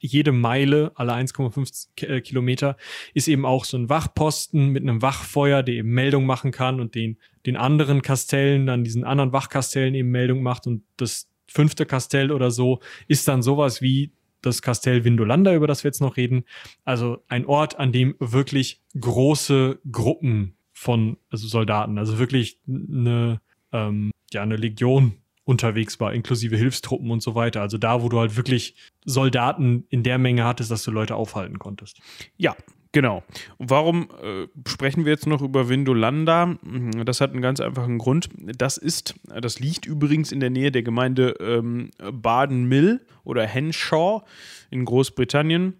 [0.00, 2.76] jede Meile, alle 1,5 Ki- äh, Kilometer,
[3.14, 6.94] ist eben auch so ein Wachposten mit einem Wachfeuer, der eben Meldung machen kann und
[6.94, 12.32] den, den anderen Kastellen, dann diesen anderen Wachkastellen eben Meldung macht und das fünfte Kastell
[12.32, 14.12] oder so ist dann sowas wie
[14.42, 16.44] das Kastell Vindolanda, über das wir jetzt noch reden.
[16.84, 23.40] Also ein Ort, an dem wirklich große Gruppen von also Soldaten, also wirklich eine,
[23.72, 25.14] ähm, ja, eine Legion
[25.46, 27.62] unterwegs war, inklusive Hilfstruppen und so weiter.
[27.62, 28.74] Also da, wo du halt wirklich
[29.04, 32.00] Soldaten in der Menge hattest, dass du Leute aufhalten konntest.
[32.36, 32.56] Ja,
[32.90, 33.22] genau.
[33.56, 36.46] Und warum äh, sprechen wir jetzt noch über Vindolanda?
[36.46, 38.28] Mhm, Das hat einen ganz einfachen Grund.
[38.36, 44.24] Das ist, das liegt übrigens in der Nähe der Gemeinde ähm, Baden-Mill oder Henshaw
[44.70, 45.74] in Großbritannien.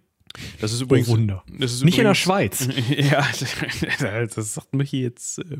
[0.61, 1.09] Das ist übrigens.
[1.09, 1.43] oh Wunder.
[1.59, 2.69] Das ist Nicht in der Schweiz.
[2.97, 3.27] ja,
[4.33, 5.57] das sagt hier jetzt äh,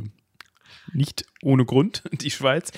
[0.93, 2.71] nicht ohne Grund, die Schweiz.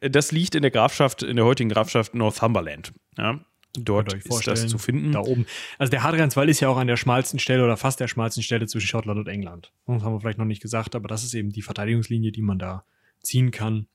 [0.00, 2.92] Das liegt in der Grafschaft, in der heutigen Grafschaft Northumberland.
[3.16, 3.40] Ja,
[3.74, 5.12] dort ist das zu finden.
[5.12, 5.46] Da oben.
[5.78, 8.66] Also der Hadrianswall ist ja auch an der schmalsten Stelle oder fast der schmalsten Stelle
[8.66, 9.72] zwischen Schottland und England.
[9.86, 12.58] Das haben wir vielleicht noch nicht gesagt, aber das ist eben die Verteidigungslinie, die man
[12.58, 12.84] da
[13.22, 13.86] ziehen kann.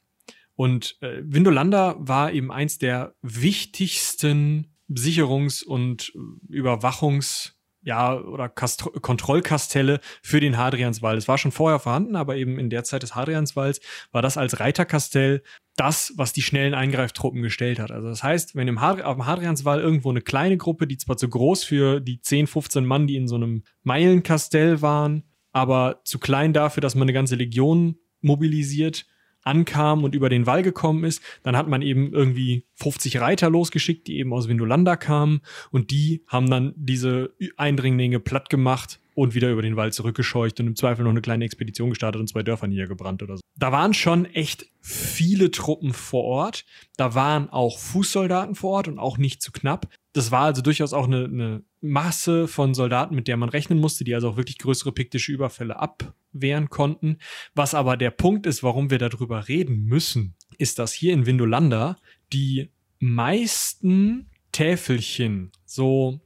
[0.56, 6.14] Und äh, Vindolanda war eben eins der wichtigsten Sicherungs- und
[6.50, 7.54] Überwachungs-
[7.84, 11.18] ja, oder Kastro Kontrollkastelle für den Hadrianswall.
[11.18, 13.82] Es war schon vorher vorhanden, aber eben in der Zeit des Hadrianswalls
[14.12, 15.44] war das als Reiterkastell
[15.76, 17.92] das, was die schnellen Eingreiftruppen gestellt hat.
[17.92, 21.18] Also das heißt, wenn im Hadri auf dem Hadrianswall irgendwo eine kleine Gruppe, die zwar
[21.18, 26.20] zu groß für die 10, 15 Mann, die in so einem Meilenkastell waren, aber zu
[26.20, 29.06] klein dafür, dass man eine ganze Legion mobilisiert,
[29.44, 34.08] ankam und über den Wall gekommen ist, dann hat man eben irgendwie 50 Reiter losgeschickt,
[34.08, 35.42] die eben aus Vindolanda kamen
[35.72, 40.68] und die haben dann diese Eindringlinge platt gemacht und wieder über den Wall zurückgescheucht und
[40.68, 43.42] im Zweifel noch eine kleine Expedition gestartet und zwei Dörfer niedergebrannt oder so.
[43.58, 46.66] Da waren schon echt viele Truppen vor Ort.
[46.98, 49.88] Da waren auch Fußsoldaten vor Ort und auch nicht zu knapp.
[50.14, 54.06] Das war also durchaus auch eine, eine Masse von Soldaten, mit der man rechnen musste,
[54.06, 57.18] die also auch wirklich größere piktische Überfälle abwehren konnten.
[57.54, 61.98] Was aber der Punkt ist, warum wir darüber reden müssen, ist, dass hier in Vindolanda
[62.32, 62.70] die
[63.00, 66.22] meisten Täfelchen, so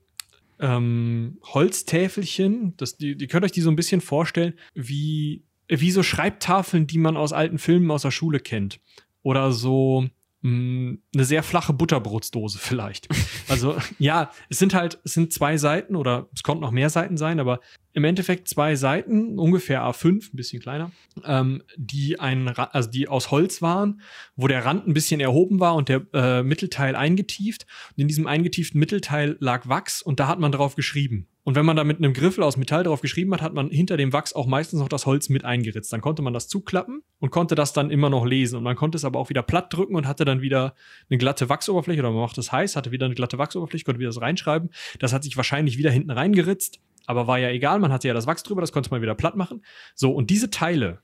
[0.59, 6.03] ähm, Holztäfelchen, das, die, die könnt euch die so ein bisschen vorstellen, wie, wie so
[6.03, 8.79] Schreibtafeln, die man aus alten Filmen aus der Schule kennt.
[9.23, 10.07] Oder so
[10.41, 13.07] mh, eine sehr flache Butterbrotsdose vielleicht.
[13.49, 17.17] Also ja, es sind halt, es sind zwei Seiten oder es konnten noch mehr Seiten
[17.17, 17.59] sein, aber
[17.93, 20.91] im Endeffekt zwei Seiten, ungefähr A5, ein bisschen kleiner,
[21.23, 24.01] ähm, die ein, also die aus Holz waren,
[24.35, 27.65] wo der Rand ein bisschen erhoben war und der äh, Mittelteil eingetieft.
[27.95, 31.27] Und in diesem eingetieften Mittelteil lag Wachs und da hat man drauf geschrieben.
[31.47, 33.95] Und wenn man da mit einem Griffel aus Metall drauf geschrieben hat, hat man hinter
[33.95, 35.93] dem Wachs auch meistens noch das Holz mit eingeritzt.
[35.93, 38.57] Dann konnte man das zuklappen und konnte das dann immer noch lesen.
[38.57, 40.75] Und man konnte es aber auch wieder platt drücken und hatte dann wieder
[41.09, 44.09] eine glatte Wachsoberfläche oder man macht es heiß, hatte wieder eine glatte Wachsoberfläche, konnte wieder
[44.09, 44.71] das reinschreiben.
[44.99, 48.27] Das hat sich wahrscheinlich wieder hinten reingeritzt aber war ja egal, man hatte ja das
[48.27, 49.63] Wachs drüber, das konnte man wieder platt machen.
[49.95, 50.99] So, und diese Teile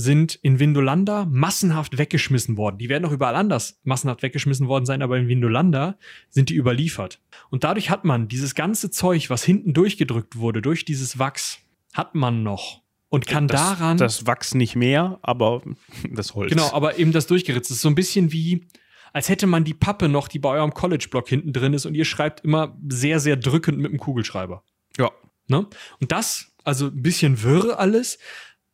[0.00, 2.78] sind in Vindolanda massenhaft weggeschmissen worden.
[2.78, 5.98] Die werden auch überall anders massenhaft weggeschmissen worden sein, aber in Vindolanda
[6.30, 7.20] sind die überliefert.
[7.50, 11.58] Und dadurch hat man dieses ganze Zeug, was hinten durchgedrückt wurde, durch dieses Wachs,
[11.92, 12.80] hat man noch.
[13.08, 13.96] Und kann das, daran.
[13.96, 15.62] Das Wachs nicht mehr, aber
[16.12, 16.50] das Holz.
[16.50, 17.68] Genau, aber eben das durchgeritzt.
[17.68, 18.68] Das ist so ein bisschen wie,
[19.12, 22.04] als hätte man die Pappe noch, die bei eurem College-Block hinten drin ist und ihr
[22.04, 24.62] schreibt immer sehr, sehr drückend mit dem Kugelschreiber.
[24.96, 25.10] Ja.
[25.48, 25.66] Ne?
[26.00, 28.20] Und das, also ein bisschen wirr alles.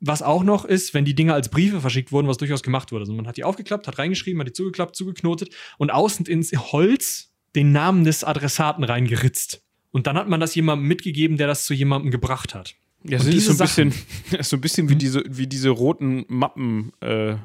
[0.07, 3.03] Was auch noch ist, wenn die Dinge als Briefe verschickt wurden, was durchaus gemacht wurde.
[3.03, 7.33] Also man hat die aufgeklappt, hat reingeschrieben, hat die zugeklappt, zugeknotet und außen ins Holz
[7.55, 9.63] den Namen des Adressaten reingeritzt.
[9.93, 12.75] Und dann hat man das jemandem mitgegeben, der das zu jemandem gebracht hat.
[13.07, 13.93] Ja, das ist so ein bisschen,
[14.41, 17.37] so ein bisschen wie diese, wie diese roten Mappen, äh,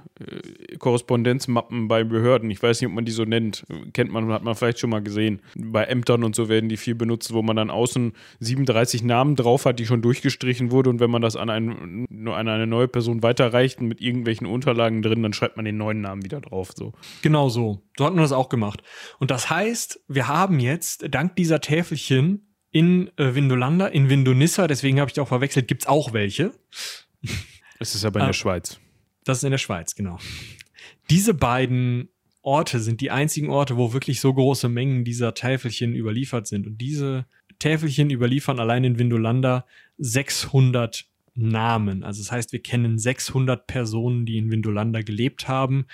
[0.77, 2.49] Korrespondenzmappen bei Behörden.
[2.49, 3.65] Ich weiß nicht, ob man die so nennt.
[3.91, 5.41] Kennt man, hat man vielleicht schon mal gesehen.
[5.55, 9.65] Bei Ämtern und so werden die viel benutzt, wo man dann außen 37 Namen drauf
[9.65, 10.89] hat, die schon durchgestrichen wurde.
[10.89, 15.21] Und wenn man das an, ein, an eine neue Person weiterreicht mit irgendwelchen Unterlagen drin,
[15.21, 16.71] dann schreibt man den neuen Namen wieder drauf.
[16.73, 16.93] So.
[17.21, 17.81] Genau so.
[17.97, 18.81] So hat man das auch gemacht.
[19.19, 24.99] Und das heißt, wir haben jetzt dank dieser Täfelchen in äh, Vindolanda, in Vindonissa, deswegen
[24.99, 26.53] habe ich die auch verwechselt, gibt es auch welche.
[27.79, 28.33] Es ist aber in der ah.
[28.33, 28.79] Schweiz.
[29.23, 30.19] Das ist in der Schweiz, genau.
[31.09, 32.09] Diese beiden
[32.41, 36.67] Orte sind die einzigen Orte, wo wirklich so große Mengen dieser Täfelchen überliefert sind.
[36.67, 37.25] Und diese
[37.59, 39.65] Täfelchen überliefern allein in Vindolanda
[39.97, 41.05] 600
[41.35, 42.03] Namen.
[42.03, 45.85] Also das heißt, wir kennen 600 Personen, die in Vindolanda gelebt haben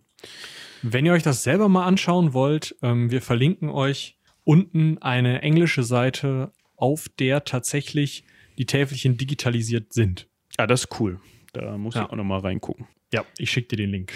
[0.81, 5.83] Wenn ihr euch das selber mal anschauen wollt, ähm, wir verlinken euch unten eine englische
[5.83, 8.23] Seite, auf der tatsächlich
[8.59, 10.27] die Täfelchen digitalisiert sind.
[10.59, 11.19] Ja, das ist cool.
[11.53, 12.03] Da muss ja.
[12.03, 12.85] ich auch nochmal reingucken.
[13.11, 14.13] Ja, ich schicke dir den Link.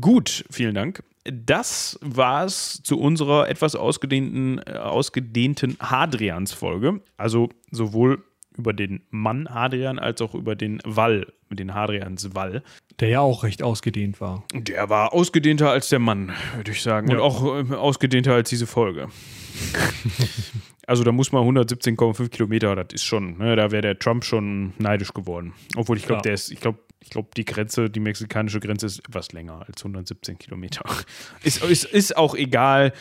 [0.00, 1.04] Gut, vielen Dank.
[1.24, 7.02] Das war's zu unserer etwas ausgedehnten, äh, ausgedehnten Hadrians-Folge.
[7.16, 8.24] Also sowohl
[8.56, 12.62] über den Mann Hadrian als auch über den Wall, den Hadrians Wall.
[12.98, 14.44] Der ja auch recht ausgedehnt war.
[14.54, 17.08] Der war ausgedehnter als der Mann, würde ich sagen.
[17.08, 17.16] Ja.
[17.16, 19.08] Und auch äh, ausgedehnter als diese Folge.
[20.86, 24.72] Also da muss man 117,5 Kilometer, das ist schon, ne, da wäre der Trump schon
[24.78, 25.52] neidisch geworden.
[25.74, 29.00] Obwohl ich glaube, der ist, ich glaube, ich glaube, die Grenze, die mexikanische Grenze ist
[29.00, 30.82] etwas länger als 117 Kilometer.
[31.42, 32.92] ist, ist, ist auch egal.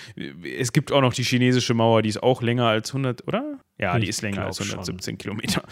[0.44, 3.60] Es gibt auch noch die chinesische Mauer, die ist auch länger als 100, oder?
[3.80, 5.18] Ja, die ist länger als 117 schon.
[5.18, 5.64] Kilometer.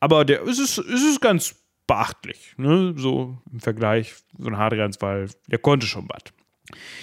[0.00, 1.56] Aber der, es, ist, es ist ganz
[1.86, 2.54] beachtlich.
[2.56, 2.94] Ne?
[2.96, 6.22] So im Vergleich, so ein Hadrianswall, der konnte schon was.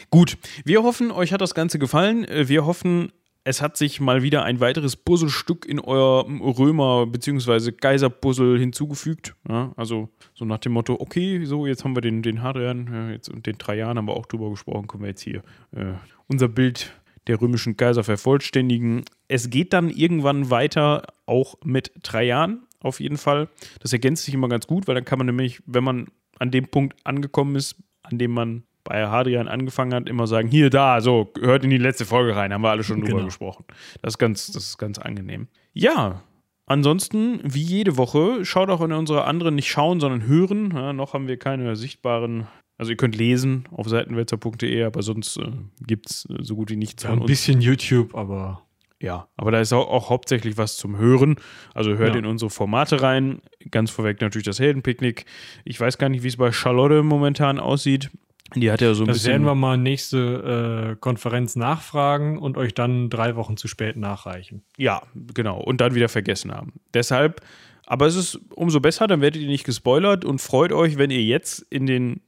[0.09, 2.25] Gut, wir hoffen, euch hat das Ganze gefallen.
[2.29, 3.11] Wir hoffen,
[3.43, 7.71] es hat sich mal wieder ein weiteres Puzzlestück in euer Römer- bzw.
[7.71, 9.35] Geiser-Puzzle hinzugefügt.
[9.49, 13.29] Ja, also so nach dem Motto, okay, so jetzt haben wir den, den Hadrian jetzt,
[13.29, 15.41] und den Trajan haben wir auch drüber gesprochen, können wir jetzt hier
[15.71, 15.93] äh,
[16.27, 16.93] unser Bild
[17.27, 19.03] der römischen Kaiser vervollständigen.
[19.27, 23.47] Es geht dann irgendwann weiter auch mit Trajan auf jeden Fall.
[23.79, 26.07] Das ergänzt sich immer ganz gut, weil dann kann man nämlich, wenn man
[26.39, 30.69] an dem Punkt angekommen ist, an dem man bei Hadrian angefangen hat, immer sagen, hier,
[30.69, 33.25] da, so, hört in die letzte Folge rein, haben wir alle schon drüber genau.
[33.25, 33.65] gesprochen.
[34.01, 35.47] Das ist ganz, das ist ganz angenehm.
[35.73, 36.21] Ja,
[36.65, 40.71] ansonsten, wie jede Woche, schaut auch in unsere anderen, nicht schauen, sondern hören.
[40.75, 42.47] Ja, noch haben wir keine sichtbaren
[42.81, 45.51] also ihr könnt lesen auf seitenwälzer.de, aber sonst äh,
[45.85, 48.63] gibt es äh, so gut wie nichts ja, Ein bisschen YouTube, aber.
[48.99, 51.35] Ja, aber da ist auch, auch hauptsächlich was zum Hören.
[51.75, 52.19] Also hört ja.
[52.19, 53.43] in unsere Formate rein.
[53.69, 55.25] Ganz vorweg natürlich das Heldenpicknick.
[55.63, 58.09] Ich weiß gar nicht, wie es bei Charlotte momentan aussieht.
[58.55, 59.31] Die hat ja so ein das bisschen.
[59.31, 64.63] werden wir mal nächste äh, Konferenz nachfragen und euch dann drei Wochen zu spät nachreichen.
[64.77, 65.03] Ja,
[65.33, 65.59] genau.
[65.61, 66.73] Und dann wieder vergessen haben.
[66.93, 67.41] Deshalb,
[67.85, 71.23] aber es ist umso besser, dann werdet ihr nicht gespoilert und freut euch, wenn ihr
[71.23, 72.21] jetzt in den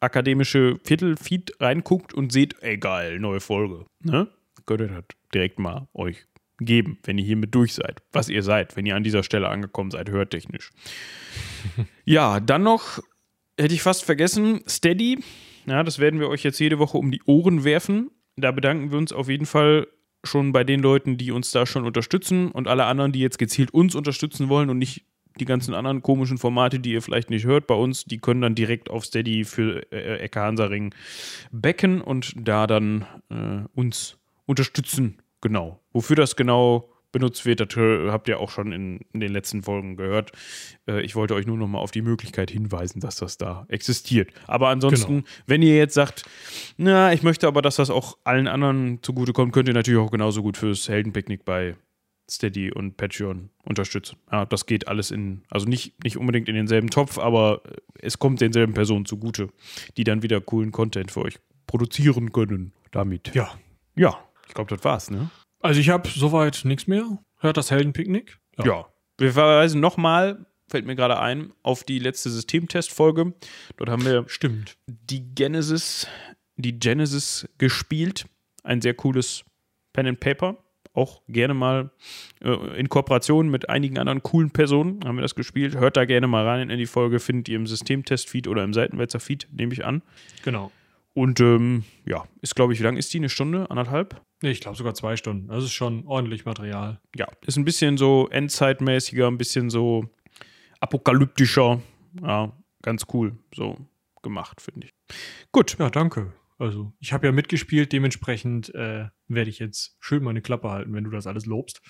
[0.00, 3.84] akademische Viertelfeed reinguckt und seht, ey geil, neue Folge.
[4.02, 4.28] Ne?
[4.66, 6.26] Könnt ihr das direkt mal euch
[6.58, 8.02] geben, wenn ihr hiermit durch seid.
[8.12, 10.72] Was ihr seid, wenn ihr an dieser Stelle angekommen seid, hörtechnisch.
[12.04, 13.00] ja, dann noch,
[13.58, 15.18] hätte ich fast vergessen, Steady
[15.66, 18.10] ja, das werden wir euch jetzt jede Woche um die Ohren werfen.
[18.36, 19.86] Da bedanken wir uns auf jeden Fall
[20.24, 23.72] schon bei den Leuten, die uns da schon unterstützen und alle anderen, die jetzt gezielt
[23.72, 25.04] uns unterstützen wollen und nicht
[25.38, 28.54] die ganzen anderen komischen Formate, die ihr vielleicht nicht hört bei uns, die können dann
[28.54, 30.94] direkt auf Steady für äh, Ecke Hansaring
[31.50, 35.18] becken und da dann äh, uns unterstützen.
[35.40, 35.80] Genau.
[35.92, 37.60] Wofür das genau benutzt wird.
[37.60, 40.32] Das habt ihr auch schon in, in den letzten Folgen gehört.
[40.86, 44.30] Äh, ich wollte euch nur noch mal auf die Möglichkeit hinweisen, dass das da existiert.
[44.46, 45.28] Aber ansonsten, genau.
[45.46, 46.24] wenn ihr jetzt sagt,
[46.76, 50.42] na, ich möchte aber, dass das auch allen anderen zugutekommt, könnt ihr natürlich auch genauso
[50.42, 51.76] gut fürs Heldenpicknick bei
[52.30, 54.16] Steady und Patreon unterstützen.
[54.30, 57.62] Ja, das geht alles in, also nicht, nicht unbedingt in denselben Topf, aber
[57.98, 59.48] es kommt denselben Personen zugute,
[59.96, 63.34] die dann wieder coolen Content für euch produzieren können damit.
[63.34, 63.50] Ja.
[63.96, 65.30] Ja, ich glaube, das war's, ne?
[65.60, 67.18] Also ich habe soweit nichts mehr.
[67.38, 68.38] Hört das Heldenpicknick?
[68.58, 68.64] Ja.
[68.64, 68.86] ja.
[69.18, 73.34] Wir verweisen nochmal, fällt mir gerade ein, auf die letzte Systemtest-Folge.
[73.76, 74.76] Dort haben wir Stimmt.
[74.86, 76.06] die Genesis,
[76.56, 78.26] die Genesis gespielt.
[78.62, 79.44] Ein sehr cooles
[79.92, 80.56] Pen and Paper.
[80.92, 81.90] Auch gerne mal
[82.42, 85.76] äh, in Kooperation mit einigen anderen coolen Personen haben wir das gespielt.
[85.76, 89.48] Hört da gerne mal rein in die Folge, findet ihr im Systemtest-Feed oder im Seitenwälzer-Feed,
[89.52, 90.02] nehme ich an.
[90.42, 90.72] Genau.
[91.12, 93.18] Und ähm, ja, ist, glaube ich, wie lang ist die?
[93.18, 93.70] Eine Stunde?
[93.70, 94.20] Anderthalb?
[94.42, 95.48] Nee, ich glaube sogar zwei Stunden.
[95.48, 97.00] Das ist schon ordentlich Material.
[97.16, 100.08] Ja, ist ein bisschen so endzeitmäßiger, ein bisschen so
[100.80, 101.80] apokalyptischer.
[102.22, 103.76] Ja, ganz cool so
[104.22, 104.94] gemacht, finde ich.
[105.52, 105.76] Gut.
[105.78, 106.32] Ja, danke.
[106.58, 111.04] Also, ich habe ja mitgespielt, dementsprechend äh, werde ich jetzt schön meine Klappe halten, wenn
[111.04, 111.80] du das alles lobst.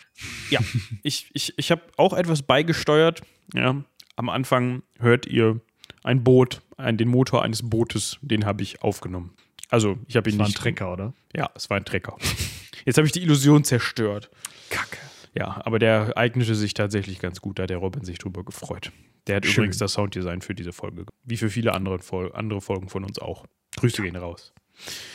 [0.49, 0.61] Ja,
[1.03, 3.23] ich, ich, ich habe auch etwas beigesteuert.
[3.53, 3.83] Ja,
[4.15, 5.61] am Anfang hört ihr
[6.05, 9.35] ein Boot, ein, den Motor eines Bootes, den habe ich aufgenommen.
[9.69, 10.49] Also, ich habe ihn nicht.
[10.49, 11.15] Es war ein Trecker, oder?
[11.35, 12.17] Ja, es war ein Trecker.
[12.85, 14.31] Jetzt habe ich die Illusion zerstört.
[14.71, 14.99] Kacke.
[15.35, 18.91] Ja, aber der eignete sich tatsächlich ganz gut, da hat der Robin sich drüber gefreut.
[19.27, 19.65] Der hat Schön.
[19.65, 23.19] übrigens das Sounddesign für diese Folge, wie für viele andere, Fol andere Folgen von uns
[23.19, 23.45] auch.
[23.77, 24.53] Grüße gehen raus.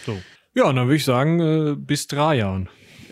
[0.06, 0.22] So.
[0.54, 2.70] Ja, und dann würde ich sagen, äh, bis drei Jahren.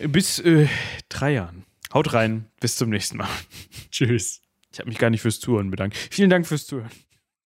[0.08, 0.68] Bis äh,
[1.10, 1.66] drei Jahren.
[1.94, 3.28] Haut rein, bis zum nächsten Mal.
[3.92, 4.42] Tschüss.
[4.72, 5.98] Ich habe mich gar nicht fürs Zuhören bedankt.
[5.98, 6.90] Vielen Dank fürs Zuhören.